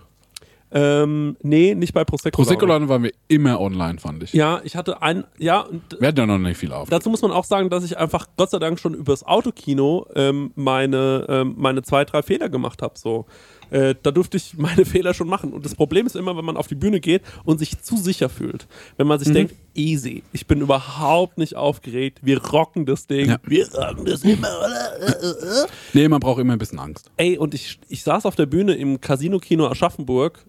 Ähm, 0.73 1.35
nee, 1.41 1.75
nicht 1.75 1.93
bei 1.93 2.05
Prosecco. 2.05 2.37
Prosecco-Laune 2.37 2.87
waren 2.87 3.03
wir 3.03 3.11
immer 3.27 3.59
online, 3.59 3.99
fand 3.99 4.23
ich. 4.23 4.31
Ja, 4.33 4.61
ich 4.63 4.75
hatte 4.77 5.01
ein, 5.01 5.25
ja, 5.37 5.65
Wir 5.99 6.07
hatten 6.07 6.19
ja 6.19 6.25
noch 6.25 6.37
nicht 6.37 6.57
viel 6.57 6.71
auf. 6.71 6.89
Dazu 6.89 7.09
muss 7.09 7.21
man 7.21 7.31
auch 7.31 7.43
sagen, 7.45 7.69
dass 7.69 7.83
ich 7.83 7.97
einfach 7.97 8.27
Gott 8.37 8.51
sei 8.51 8.59
Dank 8.59 8.79
schon 8.79 8.93
übers 8.93 9.23
Autokino 9.25 10.07
ähm, 10.15 10.51
meine, 10.55 11.25
ähm, 11.27 11.55
meine 11.57 11.81
zwei, 11.83 12.05
drei 12.05 12.21
Fehler 12.21 12.47
gemacht 12.49 12.81
habe. 12.81 12.93
So. 12.97 13.25
Äh, 13.69 13.95
da 14.01 14.11
durfte 14.11 14.37
ich 14.37 14.57
meine 14.57 14.85
Fehler 14.85 15.13
schon 15.13 15.27
machen. 15.27 15.51
Und 15.53 15.65
das 15.65 15.75
Problem 15.75 16.05
ist 16.05 16.15
immer, 16.15 16.37
wenn 16.37 16.45
man 16.45 16.55
auf 16.57 16.67
die 16.67 16.75
Bühne 16.75 16.99
geht 17.01 17.21
und 17.43 17.57
sich 17.59 17.81
zu 17.81 17.97
sicher 17.97 18.29
fühlt. 18.29 18.67
Wenn 18.97 19.07
man 19.07 19.19
sich 19.19 19.27
Mhm. 19.29 19.33
denkt, 19.33 19.55
easy, 19.75 20.23
ich 20.33 20.47
bin 20.47 20.61
überhaupt 20.61 21.37
nicht 21.37 21.55
aufgeregt, 21.55 22.19
wir 22.21 22.41
rocken 22.45 22.85
das 22.85 23.07
Ding, 23.07 23.29
Ja. 23.29 23.37
wir 23.43 23.67
rocken 23.73 24.05
das 24.05 24.23
immer, 24.23 24.47
oder? 24.59 25.67
Nee, 25.93 26.07
man 26.07 26.19
braucht 26.19 26.39
immer 26.39 26.53
ein 26.53 26.59
bisschen 26.59 26.79
Angst. 26.79 27.09
Ey, 27.17 27.37
und 27.37 27.53
ich, 27.53 27.79
ich 27.89 28.03
saß 28.03 28.25
auf 28.25 28.35
der 28.35 28.45
Bühne 28.45 28.73
im 28.75 28.99
Casino-Kino 29.01 29.67
Aschaffenburg. 29.67 30.45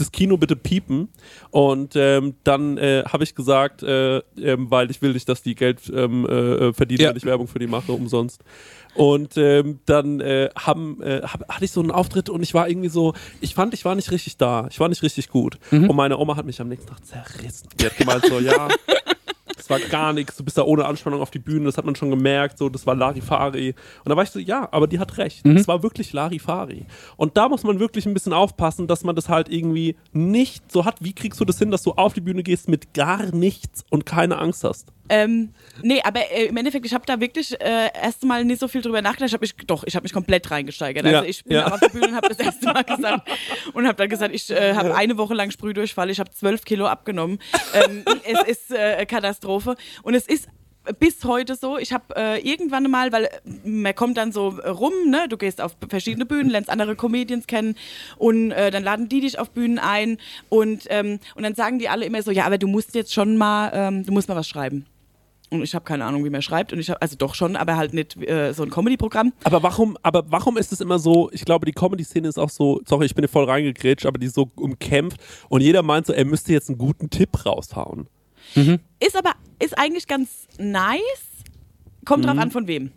Das 0.00 0.10
Kino 0.12 0.36
bitte 0.36 0.56
piepen. 0.56 1.08
Und 1.50 1.94
ähm, 1.96 2.34
dann 2.44 2.78
äh, 2.78 3.04
habe 3.06 3.24
ich 3.24 3.34
gesagt, 3.34 3.82
äh, 3.82 4.18
ähm, 4.38 4.70
weil 4.70 4.90
ich 4.90 5.02
will 5.02 5.12
nicht, 5.12 5.28
dass 5.28 5.42
die 5.42 5.54
Geld 5.54 5.80
ähm, 5.94 6.26
äh, 6.26 6.72
verdienen, 6.72 7.00
Ja. 7.02 7.10
wenn 7.10 7.16
ich 7.16 7.24
Werbung 7.24 7.46
für 7.48 7.58
die 7.58 7.66
mache, 7.66 7.92
umsonst. 7.92 8.42
Und 8.94 9.36
ähm, 9.36 9.78
dann 9.86 10.20
äh, 10.20 10.48
haben, 10.58 11.00
äh, 11.02 11.20
hab, 11.22 11.48
hatte 11.48 11.64
ich 11.64 11.70
so 11.70 11.80
einen 11.80 11.90
Auftritt 11.92 12.28
und 12.28 12.42
ich 12.42 12.54
war 12.54 12.68
irgendwie 12.68 12.88
so, 12.88 13.14
ich 13.40 13.54
fand, 13.54 13.72
ich 13.74 13.84
war 13.84 13.94
nicht 13.94 14.10
richtig 14.10 14.36
da. 14.36 14.66
Ich 14.70 14.80
war 14.80 14.88
nicht 14.88 15.02
richtig 15.02 15.28
gut. 15.28 15.58
Und 15.70 15.94
meine 15.94 16.18
Oma 16.18 16.36
hat 16.36 16.44
mich 16.46 16.60
am 16.60 16.68
nächsten 16.68 16.88
Tag 16.88 17.04
zerrissen. 17.06 17.68
Die 17.80 17.86
hat 17.86 17.96
gemeint 17.96 18.24
so, 18.26 18.40
ja, 18.40 18.68
das 19.60 19.70
war 19.70 19.78
gar 19.80 20.12
nichts, 20.12 20.36
du 20.36 20.44
bist 20.44 20.58
da 20.58 20.62
ohne 20.62 20.84
Anspannung 20.86 21.20
auf 21.20 21.30
die 21.30 21.38
Bühne, 21.38 21.66
das 21.66 21.76
hat 21.76 21.84
man 21.84 21.94
schon 21.94 22.10
gemerkt, 22.10 22.58
so, 22.58 22.68
das 22.68 22.86
war 22.86 22.94
Larifari. 22.94 23.74
Und 24.04 24.08
da 24.08 24.16
war 24.16 24.22
ich 24.24 24.30
so, 24.30 24.38
ja, 24.38 24.68
aber 24.72 24.86
die 24.86 24.98
hat 24.98 25.18
recht, 25.18 25.44
Mhm. 25.46 25.56
es 25.56 25.68
war 25.68 25.82
wirklich 25.82 26.12
Larifari. 26.12 26.86
Und 27.16 27.36
da 27.36 27.48
muss 27.48 27.62
man 27.62 27.78
wirklich 27.80 28.06
ein 28.06 28.14
bisschen 28.14 28.32
aufpassen, 28.32 28.86
dass 28.86 29.04
man 29.04 29.14
das 29.16 29.28
halt 29.28 29.48
irgendwie 29.48 29.96
nicht 30.12 30.70
so 30.72 30.84
hat. 30.84 30.96
Wie 31.00 31.12
kriegst 31.14 31.40
du 31.40 31.44
das 31.44 31.58
hin, 31.58 31.70
dass 31.70 31.82
du 31.82 31.92
auf 31.92 32.12
die 32.12 32.20
Bühne 32.20 32.42
gehst 32.42 32.68
mit 32.68 32.94
gar 32.94 33.34
nichts 33.34 33.84
und 33.90 34.06
keine 34.06 34.38
Angst 34.38 34.64
hast? 34.64 34.88
Ähm, 35.12 35.52
nee, 35.82 36.00
aber 36.04 36.20
äh, 36.30 36.44
im 36.44 36.56
Endeffekt, 36.56 36.86
ich 36.86 36.94
habe 36.94 37.04
da 37.04 37.18
wirklich 37.18 37.60
äh, 37.60 37.88
erst 38.00 38.24
mal 38.24 38.44
nicht 38.44 38.60
so 38.60 38.68
viel 38.68 38.80
drüber 38.80 39.02
nachgedacht. 39.02 39.26
Ich 39.30 39.32
habe 39.34 39.40
mich, 39.42 39.56
doch, 39.66 39.82
ich 39.84 39.96
habe 39.96 40.04
mich 40.04 40.12
komplett 40.12 40.48
reingesteigert. 40.52 41.04
Also 41.04 41.16
Ja, 41.16 41.24
ich 41.24 41.42
bin 41.42 41.56
ja. 41.56 41.66
auf 41.66 41.80
der 41.80 41.88
Bühne 41.88 42.06
und 42.08 42.14
habe 42.14 42.28
das 42.28 42.38
erste 42.38 42.66
Mal 42.66 42.84
gesagt 42.84 43.28
und 43.74 43.86
habe 43.88 43.96
dann 43.96 44.08
gesagt, 44.08 44.32
ich 44.32 44.48
äh, 44.50 44.74
habe 44.74 44.94
eine 44.94 45.18
Woche 45.18 45.34
lang 45.34 45.50
Sprühdurchfall, 45.50 46.10
ich 46.10 46.20
habe 46.20 46.30
zwölf 46.30 46.64
Kilo 46.64 46.86
abgenommen. 46.86 47.40
ähm, 47.74 48.04
es 48.22 48.40
ist 48.46 48.70
äh, 48.70 49.04
Katastrophe 49.04 49.49
und 49.58 50.14
es 50.14 50.26
ist 50.26 50.48
bis 50.98 51.24
heute 51.24 51.56
so, 51.56 51.78
ich 51.78 51.92
habe 51.92 52.16
äh, 52.16 52.40
irgendwann 52.40 52.90
mal, 52.90 53.12
weil 53.12 53.24
äh, 53.24 53.30
man 53.64 53.94
kommt 53.94 54.16
dann 54.16 54.32
so 54.32 54.58
äh, 54.58 54.68
rum, 54.68 54.92
ne, 55.06 55.26
du 55.28 55.36
gehst 55.36 55.60
auf 55.60 55.76
verschiedene 55.88 56.26
Bühnen, 56.26 56.50
lernst 56.50 56.70
andere 56.70 56.96
Comedians 56.96 57.46
kennen 57.46 57.76
und 58.16 58.50
äh, 58.52 58.70
dann 58.70 58.82
laden 58.82 59.08
die 59.08 59.20
dich 59.20 59.38
auf 59.38 59.50
Bühnen 59.50 59.78
ein 59.78 60.18
und, 60.48 60.86
ähm, 60.88 61.18
und 61.34 61.42
dann 61.42 61.54
sagen 61.54 61.78
die 61.78 61.88
alle 61.88 62.06
immer 62.06 62.22
so, 62.22 62.30
ja, 62.30 62.46
aber 62.46 62.58
du 62.58 62.66
musst 62.66 62.94
jetzt 62.94 63.12
schon 63.12 63.36
mal, 63.36 63.70
ähm, 63.74 64.06
du 64.06 64.12
musst 64.12 64.28
mal 64.28 64.36
was 64.36 64.48
schreiben. 64.48 64.86
Und 65.52 65.64
ich 65.64 65.74
habe 65.74 65.84
keine 65.84 66.04
Ahnung, 66.04 66.24
wie 66.24 66.30
man 66.30 66.42
schreibt. 66.42 66.72
Und 66.72 66.78
ich 66.78 66.90
habe, 66.90 67.02
also 67.02 67.16
doch 67.16 67.34
schon, 67.34 67.56
aber 67.56 67.76
halt 67.76 67.92
nicht 67.92 68.16
äh, 68.16 68.52
so 68.52 68.62
ein 68.62 68.70
Comedy-Programm. 68.70 69.32
Aber 69.42 69.64
warum, 69.64 69.98
aber 70.00 70.22
warum 70.30 70.56
ist 70.56 70.70
es 70.70 70.80
immer 70.80 71.00
so, 71.00 71.28
ich 71.32 71.44
glaube, 71.44 71.66
die 71.66 71.72
Comedy-Szene 71.72 72.28
ist 72.28 72.38
auch 72.38 72.50
so, 72.50 72.80
sorry, 72.86 73.06
ich 73.06 73.16
bin 73.16 73.24
hier 73.24 73.28
voll 73.28 73.46
reingegrätscht, 73.46 74.06
aber 74.06 74.18
die 74.18 74.26
ist 74.26 74.36
so 74.36 74.48
umkämpft 74.54 75.20
und 75.48 75.60
jeder 75.60 75.82
meint 75.82 76.06
so, 76.06 76.12
er 76.12 76.24
müsste 76.24 76.52
jetzt 76.52 76.68
einen 76.68 76.78
guten 76.78 77.10
Tipp 77.10 77.44
raushauen. 77.44 78.06
Ist 78.54 79.16
aber, 79.16 79.32
ist 79.58 79.76
eigentlich 79.78 80.06
ganz 80.06 80.46
nice. 80.58 81.00
Kommt 82.06 82.24
Mhm. 82.24 82.28
drauf 82.28 82.38
an, 82.38 82.50
von 82.50 82.66
wem. 82.66 82.90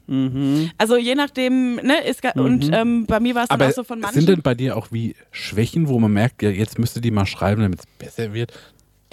Also 0.78 0.96
je 0.96 1.14
nachdem, 1.16 1.76
ne, 1.76 2.04
ist 2.08 2.22
ga- 2.22 2.32
und 2.32 2.68
Mhm. 2.68 2.74
ähm, 2.74 3.06
bei 3.06 3.20
mir 3.20 3.36
war 3.36 3.44
es 3.44 3.50
dann 3.50 3.60
Aber 3.62 3.70
auch 3.70 3.74
so 3.76 3.84
von 3.84 4.00
manchen. 4.00 4.22
sind 4.22 4.30
denn 4.30 4.42
bei 4.42 4.56
dir 4.56 4.78
auch 4.78 4.92
wie 4.92 5.16
Schwächen, 5.32 5.88
wo 5.90 6.00
man 6.00 6.12
merkt, 6.14 6.42
ja, 6.42 6.50
jetzt 6.50 6.80
müsste 6.80 7.02
die 7.02 7.12
mal 7.12 7.26
schreiben, 7.26 7.62
damit 7.62 7.80
es 7.80 7.86
besser 8.00 8.34
wird? 8.34 8.54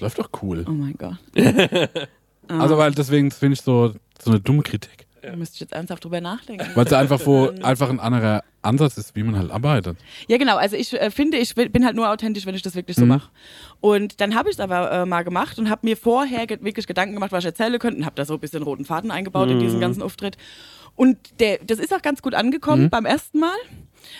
Läuft 0.00 0.18
doch 0.18 0.30
cool. 0.42 0.64
oh 0.68 0.72
mein 0.72 0.94
Gott. 0.96 1.16
Also, 2.48 2.76
weil 2.78 2.90
deswegen 2.90 3.30
finde 3.30 3.54
ich 3.54 3.60
so, 3.60 3.94
so 4.20 4.30
eine 4.30 4.40
dumme 4.40 4.62
Kritik. 4.64 5.06
Da 5.22 5.36
müsste 5.36 5.54
ich 5.54 5.60
jetzt 5.60 5.72
ernsthaft 5.72 6.04
drüber 6.04 6.20
nachdenken. 6.20 6.66
Weil 6.74 6.86
es 6.86 6.92
einfach 6.92 7.24
wo 7.26 7.50
einfach 7.62 7.90
ein 7.90 8.00
anderer 8.00 8.42
Ansatz 8.62 8.96
ist, 8.98 9.16
wie 9.16 9.22
man 9.22 9.36
halt 9.38 9.50
arbeitet. 9.50 9.96
Ja, 10.28 10.36
genau. 10.38 10.56
Also 10.56 10.76
ich 10.76 10.92
äh, 10.92 11.10
finde, 11.10 11.36
ich 11.38 11.54
bin 11.54 11.84
halt 11.84 11.96
nur 11.96 12.10
authentisch, 12.10 12.46
wenn 12.46 12.54
ich 12.54 12.62
das 12.62 12.74
wirklich 12.74 12.96
so 12.96 13.02
Mhm. 13.02 13.08
mache. 13.08 13.30
Und 13.80 14.20
dann 14.20 14.34
habe 14.34 14.48
ich 14.50 14.56
es 14.56 14.60
aber 14.60 14.90
äh, 14.90 15.06
mal 15.06 15.22
gemacht 15.22 15.58
und 15.58 15.70
habe 15.70 15.86
mir 15.86 15.96
vorher 15.96 16.46
ge 16.46 16.58
wirklich 16.62 16.86
Gedanken 16.86 17.14
gemacht, 17.14 17.32
was 17.32 17.40
ich 17.44 17.46
erzählen 17.46 17.78
könnte 17.78 17.98
und 17.98 18.04
habe 18.06 18.16
da 18.16 18.24
so 18.24 18.34
ein 18.34 18.40
bisschen 18.40 18.62
roten 18.62 18.84
Faden 18.84 19.10
eingebaut 19.10 19.48
in 19.50 19.56
Mhm. 19.56 19.60
diesen 19.60 19.80
ganzen 19.80 20.02
Auftritt. 20.02 20.36
Und 20.96 21.16
der, 21.40 21.58
das 21.64 21.78
ist 21.78 21.94
auch 21.94 22.02
ganz 22.02 22.20
gut 22.22 22.34
angekommen 22.34 22.84
Mhm. 22.84 22.90
beim 22.90 23.06
ersten 23.06 23.38
Mal. 23.40 23.56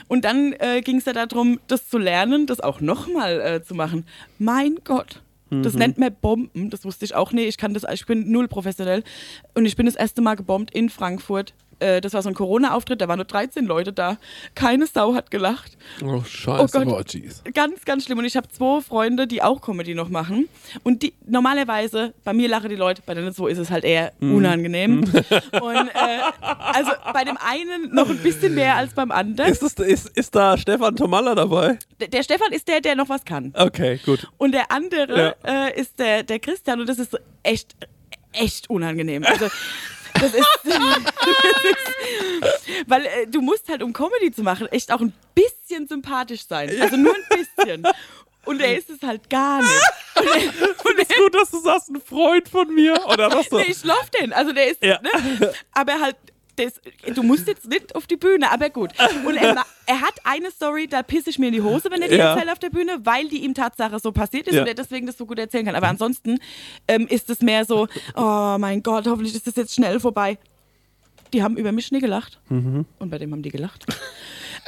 Und 0.09 0.25
dann 0.25 0.53
äh, 0.59 0.81
ging 0.83 0.99
es 0.99 1.05
ja 1.07 1.13
darum, 1.13 1.59
das 1.67 1.89
zu 1.89 1.99
lernen, 1.99 2.47
das 2.47 2.61
auch 2.61 2.81
nochmal 2.81 3.41
äh, 3.41 3.63
zu 3.63 3.75
machen. 3.75 4.07
Mein 4.39 4.77
Gott. 4.85 5.23
Das 5.51 5.75
nennt 5.75 5.99
man 5.99 6.15
Bomben. 6.21 6.71
Das 6.71 6.85
wusste 6.85 7.05
ich 7.05 7.15
auch 7.15 7.33
nicht. 7.33 7.49
Ich 7.49 7.57
kann 7.57 7.75
das, 7.75 7.85
ich 7.93 8.07
bin 8.07 8.31
null 8.31 8.49
professionell. 8.49 9.03
Und 9.55 9.67
ich 9.67 9.77
bin 9.77 9.87
das 9.87 9.97
erste 9.97 10.23
Mal 10.23 10.37
gebombt 10.37 10.73
in 10.73 10.89
Frankfurt. 10.89 11.55
Äh, 11.81 12.01
Das 12.01 12.15
war 12.15 12.23
so 12.23 12.29
ein 12.29 12.35
Corona-Auftritt, 12.35 13.01
da 13.01 13.09
waren 13.09 13.17
nur 13.19 13.25
13 13.27 13.67
Leute 13.67 13.93
da. 13.93 14.17
Keine 14.55 14.87
Sau 14.87 15.15
hat 15.15 15.31
gelacht. 15.31 15.77
Oh, 16.05 16.23
scheiße. 16.23 16.63
Oh 16.79 16.85
Gott. 16.85 17.15
Oh. 17.17 17.51
Ganz, 17.53 17.85
ganz 17.85 18.05
schlimm. 18.05 18.19
Und 18.19 18.25
ich 18.25 18.37
habe 18.37 18.49
zwei 18.49 18.81
Freunde, 18.81 19.27
die 19.27 19.43
auch 19.43 19.61
Comedy 19.61 19.95
noch 19.95 20.09
machen. 20.09 20.49
Und 20.85 21.03
die 21.03 21.13
normalerweise, 21.27 22.15
bei 22.25 22.33
mir 22.33 22.49
lachen 22.49 22.69
die 22.71 22.77
Leute, 22.77 23.03
bei 23.05 23.15
denen 23.15 23.33
so 23.33 23.47
ist 23.47 23.59
es 23.59 23.71
halt 23.71 23.85
eher 23.85 24.13
Mhm. 24.21 24.35
unangenehm. 24.37 25.01
Und 25.53 25.89
äh, 25.89 26.21
also 26.41 26.91
bei 27.13 27.25
dem 27.25 27.37
einen 27.39 27.95
noch 27.95 28.09
ein 28.09 28.19
bisschen 28.19 28.55
mehr 28.55 28.77
als 28.77 28.93
beim 28.95 29.11
anderen. 29.11 29.51
Ist, 29.51 29.63
es, 29.63 29.75
ist, 29.75 30.09
ist 30.17 30.35
da 30.35 30.57
Stefan 30.59 30.97
Tomalla 30.97 31.35
dabei? 31.35 31.79
Der, 32.01 32.09
der 32.09 32.23
Stefan 32.23 32.53
ist 32.53 32.69
der, 32.69 32.81
der 32.81 32.95
noch 32.97 33.09
was 33.09 33.25
kann. 33.25 33.53
Okay, 33.57 33.99
gut. 34.05 34.29
Und 34.39 34.53
der 34.53 34.71
andere 34.71 35.37
äh, 35.45 35.81
ist 35.81 35.99
der, 35.99 36.23
der 36.23 36.39
Christian 36.39 36.81
und 36.81 36.89
das 36.89 36.99
ist 36.99 37.19
echt, 37.43 37.75
echt 38.33 38.69
unangenehm. 38.71 39.25
Also 39.25 39.47
das 40.15 40.35
ist, 40.35 40.47
das 40.65 41.65
ist 41.65 42.89
weil 42.89 43.05
äh, 43.07 43.27
du 43.27 43.41
musst 43.41 43.69
halt, 43.69 43.83
um 43.83 43.93
Comedy 43.93 44.33
zu 44.33 44.43
machen, 44.43 44.67
echt 44.69 44.93
auch 44.93 45.01
ein 45.01 45.13
bisschen 45.35 45.87
sympathisch 45.89 46.47
sein. 46.47 46.71
Also 46.81 46.97
nur 46.97 47.15
ein 47.15 47.25
bisschen. 47.39 47.87
Und 48.47 48.61
er 48.61 48.77
ist 48.79 48.89
es 48.91 49.03
halt 49.03 49.29
gar 49.29 49.61
nicht. 49.61 49.83
Und 50.17 50.27
er, 50.27 50.35
und 50.91 50.99
Ist 50.99 51.15
gut, 51.17 51.35
dass 51.35 51.51
du 51.51 51.61
sagst, 51.61 51.91
ein 51.91 52.01
Freund 52.01 52.49
von 52.49 52.75
mir. 52.75 52.95
Oder 53.07 53.31
was 53.33 53.47
so? 53.51 53.59
Nee, 53.59 53.67
ich 53.69 53.85
lauf 53.85 54.09
den. 54.11 54.33
Also 54.33 54.53
der 54.53 54.69
ist, 54.71 54.83
Ja. 54.83 54.99
ne? 55.03 55.53
aber 55.73 56.01
halt, 56.01 56.17
das, 56.57 56.81
du 57.15 57.23
musst 57.23 57.47
jetzt 57.47 57.69
nicht 57.69 57.95
auf 57.95 58.07
die 58.07 58.17
Bühne, 58.17 58.51
aber 58.51 58.71
gut. 58.71 58.93
Und 59.27 59.37
er, 59.37 59.65
er 59.87 60.01
hat 60.01 60.15
eine 60.25 60.51
Story, 60.51 60.87
da 60.89 61.03
pisse 61.03 61.31
ich 61.31 61.39
mir 61.39 61.47
in 61.49 61.53
die 61.55 61.63
Hose, 61.63 61.91
wenn 61.91 62.03
er 62.03 62.09
die 62.09 62.17
Ja. 62.17 62.33
erzählt 62.35 62.51
auf 62.51 62.59
der 62.59 62.71
Bühne, 62.71 62.99
weil 63.05 63.29
die 63.29 63.43
ihm 63.45 63.55
Tatsache 63.55 63.99
so 63.99 64.13
passiert 64.13 64.47
ist 64.49 64.55
Ja. 64.55 64.63
und 64.63 64.69
er 64.69 64.75
deswegen 64.75 65.07
das 65.07 65.17
so 65.17 65.27
gut 65.27 65.39
erzählen 65.39 65.65
kann. 65.67 65.75
Aber 65.77 65.89
ansonsten 65.89 66.39
ähm, 66.89 67.07
ist 67.09 67.31
es 67.31 67.41
mehr 67.41 67.65
so, 67.65 67.87
oh 68.17 68.57
mein 68.59 68.83
Gott, 68.83 69.07
hoffentlich 69.07 69.35
ist 69.35 69.47
das 69.47 69.57
jetzt 69.57 69.75
schnell 69.75 70.01
vorbei. 70.01 70.39
Die 71.33 71.43
haben 71.43 71.57
über 71.57 71.71
mich 71.73 71.93
nie 71.93 72.01
gelacht. 72.01 72.41
Mhm. 72.49 72.87
Und 72.99 73.11
bei 73.11 73.19
dem 73.19 73.31
haben 73.33 73.43
die 73.43 73.51
gelacht. 73.51 73.87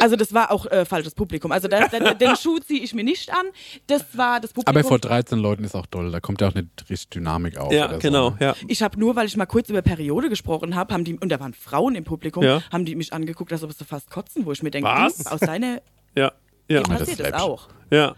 Also 0.03 0.17
das 0.17 0.35
war 0.35 0.51
auch 0.51 0.67
äh, 0.67 0.85
falsches 0.85 1.15
Publikum. 1.15 1.53
Also 1.53 1.69
da, 1.69 1.87
da, 1.87 2.13
den 2.15 2.35
Schuh 2.37 2.59
ziehe 2.59 2.83
ich 2.83 2.93
mir 2.93 3.05
nicht 3.05 3.33
an. 3.33 3.47
Das 3.87 4.05
war 4.19 4.41
das 4.41 4.53
Publikum. 4.53 4.77
Aber 4.77 4.87
vor 4.87 4.99
13 4.99 5.39
Leuten 5.39 5.63
ist 5.63 5.77
auch 5.77 5.87
toll. 5.87 6.11
Da 6.11 6.19
kommt 6.19 6.41
ja 6.41 6.49
auch 6.49 6.55
eine 6.57 6.69
richtig 6.91 7.11
Dynamik 7.11 7.57
auf. 7.57 7.73
Ja, 7.73 7.85
oder 7.87 7.95
so, 7.95 8.01
genau. 8.01 8.31
ne? 8.31 8.37
Ja. 8.41 8.57
Ich 8.67 8.83
habe 8.83 8.99
nur, 8.99 9.15
weil 9.15 9.27
ich 9.27 9.37
mal 9.37 9.47
kurz 9.47 9.69
über 9.69 9.81
Periode 9.81 10.29
gesprochen 10.29 10.75
habe, 10.75 10.93
haben 10.93 11.05
die, 11.05 11.15
und 11.17 11.29
da 11.29 11.39
waren 11.39 11.55
Frauen 11.55 11.95
im 11.95 12.03
Publikum, 12.03 12.43
Ja. 12.43 12.63
haben 12.73 12.85
die 12.85 12.97
mich 12.97 13.13
angeguckt, 13.13 13.53
als 13.53 13.63
ob 13.63 13.73
sie 13.73 13.85
fast 13.85 14.11
kotzen, 14.11 14.45
wo 14.45 14.51
ich 14.51 14.63
mir 14.65 14.73
denke, 14.73 14.89
Was? 14.89 15.19
hm, 15.21 15.27
aus 15.29 15.41
deiner 15.41 15.81
Ja. 16.17 16.33
Ja. 16.69 16.81
Das 16.81 16.89
passiert 16.89 17.21
das, 17.21 17.27
läppisch. 17.29 17.41
auch. 17.43 17.69
Ja. 17.91 18.15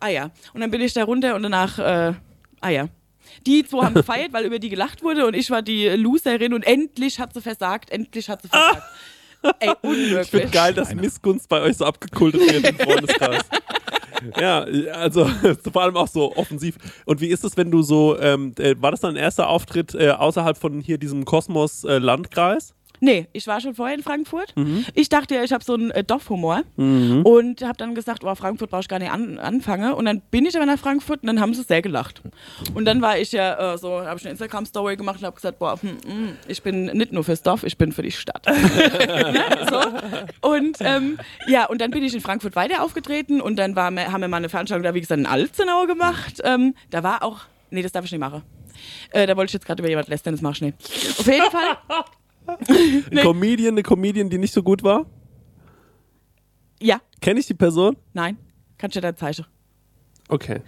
Ah 0.00 0.08
ja. 0.08 0.30
Und 0.54 0.62
dann 0.62 0.70
bin 0.70 0.80
ich 0.80 0.94
da 0.94 1.04
runter 1.04 1.34
und 1.34 1.42
danach, 1.42 1.78
äh, 1.78 2.14
ah 2.60 2.68
ja. 2.70 2.88
Die 3.46 3.64
zwei 3.64 3.84
haben 3.84 3.94
gefeiert, 3.94 4.32
weil 4.32 4.44
über 4.46 4.58
die 4.58 4.68
gelacht 4.70 5.02
wurde 5.02 5.26
und 5.26 5.34
ich 5.34 5.50
war 5.50 5.60
die 5.60 5.88
Loserin 5.88 6.54
und 6.54 6.62
endlich 6.62 7.18
hat 7.20 7.34
sie 7.34 7.40
versagt, 7.42 7.90
endlich 7.90 8.28
hat 8.30 8.40
sie 8.42 8.48
versagt. 8.48 8.82
Ey, 9.60 9.72
unmöglich. 9.82 10.20
Ich 10.22 10.30
finde 10.30 10.48
geil, 10.48 10.74
dass 10.74 10.94
Missgunst 10.94 11.48
bei 11.48 11.60
euch 11.60 11.76
so 11.76 11.84
abgekultet 11.84 12.40
wird 12.40 12.68
im 12.68 12.78
Freundeskreis. 12.78 13.42
ja, 14.40 14.66
also 14.92 15.26
vor 15.72 15.82
allem 15.82 15.96
auch 15.96 16.08
so 16.08 16.34
offensiv. 16.36 16.76
Und 17.04 17.20
wie 17.20 17.28
ist 17.28 17.44
es, 17.44 17.56
wenn 17.56 17.70
du 17.70 17.82
so, 17.82 18.18
ähm, 18.18 18.54
äh, 18.58 18.74
war 18.78 18.90
das 18.90 19.00
dein 19.00 19.16
erster 19.16 19.48
Auftritt 19.48 19.94
äh, 19.94 20.10
außerhalb 20.10 20.56
von 20.56 20.80
hier 20.80 20.98
diesem 20.98 21.24
Kosmos-Landkreis? 21.24 22.74
Nee, 23.00 23.28
ich 23.32 23.46
war 23.46 23.60
schon 23.60 23.74
vorher 23.74 23.96
in 23.96 24.02
Frankfurt. 24.02 24.54
Mhm. 24.56 24.84
Ich 24.94 25.08
dachte 25.08 25.34
ja, 25.34 25.44
ich 25.44 25.52
habe 25.52 25.64
so 25.64 25.74
einen 25.74 25.90
äh, 25.90 26.04
Dorfhumor 26.04 26.62
und 26.76 27.62
habe 27.62 27.76
dann 27.76 27.94
gesagt, 27.94 28.24
oh, 28.24 28.34
Frankfurt 28.34 28.70
brauche 28.70 28.82
ich 28.82 28.88
gar 28.88 28.98
nicht 28.98 29.10
an, 29.10 29.38
anfangen. 29.38 29.92
Und 29.92 30.04
dann 30.04 30.20
bin 30.30 30.46
ich 30.46 30.56
aber 30.56 30.66
nach 30.66 30.78
Frankfurt 30.78 31.22
und 31.22 31.26
dann 31.26 31.40
haben 31.40 31.54
sie 31.54 31.62
sehr 31.62 31.82
gelacht. 31.82 32.22
Und 32.74 32.84
dann 32.84 33.02
war 33.02 33.18
ich 33.18 33.32
ja 33.32 33.74
äh, 33.74 33.78
so, 33.78 34.04
habe 34.04 34.18
ich 34.18 34.24
eine 34.24 34.32
Instagram-Story 34.32 34.96
gemacht 34.96 35.20
und 35.20 35.26
habe 35.26 35.36
gesagt, 35.36 35.58
boah, 35.58 35.80
hm, 35.80 35.98
hm, 36.06 36.36
ich 36.48 36.62
bin 36.62 36.86
nicht 36.86 37.12
nur 37.12 37.24
fürs 37.24 37.42
Dorf, 37.42 37.64
ich 37.64 37.76
bin 37.76 37.92
für 37.92 38.02
die 38.02 38.12
Stadt. 38.12 38.46
so. 39.70 40.48
Und 40.48 40.78
ähm, 40.80 41.18
ja, 41.46 41.66
und 41.66 41.80
dann 41.80 41.90
bin 41.90 42.02
ich 42.02 42.14
in 42.14 42.20
Frankfurt 42.20 42.56
weiter 42.56 42.82
aufgetreten 42.82 43.40
und 43.40 43.56
dann 43.56 43.76
war, 43.76 43.86
haben 43.86 44.20
wir 44.20 44.28
mal 44.28 44.38
eine 44.38 44.48
Veranstaltung 44.48 44.82
da, 44.82 44.94
wie 44.94 45.00
gesagt, 45.00 45.18
in 45.18 45.26
Alzenau 45.26 45.86
gemacht. 45.86 46.40
Ähm, 46.44 46.74
da 46.90 47.02
war 47.02 47.22
auch, 47.22 47.40
nee, 47.70 47.82
das 47.82 47.92
darf 47.92 48.04
ich 48.04 48.12
nicht 48.12 48.20
machen. 48.20 48.42
Äh, 49.10 49.26
da 49.26 49.36
wollte 49.36 49.50
ich 49.50 49.54
jetzt 49.54 49.66
gerade 49.66 49.82
über 49.82 49.88
jemand 49.88 50.08
lästern, 50.08 50.34
das 50.34 50.42
mach 50.42 50.52
ich 50.52 50.62
nicht. 50.62 50.76
Auf 51.18 51.26
jeden 51.26 51.50
Fall. 51.50 51.78
Ein 52.46 53.18
Comedian, 53.22 53.74
eine 53.74 53.82
Comedian, 53.82 54.28
die 54.30 54.38
nicht 54.38 54.52
so 54.54 54.62
gut 54.62 54.82
war? 54.82 55.06
Ja, 56.80 57.00
Kenne 57.20 57.40
ich 57.40 57.46
die 57.46 57.54
Person? 57.54 57.96
nein. 58.12 58.36
Kannst 58.78 58.94
du 58.94 59.00
dir 59.00 59.12
da 59.12 59.16
zeigen. 59.16 59.46
Okay. 60.28 60.60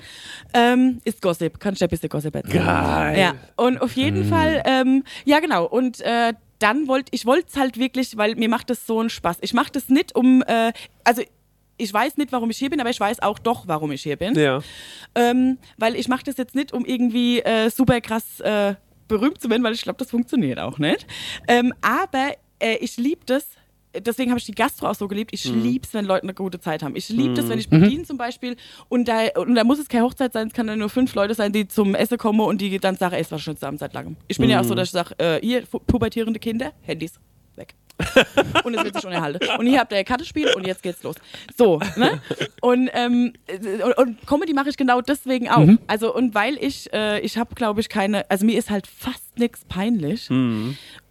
Ähm, 0.54 1.00
ist 1.04 1.20
Gossip. 1.20 1.60
Kannst 1.60 1.80
du 1.82 1.84
ein 1.84 1.88
bisschen 1.90 2.08
Gossip 2.08 2.34
erzählen? 2.34 2.64
Geil. 2.64 3.18
Ja, 3.18 3.34
und 3.56 3.82
auf 3.82 3.92
jeden 3.96 4.24
Fall, 4.24 4.62
ähm, 4.64 5.04
ja 5.26 5.40
genau. 5.40 5.66
Und 5.66 6.00
äh, 6.00 6.32
dann 6.58 6.88
wollte 6.88 7.10
ich 7.14 7.26
wollte 7.26 7.48
es 7.50 7.56
halt 7.56 7.78
wirklich, 7.78 8.16
weil 8.16 8.34
mir 8.36 8.48
macht 8.48 8.70
das 8.70 8.86
so 8.86 9.00
einen 9.00 9.10
Spaß. 9.10 9.38
Ich 9.42 9.52
mache 9.52 9.70
das 9.72 9.90
nicht 9.90 10.14
um, 10.14 10.42
äh, 10.46 10.72
also 11.04 11.22
ich 11.76 11.92
weiß 11.92 12.16
nicht, 12.16 12.32
warum 12.32 12.50
ich 12.50 12.56
hier 12.58 12.70
bin, 12.70 12.80
aber 12.80 12.90
ich 12.90 12.98
weiß 12.98 13.20
auch 13.20 13.38
doch, 13.38 13.68
warum 13.68 13.92
ich 13.92 14.02
hier 14.02 14.16
bin. 14.16 14.34
Ja. 14.34 14.60
Ähm, 15.14 15.58
weil 15.76 15.96
ich 15.96 16.08
mache 16.08 16.24
das 16.24 16.36
jetzt 16.38 16.54
nicht, 16.54 16.72
um 16.72 16.84
irgendwie 16.86 17.40
äh, 17.40 17.68
super 17.70 18.00
krass 18.00 18.40
äh, 18.40 18.74
berühmt 19.08 19.40
zu 19.40 19.50
werden, 19.50 19.62
weil 19.62 19.72
ich 19.74 19.82
glaube, 19.82 19.98
das 19.98 20.10
funktioniert 20.10 20.58
auch 20.58 20.78
nicht. 20.78 21.06
Ähm, 21.48 21.72
aber 21.80 22.32
äh, 22.60 22.76
ich 22.76 22.96
liebe 22.96 23.22
das. 23.26 23.46
Deswegen 23.98 24.30
habe 24.30 24.38
ich 24.38 24.44
die 24.44 24.52
Gastro 24.52 24.86
auch 24.90 24.94
so 24.94 25.08
geliebt. 25.08 25.30
Ich 25.32 25.44
liebe 25.46 25.84
es, 25.86 25.94
wenn 25.94 26.04
Leute 26.04 26.24
eine 26.24 26.34
gute 26.34 26.60
Zeit 26.60 26.82
haben. 26.82 26.94
Ich 26.94 27.08
liebe 27.08 27.32
das, 27.34 27.48
wenn 27.48 27.58
ich 27.58 27.70
bediene 27.70 28.04
zum 28.04 28.18
Beispiel 28.18 28.56
und 28.90 29.08
da, 29.08 29.20
und 29.36 29.54
da 29.54 29.64
muss 29.64 29.78
es 29.78 29.88
keine 29.88 30.04
Hochzeit 30.04 30.34
sein, 30.34 30.48
es 30.48 30.52
kann 30.52 30.66
dann 30.66 30.78
nur 30.78 30.90
fünf 30.90 31.14
Leute 31.14 31.32
sein, 31.34 31.52
die 31.52 31.66
zum 31.66 31.94
Essen 31.94 32.18
kommen 32.18 32.40
und 32.40 32.60
die 32.60 32.78
dann 32.78 32.96
sagen, 32.96 33.14
ey, 33.14 33.22
es 33.22 33.32
war 33.32 33.38
schon 33.38 33.56
zusammen 33.56 33.78
seit 33.78 33.94
langem. 33.94 34.16
Ich 34.28 34.36
bin 34.36 34.50
ja 34.50 34.60
auch 34.60 34.64
so, 34.64 34.74
dass 34.74 34.88
ich 34.88 34.92
sage, 34.92 35.14
äh, 35.18 35.38
pu- 35.62 35.80
pubertierende 35.86 36.38
Kinder, 36.38 36.72
Handys. 36.82 37.14
und 38.64 38.74
es 38.74 38.84
wird 38.84 38.94
sich 38.94 39.04
unerhalten. 39.06 39.48
Und 39.58 39.66
hier 39.66 39.80
habt 39.80 39.92
ihr 39.92 39.98
ein 39.98 40.04
Kartenspiel 40.04 40.52
und 40.54 40.66
jetzt 40.66 40.82
geht's 40.82 41.02
los. 41.02 41.16
So, 41.56 41.80
ne? 41.96 42.20
Und, 42.60 42.90
ähm, 42.92 43.32
äh, 43.46 43.82
und, 43.82 43.98
und 43.98 44.26
Comedy 44.26 44.52
mache 44.54 44.68
ich 44.68 44.76
genau 44.76 45.00
deswegen 45.00 45.48
auch. 45.48 45.66
Also, 45.86 46.14
und 46.14 46.34
weil 46.34 46.56
ich, 46.58 46.92
äh, 46.92 47.20
ich 47.20 47.36
habe, 47.38 47.54
glaube 47.54 47.80
ich, 47.80 47.88
keine, 47.88 48.28
also 48.30 48.46
mir 48.46 48.58
ist 48.58 48.70
halt 48.70 48.86
fast 48.86 49.38
nichts 49.38 49.64
peinlich. 49.64 50.28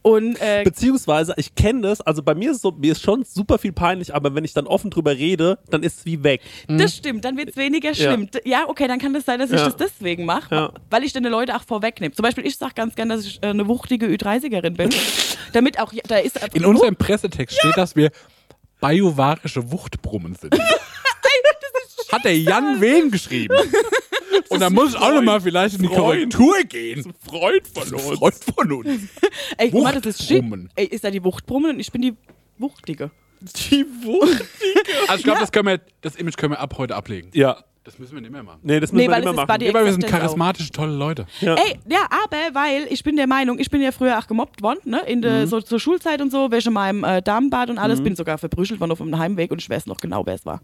Und 0.08 0.40
äh, 0.42 0.64
Beziehungsweise, 0.64 1.34
ich 1.38 1.54
kenne 1.56 1.82
das, 1.82 2.00
also 2.02 2.24
bei 2.24 2.34
mir 2.34 2.52
ist 2.52 2.58
es 2.58 2.62
so, 2.62 2.72
mir 2.72 2.94
ist 2.94 3.02
schon 3.02 3.24
super 3.26 3.58
viel 3.58 3.74
peinlich, 3.74 4.16
aber 4.16 4.34
wenn 4.36 4.46
ich 4.46 4.54
dann 4.54 4.66
offen 4.68 4.90
drüber 4.90 5.12
rede, 5.12 5.60
dann 5.70 5.84
ist 5.84 6.00
es 6.00 6.06
wie 6.06 6.24
weg. 6.24 6.42
das 6.68 6.96
stimmt, 6.96 7.26
dann 7.26 7.36
wird 7.38 7.50
es 7.50 7.58
weniger 7.58 7.94
schlimm. 7.94 8.32
D- 8.32 8.40
Ja. 8.46 8.70
okay, 8.70 8.88
dann 8.88 9.00
kann 9.00 9.14
das 9.14 9.26
sein, 9.26 9.40
dass 9.40 9.52
ich 9.52 9.58
Ja. 9.58 9.66
das 9.66 9.76
deswegen 9.76 10.24
mache, 10.26 10.56
Ja. 10.56 10.72
weil 10.90 11.04
ich 11.04 11.12
dann 11.14 11.24
die 11.24 11.30
Leute 11.30 11.56
auch 11.56 11.64
vorwegnehme. 11.64 12.14
Zum 12.16 12.24
Beispiel, 12.24 12.46
ich 12.46 12.56
sage 12.58 12.74
ganz 12.76 12.96
gern, 12.96 13.10
dass 13.10 13.26
ich 13.26 13.44
äh, 13.44 13.48
eine 13.48 13.68
wuchtige 13.68 14.06
Ü30erin 14.08 14.78
bin. 14.78 14.90
damit 15.54 15.80
auch, 15.80 15.92
da 16.08 16.18
ist 16.18 16.40
In 16.54 16.64
unserem 16.66 16.96
Pressetext 16.96 17.58
steht, 17.60 17.76
dass 17.78 17.96
wir 17.96 18.12
bajuwarische 18.80 19.72
Wuchtbrummen 19.72 20.36
sind. 20.36 20.56
Hat 22.12 22.24
der 22.26 22.38
Jan 22.38 22.80
Wen 22.82 23.12
geschrieben. 23.12 23.56
Und 24.50 24.60
da 24.62 24.70
muss 24.70 24.92
ich 24.92 24.98
auch 24.98 25.14
nochmal 25.14 25.42
vielleicht 25.42 25.76
in 25.76 25.82
die 25.82 25.88
Freund. 25.88 26.34
Korrektur 26.34 26.64
gehen. 26.70 27.14
Freund 27.28 27.68
von 27.68 27.94
uns. 27.94 28.18
Freund 28.20 28.36
von 28.56 28.72
uns. 28.72 28.88
Ey, 29.58 29.72
guck 29.72 29.84
mal, 29.84 29.94
das 29.94 30.06
ist 30.06 30.20
shit. 30.28 30.38
Wuchtbrummen. 30.44 30.70
Ey, 30.76 30.86
ist 30.86 31.04
da 31.04 31.12
die 31.12 31.24
Wuchtbrummen 31.24 31.72
und 31.72 31.80
ich 31.80 31.92
bin 31.92 32.02
die 32.02 32.14
Wuchtige. 32.58 33.12
Die 33.42 33.86
Wucht. 34.04 34.44
Also 35.08 35.20
ich 35.20 35.24
glaube, 35.24 35.40
das, 35.40 35.52
können 35.52 35.68
wir- 35.68 35.82
das 36.02 36.16
Image 36.16 36.38
können 36.38 36.54
wir 36.54 36.60
ab 36.60 36.76
heute 36.78 36.96
ablegen. 36.96 37.30
Ja. 37.34 37.58
Das 37.84 37.98
müssen 38.00 38.16
wir 38.16 38.22
nicht 38.22 38.32
mehr 38.32 38.44
machen. 38.44 38.60
Nee, 38.64 38.82
das 38.82 38.92
müssen 38.92 38.98
Nee, 38.98 39.08
wir 39.08 39.12
weil 39.14 39.20
nicht 39.22 39.30
es 39.30 39.36
mehr 39.36 39.44
ist 39.44 39.48
machen. 39.48 39.60
Body 39.60 39.66
Ja, 39.68 39.74
weil 39.74 39.86
wir 39.86 39.92
sind 39.94 40.04
Acceptance 40.04 40.28
charismatische, 40.28 40.72
tolle 40.74 40.92
Leute. 40.94 41.26
Ja. 41.40 41.56
Ey, 41.56 41.80
ja, 41.90 42.00
aber 42.10 42.38
weil 42.60 42.88
ich 42.90 43.02
bin 43.04 43.16
der 43.16 43.28
Meinung, 43.28 43.60
ich 43.60 43.70
bin 43.70 43.82
ja 43.82 43.94
früher 43.94 44.20
auch 44.20 44.28
gemobbt 44.28 44.62
worden, 44.62 44.80
ne? 44.84 45.02
In 45.08 45.22
der, 45.22 45.44
Mhm. 45.46 45.48
so 45.48 45.62
zur 45.62 45.80
Schulzeit 45.80 46.22
und 46.22 46.30
so, 46.30 46.52
wäsche 46.52 46.68
in 46.68 46.74
meinem 46.74 47.06
äh, 47.06 47.22
Damenbad 47.22 47.70
und 47.70 47.78
alles, 47.78 48.04
bin 48.04 48.16
sogar 48.18 48.38
verprügelt 48.38 48.82
worden 48.82 48.92
auf 48.92 48.98
dem 48.98 49.18
Heimweg 49.18 49.52
und 49.52 49.62
ich 49.62 49.70
weiß 49.70 49.86
noch 49.86 49.98
genau, 49.98 50.26
wer 50.26 50.34
es 50.36 50.46
war. 50.46 50.62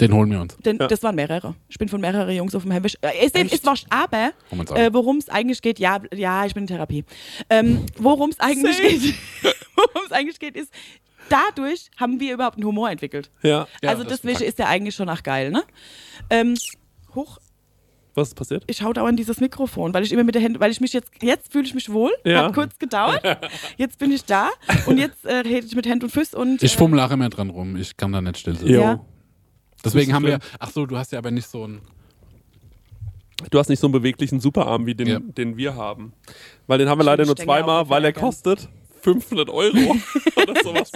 Den 0.00 0.12
holen 0.12 0.30
wir 0.30 0.40
uns. 0.40 0.56
Denn 0.58 0.78
Ja. 0.78 0.86
das 0.88 1.02
waren 1.02 1.14
mehrere. 1.14 1.54
Ich 1.68 1.78
bin 1.78 1.88
von 1.88 2.00
mehreren 2.00 2.34
Jungs 2.34 2.54
auf 2.54 2.62
dem 2.62 2.72
Heimweg. 2.72 2.94
Äh, 3.00 3.24
ist, 3.26 3.36
ist 3.36 3.66
aber 3.90 4.32
äh, 4.74 4.90
worum 4.92 5.18
es 5.18 5.28
eigentlich 5.28 5.62
geht, 5.62 5.78
ja, 5.78 6.00
ja, 6.12 6.44
ich 6.46 6.54
bin 6.54 6.64
in 6.64 6.66
Therapie. 6.68 7.04
Ähm, 7.50 7.86
worum 7.98 8.30
es 8.30 8.40
eigentlich 8.40 8.76
geht, 8.78 9.14
worum 9.76 10.02
es 10.06 10.12
eigentlich 10.12 10.38
geht, 10.40 10.56
ist, 10.56 10.72
dadurch 11.28 11.90
haben 11.96 12.20
wir 12.20 12.34
überhaupt 12.34 12.56
einen 12.56 12.66
Humor 12.66 12.90
entwickelt. 12.90 13.30
Ja. 13.42 13.66
Ja, 13.82 13.90
also 13.90 14.02
das 14.02 14.14
ist 14.14 14.24
deswegen 14.24 14.44
ist 14.48 14.58
der 14.58 14.68
eigentlich 14.68 14.94
schon 14.94 15.08
auch 15.08 15.22
geil, 15.22 15.50
ne? 15.50 15.62
Ähm, 16.30 16.54
hoch, 17.14 17.38
Was 18.14 18.28
ist 18.28 18.34
passiert? 18.34 18.64
ich 18.66 18.82
hau 18.82 18.92
dauernd 18.92 19.18
dieses 19.18 19.40
Mikrofon, 19.40 19.94
weil 19.94 20.02
ich 20.02 20.12
immer 20.12 20.24
mit 20.24 20.34
der 20.34 20.42
Hände, 20.42 20.60
weil 20.60 20.70
ich 20.70 20.80
mich 20.80 20.92
jetzt, 20.92 21.10
jetzt 21.22 21.52
fühle 21.52 21.64
ich 21.64 21.74
mich 21.74 21.90
wohl, 21.92 22.12
Ja. 22.24 22.44
hat 22.46 22.54
kurz 22.54 22.78
gedauert, 22.78 23.22
jetzt 23.76 23.98
bin 23.98 24.10
ich 24.12 24.24
da 24.24 24.50
und 24.86 24.98
jetzt 24.98 25.24
äh, 25.24 25.36
rede 25.36 25.66
ich 25.66 25.74
mit 25.74 25.86
Händen 25.86 26.04
und 26.06 26.10
Füßen 26.10 26.38
und 26.38 26.62
Ich 26.62 26.74
äh, 26.74 26.78
fummel 26.78 27.00
auch 27.00 27.10
immer 27.10 27.28
dran 27.28 27.50
rum. 27.50 27.76
Ich 27.76 27.96
kann 27.96 28.12
da 28.12 28.20
nicht 28.20 28.38
still 28.38 28.54
sitzen. 28.56 28.72
Jo. 28.74 28.80
Ja. 28.80 29.00
Deswegen 29.84 30.12
haben 30.14 30.26
wir. 30.26 30.38
Ach 30.58 30.70
so, 30.70 30.86
du 30.86 30.96
hast 30.96 31.12
ja 31.12 31.18
aber 31.18 31.30
nicht 31.30 31.46
so 31.48 31.66
ein. 31.66 31.80
Du 33.50 33.58
hast 33.58 33.68
nicht 33.68 33.80
so 33.80 33.86
einen 33.88 33.92
beweglichen 33.92 34.40
Superarm 34.40 34.86
wie 34.86 34.94
den, 34.94 35.06
Ja. 35.06 35.18
den 35.20 35.56
wir 35.56 35.74
haben. 35.74 36.12
Weil 36.66 36.78
den 36.78 36.88
haben 36.88 36.98
wir 36.98 37.04
leider 37.04 37.26
nur 37.26 37.36
zweimal, 37.36 37.88
weil 37.90 38.04
er 38.04 38.12
kostet 38.12 38.68
500 39.02 39.50
Euro 39.50 39.76
oder 40.36 40.62
sowas. 40.62 40.92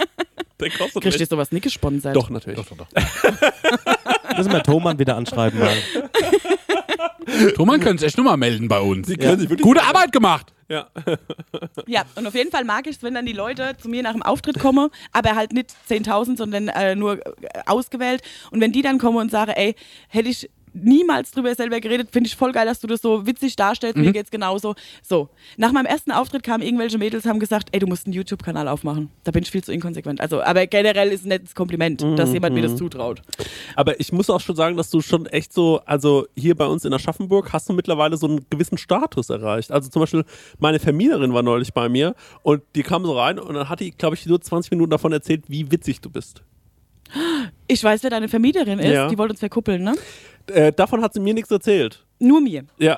Der 0.59 0.69
kostet 0.71 1.03
kriegst 1.03 1.19
du 1.19 1.25
sowas 1.25 1.51
nicht 1.51 1.63
gesponsert. 1.63 2.15
Doch, 2.15 2.29
natürlich. 2.29 2.57
Doch, 2.59 2.65
doch, 2.75 2.87
doch. 2.87 2.87
Müssen 4.37 4.51
wir 4.51 4.63
Thomann 4.63 4.97
wieder 4.99 5.15
anschreiben. 5.17 5.59
Mal. 5.59 5.77
Thomann 7.55 7.79
könnte 7.79 7.99
sich 8.01 8.07
echt 8.07 8.17
nochmal 8.17 8.37
melden 8.37 8.67
bei 8.67 8.79
uns. 8.79 9.07
Sie 9.07 9.15
können 9.17 9.39
sich 9.39 9.49
wirklich 9.49 9.63
Gute 9.63 9.83
Arbeit 9.83 10.11
gemacht! 10.11 10.53
Ja. 10.69 10.87
Ja, 11.87 12.03
und 12.15 12.27
auf 12.27 12.35
jeden 12.35 12.51
Fall 12.51 12.63
mag 12.63 12.85
ich 12.85 12.97
es, 12.97 13.03
wenn 13.03 13.15
dann 13.15 13.25
die 13.25 13.33
Leute 13.33 13.75
zu 13.77 13.89
mir 13.89 14.03
nach 14.03 14.11
dem 14.11 14.21
Auftritt 14.21 14.59
kommen, 14.59 14.89
aber 15.11 15.35
halt 15.35 15.53
nicht 15.53 15.75
10.000, 15.89 16.37
sondern 16.37 16.67
äh, 16.67 16.95
nur 16.95 17.25
äh, 17.25 17.29
ausgewählt. 17.65 18.21
Und 18.51 18.61
wenn 18.61 18.71
die 18.71 18.83
dann 18.83 18.99
kommen 18.99 19.17
und 19.17 19.31
sagen, 19.31 19.51
ey, 19.51 19.75
hätte 20.09 20.29
ich 20.29 20.49
niemals 20.73 21.31
drüber 21.31 21.53
selber 21.55 21.79
geredet, 21.79 22.09
finde 22.11 22.27
ich 22.27 22.35
voll 22.35 22.51
geil, 22.51 22.65
dass 22.65 22.79
du 22.79 22.87
das 22.87 23.01
so 23.01 23.25
witzig 23.25 23.55
darstellst, 23.55 23.97
Mhm. 23.97 24.05
mir 24.05 24.11
geht's 24.13 24.31
genauso. 24.31 24.75
So, 25.01 25.29
nach 25.57 25.71
meinem 25.71 25.85
ersten 25.85 26.11
Auftritt 26.11 26.43
kamen 26.43 26.63
irgendwelche 26.63 26.97
Mädels, 26.97 27.25
haben 27.25 27.39
gesagt, 27.39 27.69
ey, 27.71 27.79
du 27.79 27.87
musst 27.87 28.05
einen 28.05 28.13
YouTube-Kanal 28.13 28.67
aufmachen. 28.67 29.09
Da 29.23 29.31
bin 29.31 29.43
ich 29.43 29.51
viel 29.51 29.63
zu 29.63 29.71
inkonsequent. 29.71 30.21
Also, 30.21 30.41
aber 30.41 30.65
generell 30.67 31.09
ist 31.11 31.25
ein 31.25 31.29
nettes 31.29 31.55
Kompliment, 31.55 32.01
Mhm, 32.03 32.15
dass 32.15 32.31
jemand 32.33 32.55
mir 32.55 32.61
das 32.63 32.75
zutraut. 32.75 33.21
Aber 33.75 33.99
ich 33.99 34.11
muss 34.11 34.29
auch 34.29 34.41
schon 34.41 34.55
sagen, 34.55 34.77
dass 34.77 34.89
du 34.89 35.01
schon 35.01 35.25
echt 35.27 35.53
so, 35.53 35.81
also 35.85 36.27
hier 36.35 36.55
bei 36.55 36.65
uns 36.65 36.85
in 36.85 36.93
Aschaffenburg 36.93 37.51
hast 37.53 37.67
du 37.69 37.73
mittlerweile 37.73 38.17
so 38.17 38.27
einen 38.27 38.45
gewissen 38.49 38.77
Status 38.77 39.29
erreicht. 39.29 39.71
Also 39.71 39.89
zum 39.89 40.01
Beispiel 40.01 40.23
meine 40.59 40.79
Vermieterin 40.79 41.33
war 41.33 41.43
neulich 41.43 41.73
bei 41.73 41.89
mir 41.89 42.15
und 42.43 42.61
die 42.75 42.83
kam 42.83 43.03
so 43.05 43.17
rein 43.17 43.39
und 43.39 43.55
dann 43.55 43.69
hat 43.69 43.79
die, 43.79 43.91
glaube 43.91 44.15
ich, 44.15 44.25
nur 44.25 44.39
20 44.39 44.71
Minuten 44.71 44.91
davon 44.91 45.11
erzählt, 45.11 45.43
wie 45.47 45.71
witzig 45.71 46.01
du 46.01 46.09
bist. 46.09 46.41
Ich 47.67 47.83
weiß, 47.83 48.03
wer 48.03 48.09
deine 48.11 48.27
Vermieterin 48.27 48.77
ist, 48.79 48.93
Ja. 48.93 49.07
die 49.07 49.17
wollte 49.17 49.33
uns 49.33 49.39
verkuppeln, 49.39 49.83
ne? 49.83 49.95
Äh, 50.49 50.73
davon 50.73 51.01
hat 51.01 51.13
sie 51.13 51.19
mir 51.19 51.33
nichts 51.33 51.51
erzählt. 51.51 52.05
Nur 52.19 52.41
mir. 52.41 52.65
Ja. 52.77 52.97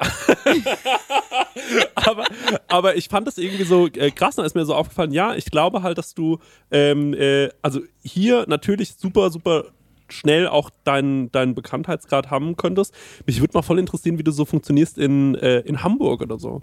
aber, 1.95 2.25
aber 2.67 2.95
ich 2.95 3.07
fand 3.07 3.27
das 3.27 3.37
irgendwie 3.37 3.65
so 3.65 3.87
äh, 3.87 4.09
krass, 4.11 4.35
dann 4.35 4.45
ist 4.45 4.55
mir 4.55 4.65
so 4.65 4.73
aufgefallen, 4.73 5.11
ja, 5.11 5.35
ich 5.35 5.45
glaube 5.45 5.83
halt, 5.83 5.97
dass 5.97 6.15
du, 6.15 6.39
ähm, 6.71 7.13
äh, 7.13 7.49
also 7.61 7.81
hier 8.01 8.45
natürlich 8.47 8.95
super, 8.95 9.29
super 9.29 9.65
schnell 10.09 10.47
auch 10.47 10.69
deinen 10.83 11.31
deinen 11.31 11.55
Bekanntheitsgrad 11.55 12.29
haben 12.29 12.57
könntest. 12.57 12.93
Mich 13.25 13.39
würde 13.39 13.53
mal 13.53 13.61
voll 13.61 13.79
interessieren, 13.79 14.17
wie 14.17 14.23
du 14.23 14.31
so 14.31 14.45
funktionierst 14.45 14.97
in, 14.97 15.35
äh, 15.35 15.59
in 15.59 15.83
Hamburg 15.83 16.21
oder 16.21 16.37
so. 16.37 16.61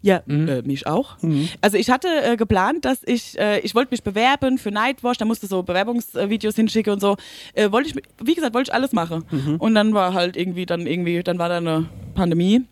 Ja, 0.00 0.22
äh, 0.28 0.62
mich 0.62 0.86
auch. 0.86 1.16
Also 1.60 1.76
ich 1.76 1.90
hatte 1.90 2.08
äh, 2.22 2.36
geplant, 2.36 2.84
dass 2.84 3.02
ich, 3.04 3.38
äh, 3.38 3.60
ich 3.60 3.74
wollte 3.74 3.90
mich 3.92 4.02
bewerben 4.02 4.58
für 4.58 4.70
Nightwash, 4.70 5.18
da 5.18 5.24
musste 5.24 5.46
so 5.46 5.62
Bewerbungsvideos 5.62 6.54
hinschicken 6.56 6.92
und 6.94 7.00
so. 7.00 7.16
Äh, 7.54 7.70
wollte 7.72 7.88
ich, 7.90 7.96
wie 8.22 8.34
gesagt, 8.34 8.54
wollte 8.54 8.70
ich 8.70 8.74
alles 8.74 8.92
machen. 8.92 9.24
Und 9.58 9.74
dann 9.74 9.94
war 9.94 10.14
halt 10.14 10.36
irgendwie, 10.36 10.66
dann 10.66 10.86
irgendwie, 10.86 11.22
dann 11.22 11.38
war 11.38 11.48
da 11.48 11.56
eine 11.58 11.86
Pandemie. 12.14 12.62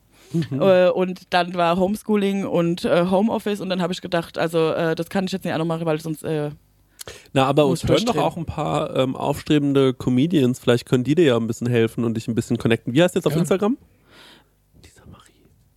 Äh, 0.53 0.89
und 0.91 1.23
dann 1.31 1.55
war 1.55 1.77
Homeschooling 1.77 2.47
und 2.47 2.85
äh, 2.85 3.07
Homeoffice 3.11 3.61
und 3.61 3.69
dann 3.69 3.83
habe 3.83 3.93
ich 3.93 4.01
gedacht, 4.01 4.39
also 4.39 4.71
äh, 4.71 4.95
das 4.95 5.09
kann 5.09 5.25
ich 5.25 5.33
jetzt 5.33 5.45
nicht 5.45 5.53
auch 5.53 5.59
noch 5.59 5.65
machen, 5.65 5.87
weil 5.87 6.01
sonst 6.01 6.23
äh, 6.23 6.51
Na, 7.33 7.47
aber 7.47 7.67
uns 7.67 7.87
hören 7.89 8.05
doch 8.05 8.17
auch 8.17 8.37
ein 8.37 8.47
paar 8.47 8.95
ähm, 8.95 9.17
aufstrebende 9.17 9.93
Comedians. 9.93 10.61
Vielleicht 10.61 10.87
können 10.87 11.03
die 11.03 11.17
dir 11.17 11.25
ja 11.25 11.37
ein 11.37 11.49
bisschen 11.49 11.67
helfen 11.67 12.05
und 12.05 12.15
dich 12.17 12.29
ein 12.29 12.37
bisschen 12.37 12.59
connecten. 12.59 12.93
Wie 12.93 13.03
heißt 13.03 13.17
jetzt 13.17 13.27
auf 13.27 13.33
Ja. 13.33 13.41
Instagram? 13.41 13.77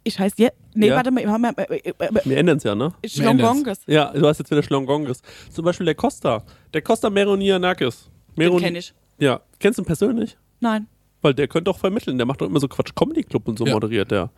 Ich 0.04 0.20
heiße 0.20 0.36
jetzt, 0.38 0.58
nee, 0.74 0.88
Ja. 0.88 0.96
warte 0.98 1.12
mal, 1.12 1.24
wir 1.24 1.30
ja, 1.30 1.64
äh, 1.64 1.78
äh, 1.78 1.94
äh, 1.98 2.20
Wir 2.26 2.38
ändern 2.38 2.58
es 2.58 2.64
ja, 2.64 2.76
ne? 2.76 2.94
Schlongonges. 3.06 3.82
Ja, 3.88 4.12
du 4.12 4.28
hast 4.28 4.40
jetzt 4.40 4.52
wieder 4.52 4.64
Schlongonges. 4.64 5.22
Zum 5.52 5.64
Beispiel 5.64 5.86
der 5.86 5.96
Costa. 5.96 6.44
Der 6.74 6.82
Costa 6.82 7.10
Meronianakis. 7.10 8.10
Den 8.36 8.44
Meron 8.44 8.60
kenne 8.60 8.80
ich. 8.80 8.94
Ja. 9.20 9.42
Kennst 9.60 9.78
du 9.80 9.84
ihn 9.84 9.86
persönlich? 9.86 10.38
Nein. 10.60 10.88
Weil 11.22 11.34
der 11.34 11.48
könnte 11.48 11.72
auch 11.72 11.78
vermitteln. 11.80 12.18
Der 12.18 12.26
macht 12.26 12.42
doch 12.42 12.48
immer 12.48 12.60
so 12.60 12.68
Quatsch 12.68 12.94
Comedy 12.96 13.24
Club 13.24 13.48
und 13.48 13.58
so 13.58 13.66
Ja. 13.66 13.74
moderiert 13.74 14.12
der. 14.12 14.30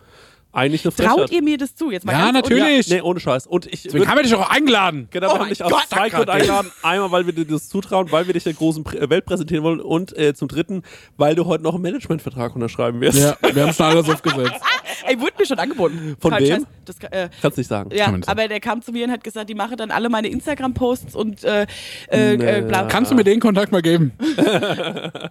Eigentlich 0.56 0.84
eine 0.86 0.94
Traut 0.94 1.06
Frechheit. 1.18 1.30
ihr 1.32 1.42
mir 1.42 1.58
das 1.58 1.74
zu? 1.74 1.90
Jetzt 1.90 2.06
mal 2.06 2.12
Ja, 2.12 2.18
ganz 2.30 2.32
natürlich. 2.32 2.88
Nee, 2.88 3.02
ohne 3.02 3.20
Scheiß. 3.20 3.46
Und 3.46 3.66
ich 3.66 3.82
Deswegen 3.82 4.08
haben 4.08 4.16
wir 4.16 4.22
dich 4.22 4.34
auch 4.34 4.48
eingeladen. 4.48 5.08
Genau, 5.10 5.28
wir 5.28 5.34
Oh 5.34 5.38
haben 5.40 5.48
dich 5.50 5.62
aus 5.62 5.72
zwei 5.90 6.08
Gründen 6.08 6.30
eingeladen. 6.30 6.70
Einmal, 6.82 7.10
weil 7.10 7.26
wir 7.26 7.34
dir 7.34 7.44
das 7.44 7.68
zutrauen, 7.68 8.10
weil 8.10 8.26
wir 8.26 8.32
dich 8.32 8.44
der 8.44 8.54
großen 8.54 8.84
äh, 8.86 9.10
Welt 9.10 9.26
präsentieren 9.26 9.62
wollen 9.64 9.80
und 9.80 10.16
äh, 10.16 10.34
zum 10.34 10.48
dritten, 10.48 10.82
weil 11.18 11.34
du 11.34 11.44
heute 11.44 11.62
noch 11.62 11.74
einen 11.74 11.82
Managementvertrag 11.82 12.54
unterschreiben 12.54 13.00
wirst. 13.02 13.18
Ja, 13.18 13.36
wir 13.52 13.62
haben 13.66 13.74
schon 13.74 13.86
alles 13.86 14.08
aufgesetzt. 14.08 14.52
Ey, 15.06 15.20
wurde 15.20 15.32
mir 15.38 15.46
schon 15.46 15.58
angeboten. 15.58 16.16
Von 16.18 16.30
Kein 16.30 16.42
wem? 16.42 16.48
Scheiß. 16.56 16.66
Das, 16.86 16.96
äh, 17.10 17.28
Kannst 17.42 17.58
nicht 17.58 17.66
sagen. 17.68 17.90
ja, 17.92 18.04
Kann 18.04 18.12
man 18.12 18.20
nicht 18.20 18.26
sagen. 18.26 18.38
aber 18.38 18.48
der 18.48 18.60
kam 18.60 18.80
zu 18.82 18.92
mir 18.92 19.04
und 19.04 19.10
hat 19.12 19.22
gesagt, 19.24 19.50
die 19.50 19.54
mache 19.54 19.76
dann 19.76 19.90
alle 19.90 20.08
meine 20.08 20.28
Instagram-Posts 20.28 21.14
und 21.14 21.44
äh, 21.44 21.66
äh, 22.10 22.34
äh, 22.34 22.62
bla. 22.62 22.84
Kannst 22.84 23.10
du 23.10 23.14
mir 23.14 23.24
den 23.24 23.40
Kontakt 23.40 23.72
mal 23.72 23.82
geben? 23.82 24.12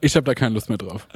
ich 0.02 0.16
habe 0.16 0.24
da 0.26 0.36
keine 0.36 0.54
Lust 0.54 0.70
mehr 0.70 0.78
drauf. 0.78 1.08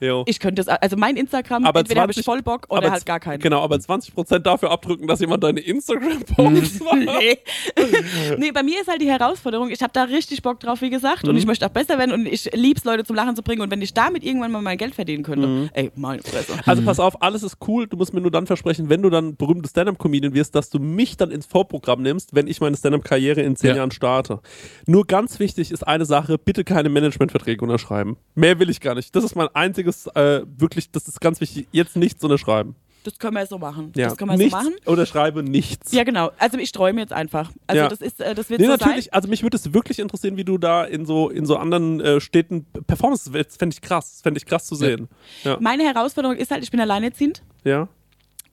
Jo. 0.00 0.24
Ich 0.26 0.38
könnte 0.38 0.60
es, 0.62 0.68
also 0.68 0.96
mein 0.96 1.16
Instagram, 1.16 1.64
Aber 1.64 1.80
entweder 1.80 2.02
habe 2.02 2.12
ich 2.12 2.16
20 2.16 2.24
voll 2.24 2.42
Bock 2.42 2.66
oder 2.68 2.90
halt 2.90 3.06
gar 3.06 3.20
keinen. 3.20 3.40
Genau, 3.40 3.53
aber 3.62 3.76
20% 3.76 4.38
dafür 4.40 4.70
abdrücken, 4.70 5.06
dass 5.06 5.20
jemand 5.20 5.44
deine 5.44 5.60
Instagram-Posts 5.60 6.80
macht. 6.80 6.96
Nee. 6.96 7.38
nee, 8.38 8.52
bei 8.52 8.62
mir 8.62 8.80
ist 8.80 8.88
halt 8.88 9.00
die 9.00 9.08
Herausforderung, 9.10 9.70
ich 9.70 9.82
habe 9.82 9.92
da 9.92 10.04
richtig 10.04 10.42
Bock 10.42 10.60
drauf, 10.60 10.80
wie 10.80 10.90
gesagt, 10.90 11.24
Mhm. 11.24 11.30
und 11.30 11.36
ich 11.36 11.46
möchte 11.46 11.66
auch 11.66 11.70
besser 11.70 11.98
werden 11.98 12.12
und 12.12 12.26
ich 12.26 12.50
lieb's, 12.54 12.84
Leute 12.84 13.04
zum 13.04 13.16
Lachen 13.16 13.36
zu 13.36 13.42
bringen 13.42 13.62
und 13.62 13.70
wenn 13.70 13.82
ich 13.82 13.94
damit 13.94 14.24
irgendwann 14.24 14.52
mal 14.52 14.62
mein 14.62 14.78
Geld 14.78 14.94
verdienen 14.94 15.22
könnte, 15.22 15.70
ey, 15.74 15.90
meine 15.96 16.22
Fresse. 16.22 16.52
Also 16.66 16.82
pass 16.82 16.98
auf, 17.00 17.22
alles 17.22 17.42
ist 17.42 17.56
cool. 17.68 17.86
Du 17.86 17.96
musst 17.96 18.12
mir 18.14 18.20
nur 18.20 18.30
dann 18.30 18.46
versprechen, 18.46 18.88
wenn 18.88 19.02
du 19.02 19.10
dann 19.10 19.36
berühmter 19.36 19.68
Stand-Up-Comedian 19.68 20.34
wirst, 20.34 20.54
dass 20.54 20.70
du 20.70 20.78
mich 20.78 21.16
dann 21.16 21.30
ins 21.30 21.46
Vorprogramm 21.46 22.02
nimmst, 22.02 22.34
wenn 22.34 22.46
ich 22.46 22.60
meine 22.60 22.76
Stand-Up-Karriere 22.76 23.42
in 23.42 23.56
zehn 23.56 23.70
Ja. 23.70 23.76
Jahren 23.76 23.90
starte. 23.90 24.40
Nur 24.86 25.06
ganz 25.06 25.38
wichtig 25.38 25.70
ist 25.70 25.86
eine 25.86 26.04
Sache, 26.04 26.38
bitte 26.38 26.64
keine 26.64 26.88
Managementverträge 26.88 27.62
unterschreiben. 27.64 28.16
Mehr 28.34 28.58
will 28.58 28.70
ich 28.70 28.80
gar 28.80 28.94
nicht. 28.94 29.14
Das 29.14 29.24
ist 29.24 29.34
mein 29.36 29.48
einziges, 29.54 30.06
äh, 30.08 30.42
wirklich, 30.56 30.90
das 30.90 31.08
ist 31.08 31.20
ganz 31.20 31.40
wichtig, 31.40 31.66
jetzt 31.72 31.96
nichts 31.96 32.22
unterschreiben. 32.22 32.74
Das 33.04 33.18
können 33.18 33.36
wir 33.36 33.46
so 33.46 33.58
machen. 33.58 33.92
Ja. 33.94 34.08
Das 34.08 34.16
können 34.16 34.30
wir 34.30 34.36
nichts 34.36 34.52
so 34.52 34.56
machen. 34.70 34.74
unterschreibe 34.86 35.42
nichts. 35.42 35.92
Ja, 35.92 36.02
genau. 36.04 36.30
Also 36.38 36.58
ich 36.58 36.72
träume 36.72 37.00
jetzt 37.00 37.12
einfach. 37.12 37.52
Also 37.66 37.82
Ja. 37.82 37.88
das 37.88 38.00
ist, 38.00 38.20
äh, 38.20 38.34
das 38.34 38.50
wird 38.50 38.60
Nee, 38.60 38.66
so 38.66 38.72
natürlich, 38.72 39.04
sein. 39.06 39.12
also 39.12 39.28
mich 39.28 39.42
würde 39.42 39.56
es 39.56 39.72
wirklich 39.72 39.98
interessieren, 39.98 40.36
wie 40.36 40.44
du 40.44 40.58
da 40.58 40.84
in 40.84 41.06
so, 41.06 41.28
in 41.30 41.46
so 41.46 41.56
anderen 41.56 42.00
äh, 42.00 42.20
Städten 42.20 42.66
performst. 42.86 43.30
Das 43.32 43.56
fände 43.56 43.74
ich 43.74 43.80
krass. 43.82 44.10
Das 44.14 44.22
fände 44.22 44.38
ich 44.38 44.46
krass 44.46 44.66
zu 44.66 44.74
sehen. 44.74 45.08
Ja. 45.44 45.56
Meine 45.60 45.84
Herausforderung 45.84 46.36
ist 46.36 46.50
halt, 46.50 46.64
ich 46.64 46.70
bin 46.70 46.80
alleinerziehend. 46.80 47.42
ja. 47.62 47.88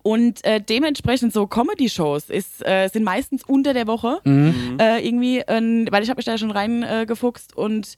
Und 0.03 0.43
äh, 0.45 0.59
dementsprechend 0.59 1.31
so 1.31 1.45
Comedy-Shows 1.45 2.31
ist, 2.31 2.65
äh, 2.67 2.87
sind 2.91 3.03
meistens 3.03 3.43
unter 3.45 3.75
der 3.75 3.85
Woche. 3.85 4.19
Äh, 4.25 5.07
irgendwie, 5.07 5.43
ähm, 5.47 5.87
weil 5.91 6.01
ich 6.01 6.09
habe 6.09 6.17
mich 6.17 6.25
da 6.25 6.39
schon 6.39 6.49
reingefuchst 6.49 7.07
gefuchst 7.07 7.55
und 7.55 7.93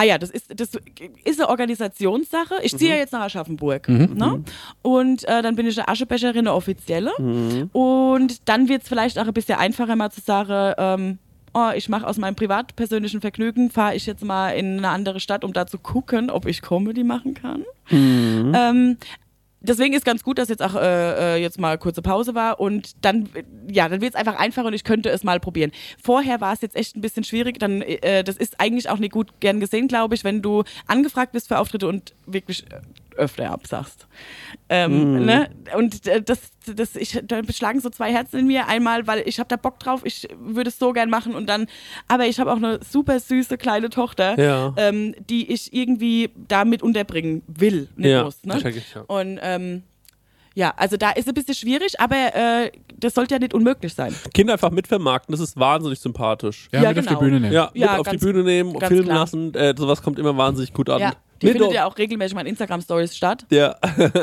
Ah 0.00 0.04
ja, 0.04 0.16
das 0.16 0.30
ist, 0.30 0.46
das 0.60 0.70
ist 1.24 1.40
eine 1.40 1.48
Organisationssache. 1.48 2.54
Ich 2.62 2.76
ziehe 2.78 2.90
ja 2.92 2.96
jetzt 2.96 3.12
nach 3.12 3.22
Aschaffenburg. 3.22 3.88
Ne? 3.88 4.44
Und 4.80 5.24
äh, 5.26 5.42
dann 5.42 5.56
bin 5.56 5.66
ich 5.66 5.76
eine 5.76 5.88
Aschebecherin, 5.88 6.38
eine 6.46 6.54
offizielle. 6.54 7.10
Und 7.72 8.48
dann 8.48 8.68
wird 8.68 8.82
es 8.82 8.88
vielleicht 8.88 9.18
auch 9.18 9.26
ein 9.26 9.34
bisschen 9.34 9.58
einfacher, 9.58 9.96
mal 9.96 10.10
zu 10.10 10.20
sagen, 10.20 10.74
ähm, 10.78 11.18
oh, 11.52 11.70
ich 11.74 11.88
mache 11.88 12.06
aus 12.06 12.16
meinem 12.16 12.36
privat-persönlichen 12.36 13.20
Vergnügen, 13.20 13.70
fahre 13.70 13.96
ich 13.96 14.06
jetzt 14.06 14.24
mal 14.24 14.50
in 14.50 14.78
eine 14.78 14.90
andere 14.90 15.18
Stadt, 15.18 15.42
um 15.42 15.52
da 15.52 15.66
zu 15.66 15.78
gucken, 15.78 16.30
ob 16.30 16.46
ich 16.46 16.62
Comedy 16.62 17.02
machen 17.02 17.34
kann. 17.34 17.64
Ähm, 18.54 18.98
deswegen 19.60 19.94
ist 19.94 20.04
ganz 20.04 20.22
gut, 20.22 20.38
dass 20.38 20.48
jetzt 20.48 20.62
auch 20.62 20.74
äh, 20.74 21.36
äh, 21.36 21.42
jetzt 21.42 21.58
mal 21.58 21.78
kurze 21.78 22.02
Pause 22.02 22.34
war 22.34 22.60
und 22.60 23.04
dann, 23.04 23.28
ja, 23.70 23.88
dann 23.88 24.00
wird 24.00 24.14
es 24.14 24.18
einfach 24.18 24.38
einfacher 24.38 24.66
und 24.66 24.74
ich 24.74 24.84
könnte 24.84 25.10
es 25.10 25.24
mal 25.24 25.40
probieren. 25.40 25.72
Vorher 26.02 26.40
war 26.40 26.52
es 26.52 26.60
jetzt 26.60 26.76
echt 26.76 26.96
ein 26.96 27.00
bisschen 27.00 27.24
schwierig, 27.24 27.58
dann, 27.58 27.82
äh, 27.82 28.24
das 28.24 28.36
ist 28.36 28.60
eigentlich 28.60 28.88
auch 28.88 28.98
nicht 28.98 29.12
gut 29.12 29.40
gern 29.40 29.60
gesehen, 29.60 29.88
glaube 29.88 30.14
ich, 30.14 30.24
wenn 30.24 30.42
du 30.42 30.64
angefragt 30.86 31.32
bist 31.32 31.48
für 31.48 31.58
Auftritte 31.58 31.88
und 31.88 32.14
wirklich 32.26 32.64
äh, 32.70 32.80
öfter 33.18 33.50
absagst. 33.50 34.06
Ähm, 34.68 35.24
ne? 35.24 35.50
Und 35.76 36.06
äh, 36.06 36.22
das, 36.22 36.38
das, 36.66 36.94
ich, 36.96 37.18
da 37.24 37.40
beschlagen 37.42 37.80
so 37.80 37.90
zwei 37.90 38.12
Herzen 38.12 38.40
in 38.40 38.46
mir. 38.46 38.66
Einmal, 38.68 39.06
weil 39.06 39.22
ich 39.26 39.38
habe 39.38 39.48
da 39.48 39.56
Bock 39.56 39.78
drauf, 39.78 40.00
ich 40.04 40.28
würde 40.38 40.68
es 40.68 40.78
so 40.78 40.92
gern 40.92 41.10
machen 41.10 41.34
und 41.34 41.48
dann, 41.48 41.66
aber 42.06 42.26
ich 42.26 42.38
habe 42.38 42.52
auch 42.52 42.56
eine 42.56 42.80
super 42.88 43.18
süße 43.20 43.56
kleine 43.58 43.90
Tochter, 43.90 44.38
Ja. 44.38 44.74
ähm, 44.76 45.14
die 45.28 45.50
ich 45.52 45.72
irgendwie 45.72 46.30
damit 46.48 46.82
unterbringen 46.82 47.42
will, 47.46 47.88
nicht 47.96 48.10
Ja, 48.10 48.24
muss. 48.24 48.44
Ne? 48.44 48.58
ich, 48.70 48.94
ja. 48.94 49.02
Und 49.06 49.38
ähm, 49.42 49.82
ja, 50.54 50.74
also 50.76 50.96
da 50.96 51.10
ist 51.10 51.22
es 51.22 51.28
ein 51.28 51.34
bisschen 51.34 51.54
schwierig, 51.54 52.00
aber 52.00 52.16
äh, 52.34 52.72
das 52.96 53.14
sollte 53.14 53.34
ja 53.34 53.38
nicht 53.38 53.54
unmöglich 53.54 53.94
sein. 53.94 54.12
Kinder 54.34 54.54
einfach 54.54 54.70
mitvermarkten, 54.72 55.32
das 55.32 55.40
ist 55.40 55.56
wahnsinnig 55.56 56.00
sympathisch. 56.00 56.68
Ja, 56.72 56.82
Ja, 56.82 56.88
mit 56.88 56.98
auf 56.98 57.04
genau. 57.06 57.18
die 57.20 57.24
Bühne 57.24 57.40
nehmen. 57.40 57.52
Ja, 57.52 57.70
Ja, 57.74 57.90
mit 57.92 58.00
auf 58.00 58.06
die 58.08 58.10
ganz- 58.16 58.22
Bühne 58.24 58.42
nehmen, 58.42 58.80
filmen 58.80 59.04
klar. 59.04 59.18
lassen, 59.20 59.54
äh, 59.54 59.72
sowas 59.78 60.02
kommt 60.02 60.18
immer 60.18 60.36
wahnsinnig 60.36 60.72
gut 60.72 60.90
an. 60.90 61.00
Ja, 61.00 61.12
die 61.42 61.48
findet 61.48 61.72
ja 61.72 61.86
auch 61.86 61.96
regelmäßig 61.96 62.34
mal 62.34 62.40
in 62.42 62.48
Instagram-Stories 62.48 63.16
statt. 63.16 63.46
Ja, 63.50 63.76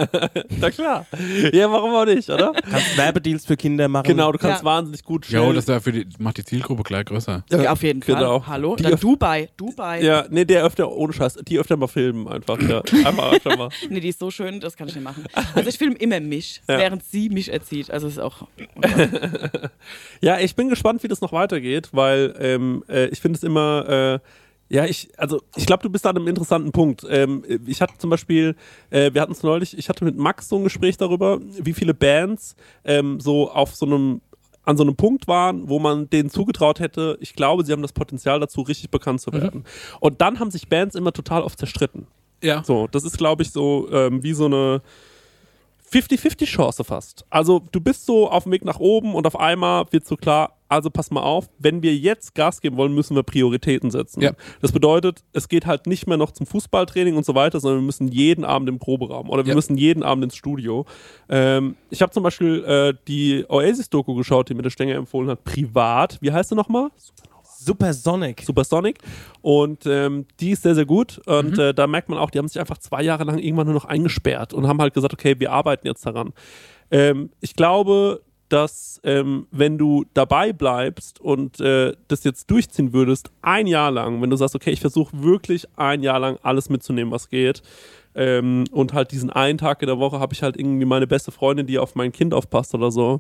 na 0.60 0.70
klar. 0.72 1.06
Ja, 1.54 1.72
warum 1.72 1.94
auch 1.96 2.06
nicht, 2.06 2.30
oder? 2.30 2.52
Kannst 2.70 2.98
Werbedeals 2.98 3.46
für 3.46 3.56
Kinder 3.58 3.88
machen. 3.88 4.08
Genau, 4.08 4.32
du 4.32 4.38
kannst 4.38 4.60
Ja. 4.62 4.66
wahnsinnig 4.66 5.04
gut 5.04 5.26
Jo, 5.28 5.40
schnell- 5.44 5.54
das 5.56 5.64
ist 5.66 5.70
ja 5.70 5.80
für 5.80 5.92
die, 5.92 6.08
macht 6.20 6.38
die 6.38 6.44
Zielgruppe 6.46 6.84
gleich 6.84 7.06
größer. 7.06 7.44
Ja, 7.50 7.72
auf 7.72 7.84
jeden 7.84 8.00
genau. 8.02 8.40
Fall. 8.40 8.48
Hallo? 8.48 8.76
Die 8.76 8.84
Dann 8.84 9.00
Dubai. 9.00 9.50
Dubai. 9.58 10.02
Ja, 10.04 10.26
nee, 10.30 10.46
der 10.46 10.64
öfter, 10.66 10.92
ohne 10.92 11.14
Scheiß, 11.14 11.36
die 11.48 11.60
öfter 11.60 11.78
mal 11.78 11.88
filmen 11.88 12.28
einfach, 12.28 12.60
ja. 12.62 12.82
Einfach 13.06 13.32
öfter 13.34 13.56
mal. 13.58 13.70
Nee, 13.90 14.00
die 14.00 14.10
ist 14.10 14.20
so 14.20 14.32
schön, 14.32 14.60
das 14.60 14.76
kann 14.76 14.88
ich 14.88 14.96
nicht 14.96 15.04
machen. 15.04 15.24
Also 15.54 15.70
ich 15.70 15.78
filme 15.78 15.96
immer 15.96 16.20
mich, 16.20 16.62
Ja. 16.68 16.78
während 16.80 17.04
sie 17.06 17.30
mich 17.30 17.52
erzieht. 17.52 17.90
Also 17.92 18.08
es 18.08 18.14
ist 18.14 18.20
auch. 18.20 18.48
Ja, 20.22 20.40
ich 20.40 20.56
bin 20.56 20.70
gespannt, 20.70 21.04
wie 21.04 21.08
das 21.08 21.22
noch 21.22 21.32
weitergeht, 21.32 21.90
weil 21.92 22.34
ähm, 22.40 22.84
äh, 22.90 23.08
ich 23.08 23.20
finde 23.22 23.38
es 23.38 23.44
immer, 23.44 24.20
äh, 24.24 24.28
ja, 24.68 24.86
ich, 24.86 25.10
also 25.18 25.42
ich 25.56 25.66
glaube, 25.66 25.84
du 25.84 25.90
bist 25.90 26.06
an 26.06 26.16
einem 26.16 26.28
interessanten 26.28 26.72
Punkt. 26.72 27.06
Ähm, 27.10 27.44
ich 27.68 27.82
hatte 27.82 27.98
zum 27.98 28.10
Beispiel, 28.10 28.56
äh, 28.90 29.14
wir 29.14 29.22
hatten 29.22 29.32
es 29.32 29.44
neulich, 29.44 29.78
ich 29.78 29.90
hatte 29.90 30.04
mit 30.04 30.18
Max 30.18 30.50
so 30.50 30.58
ein 30.58 30.64
Gespräch 30.64 30.98
darüber, 30.98 31.40
wie 31.42 31.74
viele 31.74 31.94
Bands 31.94 32.56
ähm, 32.84 33.20
so 33.20 33.52
auf 33.52 33.76
so 33.76 33.86
einem 33.86 34.22
an 34.64 34.78
so 34.78 34.84
einem 34.84 34.96
Punkt 34.96 35.28
waren, 35.28 35.70
wo 35.70 35.78
man 35.78 36.10
denen 36.10 36.32
zugetraut 36.32 36.80
hätte, 36.80 37.20
ich 37.22 37.36
glaube, 37.36 37.64
sie 37.64 37.72
haben 37.72 37.84
das 37.84 37.94
Potenzial 37.94 38.40
dazu, 38.40 38.62
richtig 38.62 38.90
bekannt 38.90 39.22
zu 39.22 39.32
werden. 39.32 39.64
Und 40.00 40.22
dann 40.22 40.40
haben 40.40 40.50
sich 40.50 40.68
Bands 40.68 40.96
immer 40.96 41.14
total 41.14 41.44
oft 41.44 41.60
zerstritten. 41.60 42.08
Ja. 42.44 42.64
So, 42.64 42.88
das 42.88 43.04
ist, 43.04 43.20
glaube 43.20 43.44
ich, 43.44 43.52
so 43.52 43.88
ähm, 43.92 44.24
wie 44.24 44.34
so 44.34 44.46
eine 44.46 44.82
50-50 45.96 46.46
Chance 46.46 46.84
fast. 46.84 47.26
Also 47.30 47.62
du 47.72 47.80
bist 47.80 48.06
so 48.06 48.30
auf 48.30 48.44
dem 48.44 48.52
Weg 48.52 48.66
nach 48.66 48.80
oben 48.80 49.16
und 49.16 49.26
auf 49.26 49.40
einmal 49.40 49.86
wird 49.92 50.06
so 50.06 50.18
klar, 50.18 50.58
also 50.68 50.90
pass 50.90 51.10
mal 51.10 51.22
auf, 51.22 51.48
wenn 51.58 51.84
wir 51.84 51.96
jetzt 51.96 52.36
Gas 52.36 52.60
geben 52.60 52.76
wollen, 52.76 52.94
müssen 52.94 53.16
wir 53.16 53.24
Prioritäten 53.24 53.92
setzen. 53.92 54.22
Ja. 54.22 54.32
Das 54.62 54.74
bedeutet, 54.74 55.24
es 55.32 55.48
geht 55.48 55.66
halt 55.66 55.88
nicht 55.88 56.06
mehr 56.08 56.18
noch 56.18 56.32
zum 56.32 56.48
Fußballtraining 56.48 57.16
und 57.16 57.26
so 57.26 57.34
weiter, 57.34 57.60
sondern 57.62 57.80
wir 57.82 57.86
müssen 57.86 58.10
jeden 58.10 58.44
Abend 58.44 58.68
im 58.68 58.78
Proberaum 58.80 59.30
oder 59.30 59.46
wir 59.46 59.52
Ja. 59.52 59.56
müssen 59.56 59.78
jeden 59.78 60.04
Abend 60.04 60.26
ins 60.26 60.36
Studio. 60.36 60.86
Ähm, 61.30 61.76
ich 61.92 62.02
habe 62.02 62.12
zum 62.12 62.24
Beispiel 62.24 62.64
äh, 62.66 62.94
die 63.08 63.46
Oasis-Doku 63.48 64.16
geschaut, 64.16 64.50
die 64.50 64.54
mir 64.54 64.64
der 64.64 64.72
Stenger 64.72 64.96
empfohlen 64.96 65.30
hat, 65.30 65.44
privat. 65.46 66.18
Wie 66.22 66.32
heißt 66.32 66.50
sie 66.50 66.56
nochmal? 66.56 66.90
Supersonic. 67.66 68.42
Supersonic. 68.42 69.00
Und 69.42 69.86
ähm, 69.86 70.26
die 70.40 70.52
ist 70.52 70.64
sehr, 70.64 70.76
sehr 70.76 70.86
gut. 70.86 71.22
Und 71.26 71.58
äh, 71.58 71.74
da 71.74 71.88
merkt 71.88 72.10
man 72.10 72.20
auch, 72.20 72.30
die 72.30 72.38
haben 72.38 72.48
sich 72.48 72.60
einfach 72.60 72.78
zwei 72.78 73.04
Jahre 73.04 73.24
lang 73.24 73.38
irgendwann 73.38 73.68
nur 73.68 73.76
noch 73.76 73.86
eingesperrt 73.86 74.54
und 74.54 74.68
haben 74.68 74.82
halt 74.82 74.94
gesagt, 74.94 75.14
okay, 75.14 75.36
wir 75.40 75.52
arbeiten 75.52 75.88
jetzt 75.88 76.06
daran. 76.06 76.34
Ähm, 76.92 77.32
ich 77.42 77.56
glaube, 77.56 78.22
dass 78.50 79.02
ähm, 79.04 79.48
wenn 79.52 79.78
du 79.78 80.06
dabei 80.14 80.54
bleibst 80.54 81.20
und 81.20 81.60
äh, 81.60 81.94
das 82.08 82.24
jetzt 82.24 82.52
durchziehen 82.52 82.94
würdest, 82.94 83.32
ein 83.42 83.66
Jahr 83.66 83.90
lang, 83.90 84.22
wenn 84.22 84.30
du 84.30 84.36
sagst, 84.36 84.56
okay, 84.56 84.70
ich 84.70 84.82
versuche 84.82 85.24
wirklich 85.24 85.68
ein 85.78 86.04
Jahr 86.04 86.20
lang 86.20 86.38
alles 86.44 86.70
mitzunehmen, 86.70 87.12
was 87.12 87.30
geht, 87.30 87.64
ähm, 88.16 88.64
und 88.72 88.94
halt 88.94 89.12
diesen 89.12 89.30
einen 89.30 89.58
Tag 89.58 89.82
in 89.82 89.88
der 89.88 90.00
Woche 90.00 90.20
habe 90.20 90.34
ich 90.34 90.42
halt 90.42 90.58
irgendwie 90.58 90.86
meine 90.86 91.06
beste 91.06 91.32
Freundin, 91.32 91.68
die 91.68 91.78
auf 91.78 91.96
mein 91.96 92.14
Kind 92.14 92.34
aufpasst 92.34 92.74
oder 92.74 92.90
so, 92.90 93.20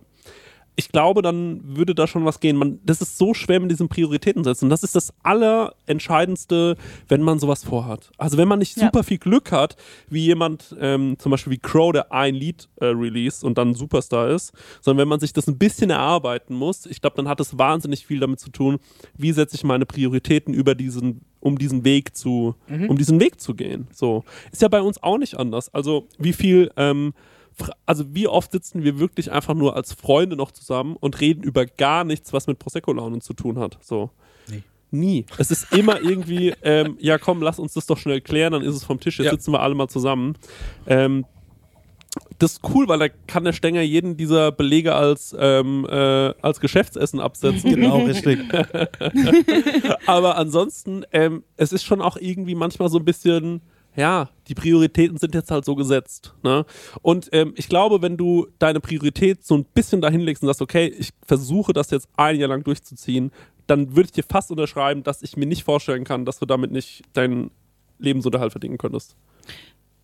ich 0.77 0.89
glaube, 0.89 1.21
dann 1.21 1.61
würde 1.77 1.95
da 1.95 2.05
schon 2.05 2.25
was 2.25 2.39
gehen. 2.39 2.57
Man, 2.57 2.79
das 2.85 3.01
ist 3.01 3.17
so 3.17 3.33
schwer 3.33 3.59
mit 3.61 3.71
diesen 3.71 3.87
Prioritäten 3.87 4.43
setzen. 4.43 4.69
Das 4.69 4.83
ist 4.83 4.95
das 4.95 5.13
Allerentscheidendste, 5.23 6.75
wenn 7.07 7.21
man 7.21 7.39
sowas 7.39 7.63
vorhat. 7.63 8.11
Also 8.17 8.37
wenn 8.37 8.47
man 8.47 8.59
nicht 8.59 8.77
Ja. 8.77 8.85
super 8.85 9.03
viel 9.03 9.17
Glück 9.17 9.51
hat, 9.51 9.75
wie 10.09 10.25
jemand, 10.25 10.75
ähm, 10.79 11.15
zum 11.19 11.31
Beispiel 11.31 11.53
wie 11.53 11.57
Crow, 11.59 11.91
der 11.91 12.11
ein 12.11 12.35
Lied 12.35 12.67
äh, 12.81 12.85
release 12.87 13.45
und 13.45 13.57
dann 13.57 13.73
Superstar 13.73 14.29
ist, 14.29 14.51
sondern 14.81 15.03
wenn 15.03 15.07
man 15.07 15.19
sich 15.19 15.33
das 15.33 15.47
ein 15.47 15.57
bisschen 15.57 15.89
erarbeiten 15.89 16.55
muss, 16.55 16.85
ich 16.85 17.01
glaube, 17.01 17.15
dann 17.17 17.27
hat 17.27 17.39
es 17.39 17.57
wahnsinnig 17.57 18.05
viel 18.05 18.19
damit 18.19 18.39
zu 18.39 18.49
tun, 18.49 18.77
wie 19.17 19.31
setze 19.31 19.55
ich 19.55 19.63
meine 19.63 19.85
Prioritäten 19.85 20.53
über 20.53 20.75
diesen, 20.75 21.21
um 21.39 21.57
diesen 21.57 21.85
Weg 21.85 22.15
zu, 22.17 22.55
um 22.89 22.97
diesen 22.97 23.19
Weg 23.19 23.39
zu 23.39 23.53
gehen. 23.55 23.87
So. 23.93 24.23
Ist 24.51 24.61
ja 24.61 24.67
bei 24.67 24.81
uns 24.81 25.01
auch 25.01 25.17
nicht 25.17 25.37
anders. 25.37 25.73
Also 25.73 26.07
wie 26.17 26.33
viel, 26.33 26.71
ähm, 26.77 27.13
also 27.85 28.05
wie 28.13 28.27
oft 28.27 28.51
sitzen 28.51 28.83
wir 28.83 28.99
wirklich 28.99 29.31
einfach 29.31 29.53
nur 29.53 29.75
als 29.75 29.93
Freunde 29.93 30.35
noch 30.35 30.51
zusammen 30.51 30.95
und 30.99 31.19
reden 31.21 31.43
über 31.43 31.65
gar 31.65 32.03
nichts, 32.03 32.33
was 32.33 32.47
mit 32.47 32.59
Prosecco-Launen 32.59 33.21
zu 33.21 33.33
tun 33.33 33.59
hat. 33.59 33.77
So. 33.81 34.09
Nee. 34.49 34.63
Nie. 34.91 35.25
Es 35.37 35.51
ist 35.51 35.71
immer 35.73 36.01
irgendwie, 36.01 36.53
ähm, 36.63 36.97
ja 36.99 37.17
komm, 37.17 37.41
lass 37.41 37.59
uns 37.59 37.73
das 37.73 37.85
doch 37.85 37.97
schnell 37.97 38.21
klären, 38.21 38.53
dann 38.53 38.61
ist 38.61 38.75
es 38.75 38.83
vom 38.83 38.99
Tisch, 38.99 39.17
jetzt 39.19 39.25
Ja. 39.25 39.31
sitzen 39.31 39.51
wir 39.53 39.61
alle 39.61 39.75
mal 39.75 39.87
zusammen. 39.87 40.37
Ähm, 40.87 41.25
das 42.39 42.53
ist 42.53 42.61
cool, 42.73 42.87
weil 42.87 42.99
da 42.99 43.09
kann 43.09 43.43
der 43.43 43.51
Stenger 43.51 43.81
jeden 43.81 44.15
dieser 44.15 44.51
Belege 44.53 44.95
als, 44.95 45.35
ähm, 45.37 45.85
äh, 45.89 46.33
als 46.41 46.61
Geschäftsessen 46.61 47.19
absetzen. 47.19 47.69
Genau, 47.71 47.97
richtig. 48.05 48.39
Aber 50.05 50.37
ansonsten, 50.37 51.03
ähm, 51.11 51.43
es 51.57 51.73
ist 51.73 51.83
schon 51.83 52.01
auch 52.01 52.17
irgendwie 52.17 52.55
manchmal 52.55 52.89
so 52.89 52.99
ein 52.99 53.05
bisschen, 53.05 53.61
ja, 53.95 54.29
die 54.47 54.55
Prioritäten 54.55 55.17
sind 55.17 55.33
jetzt 55.35 55.51
halt 55.51 55.65
so 55.65 55.75
gesetzt. 55.75 56.33
Ne? 56.43 56.65
Und 57.01 57.29
ähm, 57.31 57.53
ich 57.55 57.69
glaube, 57.69 58.01
wenn 58.01 58.17
du 58.17 58.47
deine 58.59 58.79
Priorität 58.79 59.45
so 59.45 59.55
ein 59.55 59.65
bisschen 59.65 60.01
dahin 60.01 60.21
legst 60.21 60.43
und 60.43 60.47
sagst, 60.47 60.61
okay, 60.61 60.87
ich 60.87 61.09
versuche 61.25 61.73
das 61.73 61.91
jetzt 61.91 62.07
ein 62.17 62.39
Jahr 62.39 62.49
lang 62.49 62.63
durchzuziehen, 62.63 63.31
dann 63.67 63.95
würde 63.95 64.05
ich 64.07 64.11
dir 64.11 64.23
fast 64.23 64.51
unterschreiben, 64.51 65.03
dass 65.03 65.21
ich 65.23 65.37
mir 65.37 65.45
nicht 65.47 65.63
vorstellen 65.63 66.03
kann, 66.03 66.25
dass 66.25 66.39
du 66.39 66.45
damit 66.45 66.71
nicht 66.71 67.03
deinen 67.13 67.51
Lebensunterhalt 67.99 68.51
verdienen 68.51 68.77
könntest. 68.77 69.15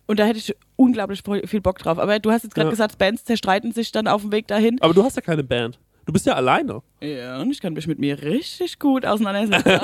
Und 0.06 0.18
da 0.18 0.24
hätte 0.24 0.38
ich 0.38 0.54
unglaublich 0.76 1.22
viel 1.44 1.60
Bock 1.60 1.78
drauf. 1.78 1.98
Aber 1.98 2.18
du 2.18 2.30
hast 2.30 2.42
jetzt 2.42 2.54
gerade 2.54 2.66
Ja. 2.68 2.70
gesagt, 2.70 2.98
Bands 2.98 3.24
zerstreiten 3.24 3.72
sich 3.72 3.92
dann 3.92 4.08
auf 4.08 4.22
dem 4.22 4.32
Weg 4.32 4.48
dahin. 4.48 4.80
Aber 4.80 4.94
du 4.94 5.04
hast 5.04 5.14
ja 5.16 5.22
keine 5.22 5.44
Band. 5.44 5.78
Du 6.04 6.12
bist 6.12 6.26
ja 6.26 6.34
alleine. 6.34 6.82
Ja, 7.00 7.40
und 7.40 7.50
ich 7.52 7.60
kann 7.60 7.74
mich 7.74 7.86
mit 7.86 8.00
mir 8.00 8.20
richtig 8.22 8.80
gut 8.80 9.06
auseinandersetzen. 9.06 9.70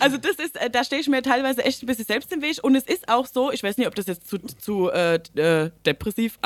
also 0.00 0.16
das 0.18 0.36
ist, 0.36 0.60
äh, 0.60 0.70
da 0.70 0.84
stehe 0.84 1.00
ich 1.00 1.08
mir 1.08 1.22
teilweise 1.22 1.64
echt 1.64 1.82
ein 1.82 1.86
bisschen 1.86 2.04
selbst 2.06 2.32
im 2.32 2.42
Weg. 2.42 2.58
Und 2.62 2.74
es 2.74 2.84
ist 2.84 3.08
auch 3.08 3.26
so, 3.26 3.50
ich 3.52 3.62
weiß 3.62 3.76
nicht, 3.78 3.86
ob 3.86 3.94
das 3.94 4.06
jetzt 4.06 4.28
zu, 4.28 4.38
zu 4.38 4.90
äh, 4.90 5.16
äh, 5.36 5.70
depressiv 5.86 6.38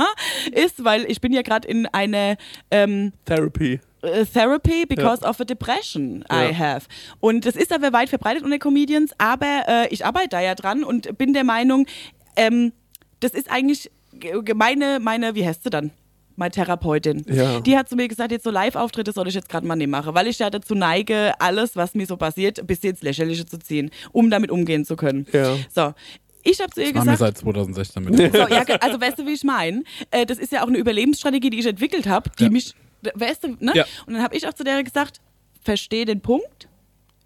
ist, 0.52 0.84
weil 0.84 1.04
ich 1.10 1.20
bin 1.20 1.32
ja 1.32 1.42
gerade 1.42 1.66
in 1.68 1.86
einer 1.86 2.36
ähm, 2.70 3.12
Therapy. 3.24 3.80
äh, 4.02 4.24
Therapy 4.26 4.86
because 4.86 5.24
of 5.24 5.40
a 5.40 5.44
depression 5.44 6.24
I 6.30 6.50
Ja. 6.50 6.58
have. 6.58 6.86
Und 7.20 7.46
das 7.46 7.56
ist 7.56 7.72
aber 7.72 7.92
weit 7.92 8.08
verbreitet 8.08 8.44
unter 8.44 8.58
Comedians, 8.58 9.12
aber 9.18 9.62
äh, 9.66 9.88
ich 9.88 10.04
arbeite 10.04 10.28
da 10.30 10.40
ja 10.40 10.54
dran 10.54 10.84
und 10.84 11.16
bin 11.18 11.32
der 11.32 11.44
Meinung, 11.44 11.86
ähm, 12.36 12.72
das 13.20 13.32
ist 13.32 13.50
eigentlich 13.50 13.84
ge- 13.84 13.92
meine, 14.54 14.98
meine, 15.00 15.34
wie 15.34 15.46
heißt 15.46 15.62
sie 15.64 15.70
dann? 15.70 15.90
Meine 16.36 16.52
Therapeutin. 16.52 17.24
Ja. 17.28 17.60
Die 17.60 17.76
hat 17.76 17.88
zu 17.88 17.96
mir 17.96 18.08
gesagt, 18.08 18.32
jetzt 18.32 18.44
so 18.44 18.50
Live-Auftritte 18.50 19.12
soll 19.12 19.28
ich 19.28 19.34
jetzt 19.34 19.48
gerade 19.48 19.66
mal 19.66 19.76
nicht 19.76 19.88
machen, 19.90 20.14
weil 20.14 20.26
ich 20.26 20.38
ja 20.38 20.48
dazu 20.48 20.74
neige, 20.74 21.34
alles, 21.38 21.76
was 21.76 21.94
mir 21.94 22.06
so 22.06 22.16
passiert, 22.16 22.66
bis 22.66 22.80
ins 22.84 23.02
Lächerliche 23.02 23.44
zu 23.44 23.58
ziehen, 23.58 23.90
um 24.12 24.30
damit 24.30 24.50
umgehen 24.50 24.84
zu 24.84 24.96
können. 24.96 25.26
Ja. 25.32 25.56
So. 25.74 25.92
Ich 26.42 26.58
habe 26.60 26.70
zu 26.70 26.80
ihr 26.80 26.92
Das 26.94 27.00
haben 27.00 27.06
wir 27.08 27.12
gesagt, 27.12 27.36
seit 27.36 27.38
2016 27.38 28.02
mit. 28.04 28.16
so, 28.32 28.38
ja, 28.48 28.64
also 28.80 28.98
weißt 28.98 29.18
du, 29.18 29.26
wie 29.26 29.32
ich 29.34 29.44
meine? 29.44 29.82
Äh, 30.10 30.24
das 30.24 30.38
ist 30.38 30.50
ja 30.52 30.62
auch 30.62 30.68
eine 30.68 30.78
Überlebensstrategie, 30.78 31.50
die 31.50 31.58
ich 31.58 31.66
entwickelt 31.66 32.06
habe, 32.06 32.30
die 32.38 32.44
Ja. 32.44 32.50
mich, 32.50 32.74
weißt 33.14 33.44
du, 33.44 33.48
ne? 33.60 33.72
Ja. 33.74 33.84
Und 34.06 34.14
dann 34.14 34.22
habe 34.22 34.34
ich 34.34 34.46
auch 34.48 34.54
zu 34.54 34.64
der 34.64 34.82
gesagt, 34.82 35.20
verstehe 35.62 36.06
den 36.06 36.22
Punkt, 36.22 36.68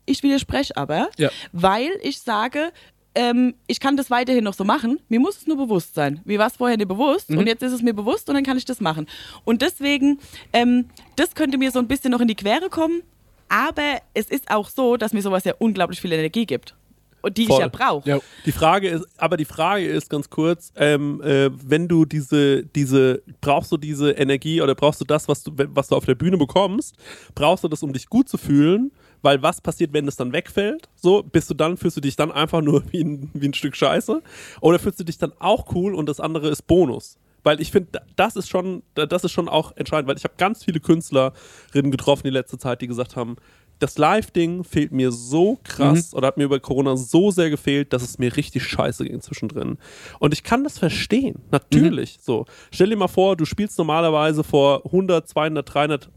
ich 0.07 0.24
widerspreche 0.24 0.76
aber, 0.76 1.11
Ja. 1.16 1.30
weil 1.53 1.90
ich 2.03 2.18
sage, 2.18 2.72
ähm, 3.14 3.54
ich 3.66 3.80
kann 3.80 3.96
das 3.96 4.10
weiterhin 4.10 4.44
noch 4.44 4.54
so 4.54 4.64
machen, 4.64 4.98
mir 5.08 5.20
muss 5.20 5.36
es 5.38 5.46
nur 5.46 5.56
bewusst 5.56 5.94
sein. 5.94 6.20
Mir 6.24 6.38
war 6.38 6.48
es 6.48 6.56
vorher 6.56 6.76
nicht 6.76 6.88
bewusst 6.88 7.30
Mhm. 7.30 7.38
und 7.38 7.46
jetzt 7.46 7.62
ist 7.62 7.72
es 7.72 7.82
mir 7.82 7.94
bewusst 7.94 8.28
und 8.28 8.34
dann 8.34 8.44
kann 8.44 8.56
ich 8.56 8.64
das 8.64 8.80
machen. 8.80 9.06
Und 9.44 9.62
deswegen, 9.62 10.18
ähm, 10.52 10.86
das 11.16 11.34
könnte 11.34 11.58
mir 11.58 11.70
so 11.70 11.78
ein 11.78 11.88
bisschen 11.88 12.10
noch 12.10 12.20
in 12.20 12.28
die 12.28 12.34
Quere 12.34 12.68
kommen, 12.70 13.02
aber 13.48 14.00
es 14.14 14.26
ist 14.26 14.50
auch 14.50 14.68
so, 14.68 14.96
dass 14.96 15.12
mir 15.12 15.22
sowas 15.22 15.44
ja 15.44 15.54
unglaublich 15.58 16.00
viel 16.00 16.12
Energie 16.12 16.46
gibt. 16.46 16.74
Und 17.22 17.38
die 17.38 17.46
Voll. 17.46 17.56
ich 17.56 17.60
ja 17.60 17.68
brauche. 17.68 18.06
Ja. 18.06 18.18
Die 18.44 18.52
Frage 18.52 18.88
ist, 18.90 19.06
aber 19.16 19.38
die 19.38 19.46
Frage 19.46 19.86
ist 19.86 20.10
ganz 20.10 20.28
kurz, 20.28 20.72
ähm, 20.76 21.22
äh, 21.22 21.48
wenn 21.54 21.88
du 21.88 22.04
diese, 22.04 22.66
diese, 22.66 23.22
brauchst 23.40 23.72
du 23.72 23.78
diese 23.78 24.10
Energie 24.10 24.60
oder 24.60 24.74
brauchst 24.74 25.00
du 25.00 25.06
das, 25.06 25.26
was 25.26 25.42
du, 25.42 25.52
was 25.56 25.88
du 25.88 25.96
auf 25.96 26.04
der 26.04 26.16
Bühne 26.16 26.36
bekommst, 26.36 26.96
brauchst 27.34 27.64
du 27.64 27.68
das, 27.68 27.82
um 27.82 27.94
dich 27.94 28.10
gut 28.10 28.28
zu 28.28 28.36
fühlen? 28.36 28.92
Weil 29.24 29.42
was 29.42 29.62
passiert, 29.62 29.94
wenn 29.94 30.06
es 30.06 30.16
dann 30.16 30.34
wegfällt? 30.34 30.90
So, 30.96 31.22
bist 31.22 31.48
du 31.48 31.54
dann, 31.54 31.78
fühlst 31.78 31.96
du 31.96 32.02
dich 32.02 32.14
dann 32.14 32.30
einfach 32.30 32.60
nur 32.60 32.84
wie 32.92 33.02
ein, 33.02 33.30
wie 33.32 33.48
ein 33.48 33.54
Stück 33.54 33.74
Scheiße? 33.74 34.22
Oder 34.60 34.78
fühlst 34.78 35.00
du 35.00 35.04
dich 35.04 35.16
dann 35.16 35.32
auch 35.38 35.74
cool 35.74 35.94
und 35.94 36.10
das 36.10 36.20
andere 36.20 36.50
ist 36.50 36.66
Bonus? 36.66 37.16
Weil 37.42 37.58
ich 37.60 37.70
finde, 37.70 38.02
das 38.16 38.36
ist 38.36 38.50
schon, 38.50 38.82
das 38.94 39.24
ist 39.24 39.32
schon 39.32 39.48
auch 39.48 39.76
entscheidend, 39.76 40.08
weil 40.08 40.16
ich 40.16 40.24
habe 40.24 40.34
ganz 40.36 40.64
viele 40.64 40.78
Künstlerinnen 40.78 41.90
getroffen 41.90 42.22
die 42.24 42.30
letzte 42.30 42.58
Zeit, 42.58 42.82
die 42.82 42.86
gesagt 42.86 43.16
haben, 43.16 43.36
das 43.78 43.96
Live-Ding 43.98 44.62
fehlt 44.62 44.92
mir 44.92 45.10
so 45.10 45.58
krass 45.64 46.14
oder 46.14 46.28
hat 46.28 46.36
mir 46.36 46.44
über 46.44 46.60
Corona 46.60 46.96
so 46.96 47.30
sehr 47.30 47.50
gefehlt, 47.50 47.92
dass 47.92 48.02
es 48.02 48.18
mir 48.18 48.34
richtig 48.36 48.64
scheiße 48.64 49.04
ging 49.04 49.20
zwischendrin. 49.20 49.78
Und 50.20 50.32
ich 50.32 50.42
kann 50.42 50.64
das 50.64 50.78
verstehen, 50.78 51.40
natürlich. 51.50 52.18
So, 52.20 52.44
stell 52.70 52.90
dir 52.90 52.96
mal 52.96 53.08
vor, 53.08 53.36
du 53.36 53.44
spielst 53.44 53.78
normalerweise 53.78 54.44
vor 54.44 54.84
100, 54.86 55.28
200, 55.28 55.74
300, 55.74 56.10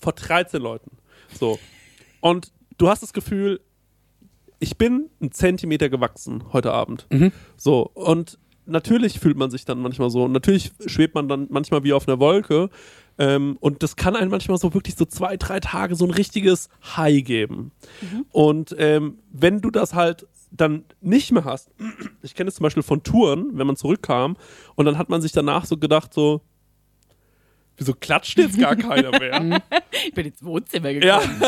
vor 0.00 0.12
13 0.12 0.62
Leuten. 0.62 0.90
So. 1.38 1.58
Und 2.20 2.52
du 2.78 2.88
hast 2.88 3.02
das 3.02 3.12
Gefühl, 3.12 3.60
ich 4.58 4.76
bin 4.76 5.10
einen 5.20 5.32
Zentimeter 5.32 5.88
gewachsen 5.88 6.44
heute 6.52 6.72
Abend. 6.72 7.06
So, 7.56 7.90
und 7.94 8.38
natürlich 8.66 9.20
fühlt 9.20 9.36
man 9.36 9.50
sich 9.50 9.64
dann 9.64 9.80
manchmal 9.80 10.10
so. 10.10 10.24
Und 10.24 10.32
natürlich 10.32 10.72
schwebt 10.86 11.14
man 11.14 11.28
dann 11.28 11.46
manchmal 11.50 11.84
wie 11.84 11.92
auf 11.92 12.08
einer 12.08 12.18
Wolke. 12.18 12.70
Ähm, 13.18 13.56
und 13.60 13.82
das 13.82 13.96
kann 13.96 14.16
einem 14.16 14.30
manchmal 14.30 14.58
so 14.58 14.74
wirklich 14.74 14.96
so 14.96 15.04
zwei, 15.04 15.36
drei 15.36 15.60
Tage 15.60 15.94
so 15.94 16.04
ein 16.04 16.10
richtiges 16.10 16.68
High 16.96 17.24
geben. 17.24 17.72
Und 18.32 18.74
ähm, 18.78 19.18
wenn 19.32 19.60
du 19.60 19.70
das 19.70 19.94
halt 19.94 20.26
dann 20.50 20.84
nicht 21.00 21.32
mehr 21.32 21.44
hast, 21.44 21.70
ich 22.22 22.34
kenne 22.34 22.48
es 22.48 22.56
zum 22.56 22.64
Beispiel 22.64 22.82
von 22.82 23.02
Touren, 23.02 23.50
wenn 23.54 23.66
man 23.66 23.76
zurückkam, 23.76 24.36
und 24.74 24.84
dann 24.84 24.98
hat 24.98 25.08
man 25.08 25.22
sich 25.22 25.32
danach 25.32 25.64
so 25.64 25.76
gedacht, 25.76 26.12
so, 26.12 26.42
wieso 27.76 27.92
klatscht 27.94 28.38
jetzt 28.38 28.58
gar 28.58 28.74
keiner 28.76 29.10
mehr? 29.18 29.62
Ich 30.06 30.12
bin 30.14 30.26
ins 30.26 30.42
Wohnzimmer 30.44 30.90
ja, 30.90 31.18
gekommen. 31.20 31.42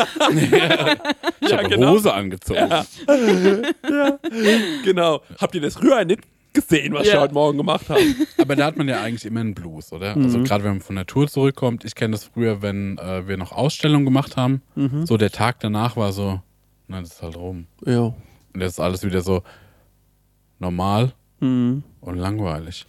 Ich 1.41 1.53
habe 1.53 1.69
genau. 1.69 1.91
Hose 1.91 2.13
angezogen. 2.13 2.69
genau. 4.83 5.21
Habt 5.39 5.55
ihr 5.55 5.61
das 5.61 5.81
Rührei 5.81 6.03
nicht 6.05 6.21
gesehen, 6.53 6.93
was 6.93 7.07
Ja. 7.07 7.13
wir 7.13 7.21
heute 7.21 7.33
Morgen 7.33 7.57
gemacht 7.57 7.89
haben? 7.89 8.27
Aber 8.37 8.55
da 8.55 8.65
hat 8.65 8.77
man 8.77 8.87
ja 8.87 9.01
eigentlich 9.01 9.25
immer 9.25 9.39
einen 9.41 9.53
Blues, 9.53 9.91
oder? 9.91 10.15
Mhm. 10.15 10.23
Also 10.25 10.43
gerade 10.43 10.63
wenn 10.63 10.71
man 10.73 10.81
von 10.81 10.95
der 10.95 11.05
Tour 11.05 11.27
zurückkommt. 11.27 11.85
Ich 11.85 11.95
kenne 11.95 12.11
das 12.13 12.23
früher, 12.25 12.61
wenn 12.61 12.97
äh, 12.97 13.27
wir 13.27 13.37
noch 13.37 13.51
Ausstellungen 13.51 14.05
gemacht 14.05 14.35
haben. 14.37 14.61
Mhm. 14.75 15.05
So 15.05 15.17
der 15.17 15.31
Tag 15.31 15.59
danach 15.59 15.95
war 15.95 16.11
so, 16.11 16.41
na, 16.87 16.99
das 17.01 17.11
ist 17.13 17.21
halt 17.21 17.35
rum. 17.37 17.67
Ja. 17.85 17.99
Und 18.01 18.61
jetzt 18.61 18.73
ist 18.73 18.79
alles 18.79 19.03
wieder 19.03 19.21
so 19.21 19.43
normal 20.59 21.13
Mhm. 21.41 21.83
und 22.01 22.17
langweilig. 22.17 22.85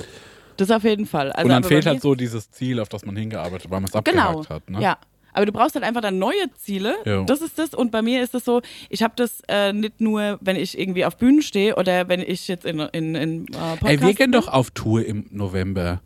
Das 0.61 0.71
auf 0.71 0.85
jeden 0.85 1.07
Fall. 1.07 1.33
Also, 1.33 1.45
und 1.45 1.51
dann 1.51 1.65
fehlt 1.65 1.87
halt 1.87 2.03
so 2.03 2.15
dieses 2.15 2.51
Ziel, 2.51 2.81
auf 2.81 2.89
das 2.89 3.05
man 3.05 3.17
hingearbeitet 3.17 3.65
hat, 3.65 3.71
weil 3.71 3.81
man 3.81 3.91
es 3.93 4.05
Genau. 4.05 4.23
abgehakt 4.41 4.51
hat. 4.51 4.71
Ne? 4.71 4.81
Ja. 4.83 4.99
Aber 5.33 5.47
du 5.47 5.53
brauchst 5.53 5.75
halt 5.77 5.85
einfach 5.85 6.01
dann 6.01 6.19
neue 6.19 6.51
Ziele. 6.57 6.97
Ja. 7.05 7.23
Das 7.23 7.41
ist 7.41 7.57
das. 7.59 7.73
Und 7.73 7.93
bei 7.93 8.03
mir 8.03 8.21
ist 8.23 8.35
es 8.35 8.45
so, 8.45 8.63
ich 8.89 9.03
habe 9.05 9.13
das 9.17 9.43
äh, 9.49 9.73
nicht 9.73 10.01
nur, 10.01 10.39
wenn 10.41 10.57
ich 10.57 10.77
irgendwie 10.79 11.05
auf 11.05 11.17
Bühnen 11.17 11.41
stehe 11.41 11.77
oder 11.77 12.09
wenn 12.09 12.21
ich 12.21 12.49
jetzt 12.49 12.65
in, 12.67 12.81
in, 12.81 13.15
in 13.15 13.45
äh, 13.47 13.53
Podcast 13.53 13.85
Ey, 13.85 14.01
wir 14.01 14.09
gehen 14.15 14.31
bin. 14.31 14.33
doch 14.33 14.49
auf 14.49 14.71
Tour 14.73 15.05
im 15.07 15.27
November. 15.31 16.01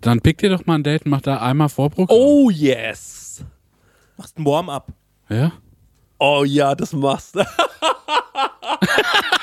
Dann 0.00 0.20
pick 0.22 0.38
dir 0.38 0.48
doch 0.50 0.64
mal 0.66 0.76
ein 0.76 0.82
Date 0.82 1.04
und 1.04 1.10
mach 1.10 1.20
da 1.20 1.36
einmal 1.40 1.68
Vorprogramm. 1.68 2.16
Oh 2.18 2.50
yes. 2.50 3.44
Machst 4.16 4.38
ein 4.38 4.44
Warm-up. 4.44 4.88
Ja? 5.28 5.52
Oh 6.18 6.42
ja, 6.44 6.74
das 6.74 6.92
machst 6.94 7.36
du. 7.36 7.44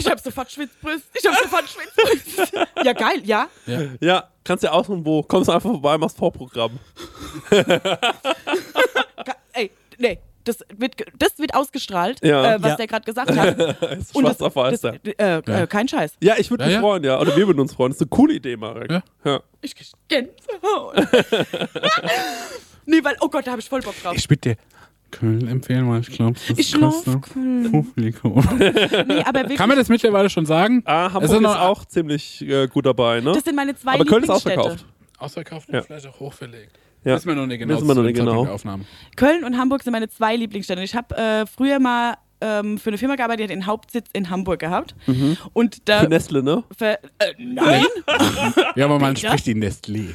Ich 0.00 0.10
habe 0.10 0.20
sofort 0.20 0.50
Schwitzbrüste. 0.50 1.08
Ich 1.14 1.26
habe 1.26 1.36
sofort 1.42 1.64
Schwitzbrüste. 1.68 2.66
ja, 2.84 2.92
geil, 2.92 3.20
ja. 3.24 3.48
Ja. 3.66 3.80
Ja, 4.00 4.28
kannst 4.44 4.64
ja 4.64 4.70
aussuchen, 4.72 5.04
wo. 5.04 5.22
Kommst 5.22 5.48
einfach 5.50 5.70
vorbei, 5.70 5.96
machst 5.98 6.16
Vorprogramm. 6.16 6.78
Ey, 9.52 9.70
nee. 9.98 10.18
Das 10.44 10.60
wird, 10.74 10.94
das 11.18 11.38
wird 11.38 11.54
ausgestrahlt, 11.54 12.24
Ja. 12.24 12.54
äh, 12.54 12.62
was 12.62 12.70
Ja. 12.70 12.76
der 12.76 12.86
gerade 12.86 13.04
gesagt 13.04 13.36
hat. 13.36 13.58
Ist 13.98 14.14
Und 14.16 14.24
das, 14.24 14.40
auf 14.40 14.56
weiß. 14.56 14.80
das, 14.80 14.94
ja. 15.04 15.12
äh, 15.18 15.42
Ja. 15.46 15.60
äh, 15.62 15.66
kein 15.66 15.86
Scheiß. 15.86 16.14
Ja, 16.22 16.36
ich 16.38 16.50
würde 16.50 16.64
Ja, 16.64 16.68
mich 16.68 16.74
ja. 16.76 16.80
freuen, 16.80 17.04
ja. 17.04 17.20
Oder 17.20 17.36
wir 17.36 17.46
würden 17.46 17.60
uns 17.60 17.74
freuen. 17.74 17.90
Das 17.90 17.98
ist 17.98 18.02
eine 18.02 18.08
coole 18.08 18.32
Idee, 18.34 18.56
Marek. 18.56 18.90
Ja. 18.90 19.02
ja. 19.24 19.40
Ich 19.60 19.76
krieg 19.76 19.86
Gänsehaut. 20.08 20.94
nee, 22.86 23.04
weil, 23.04 23.16
oh 23.20 23.28
Gott, 23.28 23.46
da 23.46 23.50
habe 23.50 23.60
ich 23.60 23.68
voll 23.68 23.82
Bock 23.82 23.94
drauf. 24.02 24.14
Ich 24.16 24.26
dir 24.28 24.56
Köln 25.10 25.48
empfehlen, 25.48 25.88
weil 25.90 26.00
ich 26.00 26.10
glaube, 26.10 26.36
das 26.48 26.58
Ich 26.58 26.68
schlaf 26.70 27.04
Köln. 27.32 27.70
Publikum. 27.70 28.34
Nee, 28.58 29.22
aber 29.24 29.40
wirklich, 29.40 29.58
Kann 29.58 29.68
man 29.68 29.78
das 29.78 29.88
mittlerweile 29.88 30.30
schon 30.30 30.46
sagen? 30.46 30.82
Ah, 30.84 31.06
Es 31.06 31.12
Hamburg 31.14 31.24
ist 31.24 31.32
ist, 31.36 31.40
noch- 31.42 31.60
auch 31.60 31.84
ziemlich 31.84 32.42
äh, 32.48 32.66
gut 32.68 32.86
dabei, 32.86 33.20
ne? 33.20 33.32
das 33.32 33.44
sind 33.44 33.56
meine 33.56 33.74
zwei 33.76 33.94
Aber 33.94 34.04
Köln 34.04 34.22
ist 34.24 34.30
ausverkauft. 34.30 34.84
Ausverkauft 35.18 35.68
Ja. 35.70 35.80
und 35.80 35.86
vielleicht 35.86 36.06
auch 36.06 36.18
hochverlegt. 36.20 36.78
Ja. 37.04 37.14
Wissen 37.16 37.28
wir 37.28 37.34
noch 37.34 37.46
nicht 37.46 37.58
genau. 37.58 37.74
Wissen 37.76 37.88
wir 37.88 37.94
noch 37.94 38.02
nicht 38.02 38.16
genau. 38.16 38.46
Köln 39.16 39.44
und 39.44 39.56
Hamburg 39.58 39.82
sind 39.82 39.92
meine 39.92 40.08
zwei 40.08 40.36
Lieblingsstädte. 40.36 40.82
Ich 40.82 40.94
habe 40.94 41.16
äh, 41.16 41.46
früher 41.46 41.78
mal 41.78 42.14
ähm, 42.40 42.78
für 42.78 42.90
eine 42.90 42.98
Firma 42.98 43.16
gearbeitet, 43.16 43.40
die 43.40 43.44
hat 43.44 43.50
den 43.50 43.66
Hauptsitz 43.66 44.06
in 44.12 44.30
Hamburg 44.30 44.60
gehabt. 44.60 44.94
Und 45.52 45.88
da. 45.88 46.00
Für 46.00 46.08
Nestle, 46.08 46.42
ne? 46.42 46.64
Ver, 46.76 46.98
äh, 47.18 47.32
nein, 47.38 47.84
Ja, 48.76 48.84
aber 48.86 48.98
man 48.98 49.14
Ja. 49.16 49.28
spricht 49.30 49.46
die 49.46 49.54
Nestlé. 49.54 50.06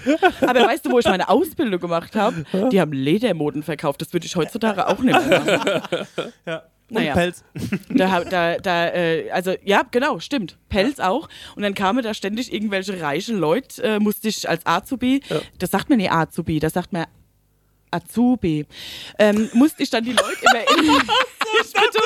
aber 0.41 0.61
weißt 0.61 0.85
du, 0.85 0.91
wo 0.91 0.99
ich 0.99 1.05
meine 1.05 1.29
Ausbildung 1.29 1.79
gemacht 1.79 2.15
habe? 2.15 2.45
Die 2.71 2.79
haben 2.81 2.91
Ledermoden 2.93 3.63
verkauft. 3.63 4.01
Das 4.01 4.13
würde 4.13 4.25
ich 4.25 4.35
heutzutage 4.35 4.87
auch 4.87 4.99
nicht 4.99 5.27
mehr 5.27 5.41
machen. 5.41 6.07
Ja. 6.45 6.63
Und 6.87 6.97
Naja. 6.97 7.13
Pelz. 7.15 7.43
Da, 7.89 8.23
da, 8.23 8.57
da, 8.59 8.87
äh, 8.89 9.31
also 9.31 9.53
ja, 9.63 9.81
genau, 9.89 10.19
stimmt. 10.19 10.57
Pelz 10.69 10.99
auch. 10.99 11.27
Und 11.55 11.63
dann 11.63 11.73
kamen 11.73 12.03
da 12.03 12.13
ständig 12.13 12.53
irgendwelche 12.53 13.01
reichen 13.01 13.37
Leute, 13.39 13.81
äh, 13.81 13.99
musste 13.99 14.27
ich 14.27 14.47
als 14.47 14.63
Azubi, 14.67 15.21
das 15.57 15.71
sagt 15.71 15.89
man 15.89 15.97
nicht 15.97 16.11
Azubi, 16.11 16.59
das 16.59 16.73
sagt 16.73 16.93
man 16.93 17.05
Azubi, 17.91 18.65
ähm, 19.19 19.49
musste 19.53 19.83
ich 19.83 19.89
dann 19.89 20.03
die 20.03 20.11
Leute 20.11 20.37
immer 20.41 20.83
in, 20.83 21.01
Ich 21.63 21.71
dachte, 21.71 21.99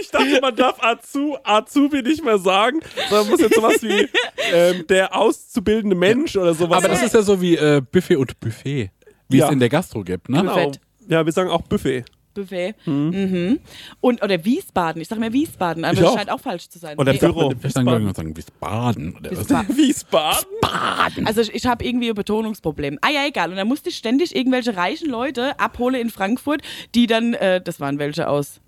ich 0.00 0.10
dachte, 0.10 0.40
man 0.40 0.54
darf 0.56 0.82
Azu, 0.82 1.36
Azubi 1.42 2.02
nicht 2.02 2.24
mehr 2.24 2.38
sagen, 2.38 2.80
sondern 3.08 3.30
muss 3.30 3.40
jetzt 3.40 3.54
sowas 3.54 3.82
wie 3.82 4.08
ähm, 4.52 4.84
der 4.88 5.16
auszubildende 5.16 5.96
Mensch 5.96 6.36
oder 6.36 6.52
sowas 6.54 6.78
Aber 6.78 6.88
das 6.88 7.02
ist 7.02 7.14
ja 7.14 7.22
so 7.22 7.40
wie 7.40 7.56
äh, 7.56 7.80
Buffet 7.80 8.16
und 8.16 8.38
Buffet, 8.40 8.90
wie 9.28 9.38
Ja. 9.38 9.46
es 9.46 9.52
in 9.52 9.60
der 9.60 9.68
Gastro 9.68 10.02
gibt, 10.02 10.28
ne? 10.28 10.40
genau. 10.40 10.72
Ja, 11.08 11.24
wir 11.24 11.32
sagen 11.32 11.50
auch 11.50 11.62
Buffet. 11.62 12.04
Buffet. 12.34 12.74
Mhm. 12.86 13.60
Und, 14.00 14.22
oder 14.22 14.44
Wiesbaden. 14.44 15.00
Ich 15.02 15.08
sage 15.08 15.20
mir 15.20 15.32
Wiesbaden, 15.32 15.84
aber 15.84 15.94
Ich 15.94 16.00
das 16.00 16.08
auch. 16.10 16.16
scheint 16.16 16.30
auch 16.30 16.40
falsch 16.40 16.68
zu 16.68 16.78
sein. 16.78 16.98
Oder 16.98 17.12
Nee. 17.12 17.18
Büro. 17.18 17.52
Ich 17.62 17.72
dann 17.72 17.86
irgendwann 17.86 18.14
sagen, 18.14 18.36
Wiesbaden 18.36 19.16
oder? 19.16 19.30
Wiesbaden. 19.76 19.76
Wiesbaden? 19.76 21.26
Also 21.26 21.40
ich, 21.42 21.54
ich 21.54 21.66
habe 21.66 21.84
irgendwie 21.84 22.08
ein 22.10 22.14
Betonungsproblem. 22.14 22.98
Ah 23.02 23.10
ja, 23.10 23.26
egal. 23.26 23.50
Und 23.50 23.56
dann 23.56 23.68
musste 23.68 23.88
ich 23.90 23.96
ständig 23.96 24.34
irgendwelche 24.34 24.76
reichen 24.76 25.08
Leute 25.10 25.58
abholen 25.60 26.00
in 26.00 26.10
Frankfurt, 26.10 26.62
die 26.94 27.06
dann, 27.06 27.34
äh, 27.34 27.60
das 27.60 27.80
waren 27.80 27.98
welche 27.98 28.28
aus 28.28 28.60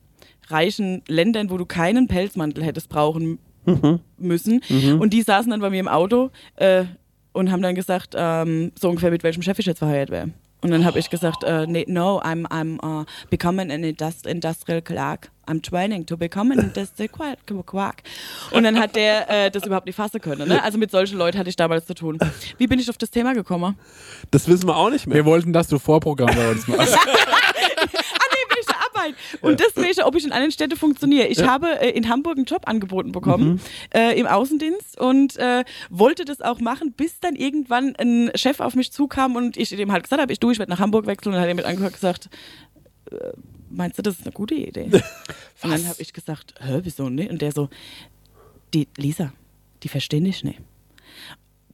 reichen 0.49 1.03
Ländern, 1.09 1.49
wo 1.51 1.57
du 1.57 1.65
keinen 1.67 2.07
Pelzmantel 2.09 2.63
hättest 2.65 2.89
brauchen 2.91 3.39
müssen. 4.19 4.61
Und 5.01 5.15
die 5.15 5.23
saßen 5.23 5.51
dann 5.51 5.61
bei 5.61 5.71
mir 5.71 5.81
im 5.81 5.89
Auto 5.89 6.31
äh, 6.57 6.85
und 7.33 7.51
haben 7.51 7.63
dann 7.63 7.75
gesagt, 7.75 8.15
ähm, 8.15 8.73
so 8.79 8.91
ungefähr 8.91 9.11
mit 9.11 9.23
welchem 9.23 9.43
Chef 9.43 9.59
ich 9.59 9.65
jetzt 9.65 9.79
verheiratet 9.79 10.11
wäre. 10.11 10.31
Und 10.65 10.71
dann 10.71 10.87
habe 10.87 10.99
ich 10.99 11.11
gesagt, 11.11 11.45
nee, 11.67 11.85
no, 11.87 12.23
I'm, 12.23 12.47
I'm 12.47 12.83
uh, 12.83 13.05
becoming 13.29 13.71
an 13.71 13.85
indust 13.85 14.27
industrial 14.27 14.81
clerk. 14.81 15.31
I'm 15.47 15.61
training 15.61 16.07
to 16.07 16.17
become 16.17 16.51
an 16.55 16.59
industrial 16.59 17.11
quack. 17.67 18.03
Und 18.51 18.65
dann 18.65 18.79
hat 18.81 18.97
der 18.97 19.29
äh, 19.29 19.51
das 19.51 19.67
überhaupt 19.67 19.85
nicht 19.85 19.97
fassen 19.97 20.23
können. 20.23 20.49
Ne? 20.49 20.63
Also 20.63 20.79
mit 20.79 20.91
solchen 20.91 21.19
Leuten 21.19 21.37
hatte 21.37 21.51
ich 21.51 21.57
damals 21.57 21.85
zu 21.85 21.93
tun. 21.93 22.19
Wie 22.57 22.67
bin 22.67 22.79
ich 22.79 22.89
auf 22.89 22.97
das 22.97 23.11
Thema 23.11 23.35
gekommen? 23.35 23.77
Das 24.31 24.49
wissen 24.49 24.67
wir 24.67 24.75
auch 24.75 24.89
nicht 24.89 25.07
mehr. 25.07 25.17
Wir 25.17 25.27
wollten, 25.27 25.53
dass 25.53 25.69
du 25.69 25.79
Vorprogramm 25.79 26.35
bei 26.35 26.51
uns 26.53 26.67
machst. 26.67 26.97
Ah 29.05 29.15
Arbeit. 29.15 29.43
Und 29.43 29.61
das 29.61 29.77
welche, 29.77 30.05
ob 30.05 30.15
ich 30.15 30.25
in 30.25 30.33
anderen 30.33 30.53
Städten 30.53 30.77
funktioniere. 30.77 31.27
Ich 31.27 31.43
habe 31.43 31.81
äh, 31.81 31.91
in 31.91 32.09
Hamburg 32.09 32.37
einen 32.37 32.47
Job 32.47 32.63
angeboten 32.67 33.13
bekommen 33.13 33.61
äh, 33.95 34.19
im 34.19 34.27
Außendienst 34.27 34.99
und 34.99 35.37
äh, 35.37 35.65
wollte 35.91 36.25
das 36.25 36.41
auch 36.41 36.61
machen, 36.61 36.93
bis 36.93 37.21
dann 37.21 37.37
irgendwann 37.37 37.95
ein 37.97 38.31
Chef 38.35 38.61
auf 38.61 38.75
mich 38.75 38.93
zukam 38.93 39.37
und 39.37 39.57
ich 39.57 39.71
dem 39.71 39.93
halt 39.93 40.05
gesagt 40.05 40.21
habe, 40.21 40.33
ich 40.33 40.41
du, 40.41 40.51
ich 40.51 40.59
werde 40.59 40.71
nach 40.71 40.81
Hamburg 40.81 41.07
wechseln 41.07 41.31
und 41.31 41.35
dann 41.35 41.43
hat 41.43 41.49
er 41.49 41.55
mit 41.55 41.65
angehört 41.65 41.95
gesagt, 41.95 42.29
äh, 43.11 43.17
meinst 43.71 43.99
du, 43.99 44.03
das 44.03 44.19
ist 44.19 44.23
eine 44.23 44.33
gute 44.33 44.55
Idee? 44.55 44.85
und 45.63 45.71
dann 45.71 45.87
habe 45.87 46.01
ich 46.01 46.13
gesagt, 46.13 46.55
hä, 46.61 46.81
wieso 46.83 47.09
nicht? 47.09 47.31
Und 47.31 47.43
der 47.43 47.53
so, 47.53 47.69
die 48.73 48.89
Lisa, 48.97 49.33
die 49.83 49.89
verstehen 49.89 50.25
dich 50.25 50.45
nicht. 50.45 50.61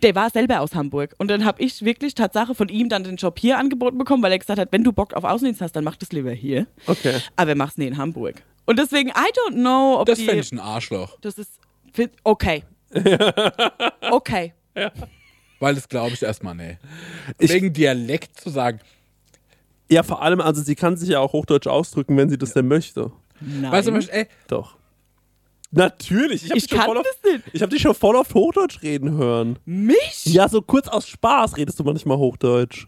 Der 0.03 0.15
war 0.15 0.31
selber 0.31 0.61
aus 0.61 0.75
Hamburg. 0.75 1.15
Und 1.19 1.29
dann 1.29 1.45
habe 1.45 1.63
ich 1.63 1.85
wirklich 1.85 2.15
Tatsache 2.15 2.55
von 2.55 2.69
ihm 2.69 2.89
dann 2.89 3.05
den 3.05 3.17
Job 3.17 3.39
hier 3.39 3.59
angeboten 3.59 3.99
bekommen, 3.99 4.23
weil 4.23 4.33
er 4.33 4.39
gesagt 4.39 4.59
hat, 4.59 4.73
wenn 4.73 4.83
du 4.85 4.93
Bock 4.93 5.15
auf 5.15 5.25
Außendienst 5.25 5.61
hast, 5.61 5.73
dann 5.73 5.85
mach 5.85 5.97
das 5.97 6.13
lieber 6.13 6.33
hier. 6.33 6.67
Okay. 6.87 7.19
Aber 7.37 7.55
mach's 7.55 7.77
nie 7.77 7.87
in 7.87 7.97
Hamburg. 7.99 8.43
Und 8.67 8.79
deswegen, 8.79 9.11
I 9.11 9.13
don't 9.13 9.55
know, 9.55 9.99
ob 10.01 10.07
Das 10.07 10.19
die... 10.19 10.25
fände 10.27 10.41
ich 10.43 10.53
ein 10.53 10.59
Arschloch. 10.61 11.19
das 11.21 11.39
ist... 11.39 11.59
Okay. 12.25 12.63
Okay. 14.11 14.53
Weil 15.61 15.75
das 15.75 15.89
glaube 15.89 16.15
ich 16.15 16.23
erstmal, 16.23 16.55
nee. 16.55 16.79
Ich- 17.39 17.51
Wegen 17.53 17.73
Dialekt 17.73 18.41
zu 18.41 18.51
sagen. 18.51 18.81
Ja, 19.91 20.03
vor 20.03 20.23
allem, 20.23 20.41
also 20.41 20.63
sie 20.63 20.75
kann 20.77 20.97
sich 20.97 21.09
ja 21.11 21.19
auch 21.21 21.33
hochdeutsch 21.33 21.67
ausdrücken, 21.67 22.17
wenn 22.17 22.31
sie 22.31 22.39
das 22.39 22.53
denn 22.53 22.69
möchte. 22.69 23.11
Nein. 23.41 23.73
Weißt 23.73 23.89
du, 23.89 23.93
was, 23.95 24.07
ey, 24.09 24.27
Doch. 24.47 24.77
Natürlich. 25.71 26.45
Ich, 26.45 26.51
hab 26.51 26.57
Ich 26.57 26.63
dich 26.65 26.71
schon 26.71 26.79
kann 26.79 26.87
voll 26.89 26.99
auf, 26.99 27.07
das 27.23 27.33
nicht. 27.33 27.45
Ich 27.53 27.63
habe 27.63 27.71
dich 27.73 27.83
schon 27.83 27.95
voll 27.95 28.17
oft 28.17 28.35
Hochdeutsch 28.35 28.83
reden 28.83 29.17
hören. 29.17 29.59
Mich? 29.65 30.25
Ja, 30.25 30.49
so 30.49 30.63
kurz 30.63 30.89
aus 30.89 31.09
Spaß 31.09 31.57
redest 31.57 31.79
du 31.79 31.85
manchmal 31.85 32.19
Hochdeutsch. 32.19 32.87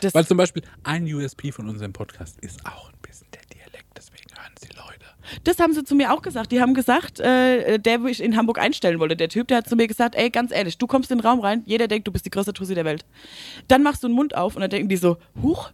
Das, 0.00 0.14
weil 0.14 0.26
zum 0.26 0.36
Beispiel 0.38 0.62
ein 0.82 1.04
USP 1.12 1.52
von 1.52 1.68
unserem 1.68 1.92
Podcast 1.92 2.38
ist 2.40 2.64
auch 2.64 2.88
ein 2.90 2.98
bisschen 3.02 3.26
der 3.34 3.42
Dialekt, 3.52 3.86
deswegen 3.96 4.24
hören 4.34 4.52
es 4.54 4.66
die 4.66 4.74
Leute. 4.74 5.04
das 5.44 5.58
haben 5.58 5.74
sie 5.74 5.84
zu 5.84 5.94
mir 5.94 6.12
auch 6.12 6.22
gesagt. 6.22 6.52
Die 6.52 6.60
haben 6.60 6.72
gesagt, 6.72 7.20
äh, 7.20 7.78
der, 7.78 8.02
wo 8.02 8.06
ich 8.06 8.22
in 8.22 8.36
Hamburg 8.36 8.58
einstellen 8.58 8.98
wollte, 8.98 9.16
der 9.16 9.28
Typ, 9.28 9.48
der 9.48 9.58
hat 9.58 9.68
zu 9.68 9.76
mir 9.76 9.88
gesagt, 9.88 10.14
ey, 10.14 10.30
ganz 10.30 10.52
ehrlich, 10.52 10.78
du 10.78 10.86
kommst 10.86 11.10
in 11.10 11.18
den 11.18 11.26
Raum 11.26 11.40
rein, 11.40 11.62
jeder 11.66 11.86
denkt, 11.86 12.08
du 12.08 12.12
bist 12.12 12.24
die 12.24 12.30
größte 12.30 12.54
Tussi 12.54 12.74
der 12.74 12.86
Welt. 12.86 13.04
Dann 13.68 13.82
machst 13.82 14.02
du 14.02 14.08
den 14.08 14.14
Mund 14.14 14.34
auf 14.36 14.54
und 14.54 14.62
dann 14.62 14.70
denken 14.70 14.88
die 14.88 14.96
so, 14.96 15.18
huch, 15.42 15.70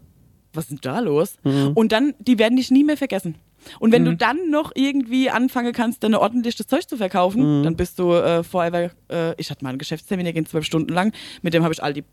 was 0.53 0.64
ist 0.64 0.70
denn 0.70 0.78
da 0.80 0.99
los? 1.01 1.37
Und 1.74 1.93
dann, 1.93 2.14
die 2.18 2.39
werden 2.39 2.57
dich 2.57 2.70
nie 2.70 2.82
mehr 2.82 2.97
vergessen. 2.97 3.37
Und 3.80 3.92
wenn 3.92 4.04
du 4.04 4.16
dann 4.16 4.50
noch 4.50 4.72
irgendwie 4.74 5.30
anfangen 5.30 5.72
kannst, 5.72 6.02
deine 6.04 6.20
ordentliches 6.20 6.66
Zeug 6.66 6.88
zu 6.88 6.96
verkaufen, 6.96 7.62
dann 7.62 7.76
bist 7.76 7.98
du 7.98 8.12
äh, 8.12 8.42
forever. 8.42 8.90
Äh, 9.10 9.34
ich 9.36 9.50
hatte 9.50 9.64
mal 9.64 9.70
einen 9.70 9.78
Geschäftstermin, 9.78 10.24
der 10.24 10.32
ging 10.32 10.46
zwölf 10.46 10.64
Stunden 10.64 10.92
lang. 10.92 11.12
Mit 11.42 11.54
dem 11.54 11.62
habe 11.62 11.72
ich 11.74 11.82
Aldi. 11.82 12.04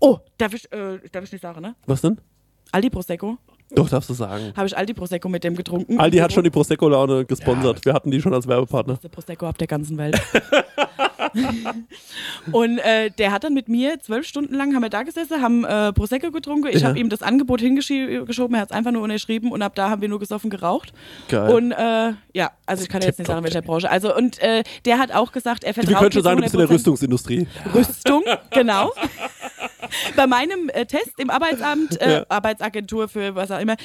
Oh, 0.00 0.18
darf 0.38 0.54
ich, 0.54 0.70
äh, 0.72 0.98
darf 1.10 1.24
ich 1.24 1.32
nicht 1.32 1.42
sagen, 1.42 1.60
ne? 1.60 1.74
Was 1.86 2.00
denn? 2.00 2.18
Aldi 2.72 2.90
Prosecco. 2.90 3.38
Doch, 3.70 3.88
darfst 3.88 4.10
du 4.10 4.14
sagen. 4.14 4.52
Habe 4.56 4.66
ich 4.66 4.76
Aldi 4.76 4.94
Prosecco 4.94 5.28
mit 5.28 5.42
dem 5.42 5.56
getrunken. 5.56 5.98
Aldi 5.98 6.18
hat 6.18 6.32
schon 6.32 6.44
die 6.44 6.50
Prosecco-Laune 6.50 7.24
gesponsert. 7.24 7.84
Wir 7.84 7.92
hatten 7.94 8.10
die 8.10 8.20
schon 8.20 8.34
als 8.34 8.46
Werbepartner. 8.46 8.98
der 9.02 9.08
Prosecco 9.08 9.46
ab 9.46 9.58
der 9.58 9.66
ganzen 9.66 9.96
Welt. 9.96 10.20
und 12.52 12.78
äh, 12.78 13.10
der 13.10 13.32
hat 13.32 13.44
dann 13.44 13.54
mit 13.54 13.68
mir 13.68 14.00
zwölf 14.00 14.26
Stunden 14.26 14.54
lang 14.54 14.74
haben 14.74 14.82
wir 14.82 14.90
da 14.90 15.02
gesessen, 15.02 15.40
haben 15.42 15.64
äh, 15.64 15.92
Prosecco 15.92 16.30
getrunken. 16.30 16.68
Ich 16.72 16.82
Ja. 16.82 16.88
habe 16.88 16.98
ihm 16.98 17.08
das 17.08 17.22
Angebot 17.22 17.60
hingeschoben, 17.60 18.54
er 18.54 18.60
hat 18.60 18.70
es 18.70 18.76
einfach 18.76 18.90
nur 18.92 19.02
unterschrieben 19.02 19.52
und 19.52 19.62
ab 19.62 19.74
da 19.74 19.90
haben 19.90 20.02
wir 20.02 20.08
nur 20.08 20.18
gesoffen 20.20 20.50
geraucht. 20.50 20.92
Geil. 21.28 21.52
Und 21.52 21.72
äh, 21.72 22.12
ja, 22.32 22.50
also 22.66 22.82
ich 22.82 22.88
kann 22.88 23.02
jetzt 23.02 23.18
nicht 23.18 23.26
sagen, 23.28 23.38
in 23.38 23.44
welcher 23.44 23.62
Branche. 23.62 23.90
Also 23.90 24.14
und 24.14 24.38
äh, 24.40 24.62
der 24.84 24.98
hat 24.98 25.12
auch 25.12 25.32
gesagt, 25.32 25.64
er 25.64 25.74
vertraut 25.74 25.90
Wir 25.90 25.98
können 25.98 26.12
schon 26.12 26.22
sagen, 26.22 26.36
du 26.38 26.42
bist 26.42 26.54
in 26.54 26.60
der 26.60 26.68
100%. 26.68 26.72
Rüstungsindustrie. 26.72 27.46
Rüstung, 27.74 28.22
genau. 28.50 28.92
Bei 30.16 30.26
meinem 30.26 30.68
äh, 30.70 30.86
Test 30.86 31.12
im 31.18 31.30
Arbeitsamt, 31.30 32.00
äh, 32.00 32.12
Ja. 32.14 32.26
Arbeitsagentur 32.28 33.08
für 33.08 33.34
was 33.34 33.50
auch 33.50 33.60
immer, 33.60 33.76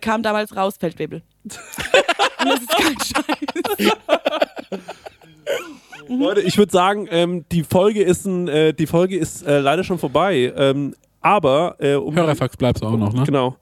kam 0.00 0.22
damals 0.22 0.54
raus 0.56 0.74
Feldwebel. 0.78 1.22
Und 1.44 1.58
das 2.44 2.60
ist 2.60 2.68
kein 2.70 2.96
Scheiß. 3.00 3.96
Leute, 6.18 6.40
ich 6.40 6.58
würde 6.58 6.72
sagen, 6.72 7.06
ähm, 7.10 7.44
die 7.52 7.62
Folge 7.62 8.02
ist, 8.02 8.26
ein, 8.26 8.48
äh, 8.48 8.74
die 8.74 8.86
Folge 8.86 9.16
ist 9.16 9.46
äh, 9.46 9.60
leider 9.60 9.84
schon 9.84 9.98
vorbei. 9.98 10.52
Ähm, 10.56 10.94
aber 11.20 11.76
äh, 11.78 11.94
um 11.94 12.14
Hörerfax 12.14 12.56
bleibst 12.56 12.82
du 12.82 12.88
auch 12.88 12.96
noch, 12.96 13.12
ne? 13.12 13.22
Genau. 13.24 13.56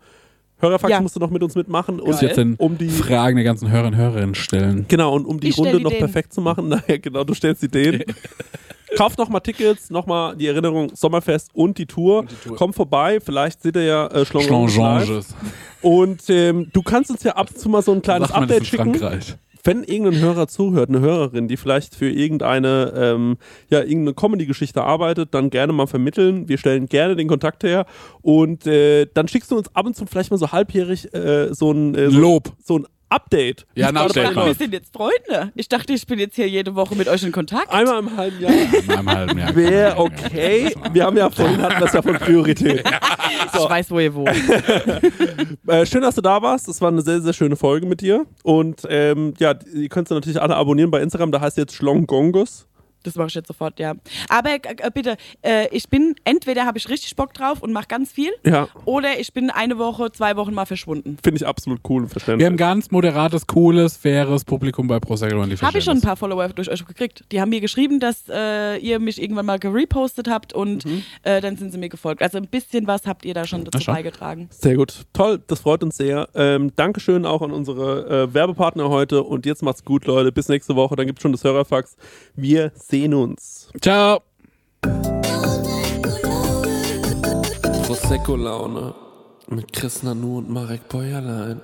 Hörerfax 0.61 0.91
Ja. 0.91 1.01
musst 1.01 1.15
du 1.15 1.21
noch 1.21 1.31
mit 1.31 1.43
uns 1.43 1.55
mitmachen. 1.55 2.01
Und 2.01 2.21
jetzt 2.21 2.37
den 2.37 2.55
um 2.57 2.77
die 2.79 2.89
Fragen 2.89 3.37
der 3.37 3.45
ganzen 3.45 3.71
Hörer 3.71 3.89
und 3.89 3.97
Hörerinnen 3.97 4.35
stellen. 4.35 4.87
Genau, 4.89 5.15
und 5.15 5.25
um 5.25 5.39
die 5.39 5.49
Ich 5.49 5.59
Runde 5.59 5.77
die 5.77 5.83
noch 5.83 5.91
denen. 5.91 6.01
perfekt 6.01 6.33
zu 6.33 6.41
machen, 6.41 6.69
naja, 6.69 6.97
genau, 7.01 7.23
du 7.25 7.35
stellst 7.35 7.63
die 7.63 7.67
Ideen. 7.67 8.03
Kauft 8.97 9.19
nochmal 9.19 9.43
Tickets, 9.43 9.91
nochmal 9.91 10.35
die 10.35 10.47
Erinnerung 10.47 10.91
Sommerfest 10.95 11.51
und 11.55 11.77
die 11.77 11.85
Tour. 11.87 12.25
Tour. 12.43 12.57
Kommt 12.57 12.75
vorbei, 12.75 13.21
vielleicht 13.21 13.63
seht 13.63 13.77
ihr 13.77 13.85
ja 13.85 14.07
äh. 14.09 14.25
Schlangenges. 14.25 15.35
Und 15.83 16.23
ähm, 16.29 16.69
du 16.73 16.83
kannst 16.83 17.11
uns 17.11 17.23
ja 17.23 17.33
ab 17.37 17.49
und 17.51 17.59
zu 17.59 17.69
mal 17.69 17.83
so 17.83 17.93
ein 17.93 18.01
kleines 18.03 18.29
Sagt 18.29 18.41
man 18.41 18.49
das 18.49 18.57
Update 18.57 18.73
in 18.73 18.79
schicken. 18.79 18.95
Frankreich. 18.99 19.37
Wenn 19.69 19.85
irgendein 19.85 20.23
Hörer 20.23 20.49
zuhört, 20.49 20.89
eine 20.89 21.01
Hörerin, 21.01 21.47
die 21.47 21.59
vielleicht 21.59 21.95
für 21.95 22.09
irgendeine, 22.09 22.91
ähm, 22.97 23.37
ja, 23.69 23.81
irgendeine 23.81 24.15
Comedy-Geschichte 24.15 24.83
arbeitet, 24.83 25.35
dann 25.35 25.51
gerne 25.51 25.75
mal 25.75 25.87
vermitteln. 25.87 26.49
Wir 26.49 26.57
stellen 26.57 26.87
gerne 26.87 27.17
den 27.17 27.29
Kontakt 27.29 27.65
her. 27.65 27.85
Und 28.23 28.67
äh, 28.67 29.07
dann 29.13 29.29
schickst 29.29 29.51
du 29.51 29.59
uns 29.59 29.69
ab 29.77 29.85
und 29.85 29.95
zu 29.95 30.07
vielleicht 30.07 30.31
mal 30.31 30.39
so 30.39 30.53
halbjährig 30.53 31.13
äh, 31.13 31.53
so 31.53 31.71
ein 31.71 31.95
äh, 31.95 32.11
so, 32.11 32.19
Lob. 32.19 32.55
so 32.65 32.79
ein 32.79 32.87
Update. 33.11 33.67
Ja, 33.75 33.89
ein 33.89 33.97
es 33.97 34.03
Update 34.03 34.35
mal. 34.35 34.47
Wir 34.47 34.55
sind 34.55 34.73
jetzt 34.73 34.93
Freunde. 34.93 35.53
Ich 35.55 35.69
dachte, 35.69 35.93
ich 35.93 36.07
bin 36.07 36.19
jetzt 36.19 36.37
hier 36.37 36.49
jede 36.49 36.75
Woche 36.75 36.95
mit 36.95 37.09
euch 37.09 37.23
in 37.23 37.33
Kontakt. 37.33 37.73
Einmal 37.73 38.01
im 38.01 38.17
halben 38.17 38.41
Jahr. 38.41 38.53
In 38.53 38.91
einem 38.91 39.11
halben 39.11 39.39
Jahr. 39.39 39.57
Wäre 39.57 39.99
okay. 39.99 40.75
Wir 40.93 41.05
haben 41.05 41.17
ja 41.17 41.31
vorhin 41.31 41.63
hatten 41.63 41.81
das 41.81 41.93
ja 41.93 42.03
von 42.03 42.17
Priorität. 42.19 42.85
Ich 43.55 43.69
weiß, 43.69 43.91
wo 43.91 43.99
ihr 43.99 44.15
wohnt. 44.15 44.31
Äh, 45.67 45.85
schön, 45.85 46.01
dass 46.01 46.15
du 46.15 46.23
da 46.23 46.41
warst. 46.41 46.67
Es 46.69 46.81
war 46.81 46.89
eine 46.89 47.03
sehr, 47.03 47.21
sehr 47.21 47.35
schöne 47.35 47.55
Folge 47.55 47.87
mit 47.87 48.01
dir. 48.01 48.25
Und 48.43 48.83
ähm, 48.89 49.35
ja, 49.39 49.55
ihr 49.75 49.89
könnt 49.91 50.09
sie 50.09 50.15
natürlich 50.15 50.41
alle 50.41 50.57
abonnieren 50.57 50.91
bei 50.91 51.03
Instagram. 51.03 51.31
Da 51.31 51.41
heißt 51.43 51.59
jetzt 51.59 51.75
Schlongongus. 51.75 52.68
Das 53.09 53.17
mache 53.17 53.29
ich 53.29 53.35
jetzt 53.35 53.49
sofort, 53.49 53.79
ja. 53.79 53.95
Aber 54.29 54.51
äh, 54.55 54.91
bitte, 54.93 55.17
äh, 55.43 55.69
ich 55.75 55.89
bin, 55.89 56.15
entweder 56.25 56.67
habe 56.67 56.79
ich 56.79 56.89
richtig 56.89 57.17
Bock 57.17 57.33
drauf 57.35 57.63
und 57.63 57.73
mache 57.73 57.87
ganz 57.89 58.13
viel, 58.13 58.31
Ja, 58.45 58.69
oder 58.85 59.19
ich 59.19 59.33
bin 59.33 59.51
eine 59.51 59.79
Woche, 59.79 60.13
zwei 60.13 60.37
Wochen 60.37 60.53
mal 60.55 60.67
verschwunden. 60.67 61.17
finde 61.23 61.39
ich 61.39 61.47
absolut 61.47 61.81
cool 61.89 62.03
und 62.03 62.09
verständlich. 62.09 62.41
Wir 62.41 62.47
haben 62.47 62.57
ganz 62.57 62.91
moderates, 62.91 63.47
cooles, 63.47 63.97
faires 63.97 64.45
Publikum 64.45 64.87
bei 64.89 65.01
Prosecco 65.01 65.41
und 65.43 65.51
die 65.51 65.57
Habe 65.57 65.79
ich 65.79 65.85
schon 65.85 65.99
ein 65.99 66.03
paar 66.03 66.17
Follower 66.17 66.49
durch 66.49 66.71
euch 66.71 66.85
gekriegt. 66.87 67.25
Die 67.33 67.41
haben 67.41 67.49
mir 67.51 67.61
geschrieben, 67.61 68.01
dass 68.01 68.25
äh, 68.29 68.77
ihr 68.79 68.99
mich 68.99 69.21
irgendwann 69.23 69.47
mal 69.47 69.59
gerepostet 69.59 70.29
habt 70.29 70.53
und 70.53 70.85
äh, 71.23 71.41
dann 71.41 71.57
sind 71.57 71.73
sie 71.73 71.79
mir 71.79 71.89
gefolgt. 71.89 72.23
Also 72.23 72.39
ein 72.39 72.47
bisschen 72.49 72.87
was 72.87 73.07
habt 73.07 73.25
ihr 73.25 73.35
da 73.35 73.47
schon 73.47 73.65
dazu 73.65 73.81
schau. 73.81 73.93
beigetragen. 73.93 74.49
Sehr 74.51 74.77
gut. 74.77 75.07
Toll, 75.13 75.41
das 75.47 75.61
freut 75.61 75.83
uns 75.83 75.97
sehr. 75.97 76.29
Ähm, 76.35 76.73
Dankeschön 76.77 77.25
auch 77.25 77.43
an 77.43 77.53
unsere 77.53 78.25
äh, 78.25 78.35
Werbepartner 78.35 78.89
heute. 78.91 79.23
Und 79.23 79.47
jetzt 79.47 79.63
macht's 79.63 79.85
gut, 79.85 80.07
Leute. 80.07 80.33
Bis 80.33 80.49
nächste 80.49 80.77
Woche. 80.77 80.97
Dann 80.97 81.07
gibt's 81.07 81.23
schon 81.23 81.33
das 81.33 81.45
Hörerfax. 81.45 81.97
Wir 82.35 82.73
sehen 82.75 82.98
uns. 83.15 83.69
das. 83.73 83.83
Ciao. 83.83 84.23
Prosecco-Laune 87.87 88.95
mit 89.49 89.73
Chris 89.73 90.03
Nanu 90.03 90.39
und 90.39 90.51
Marek 90.51 90.89
Bäuerlein. 90.89 91.61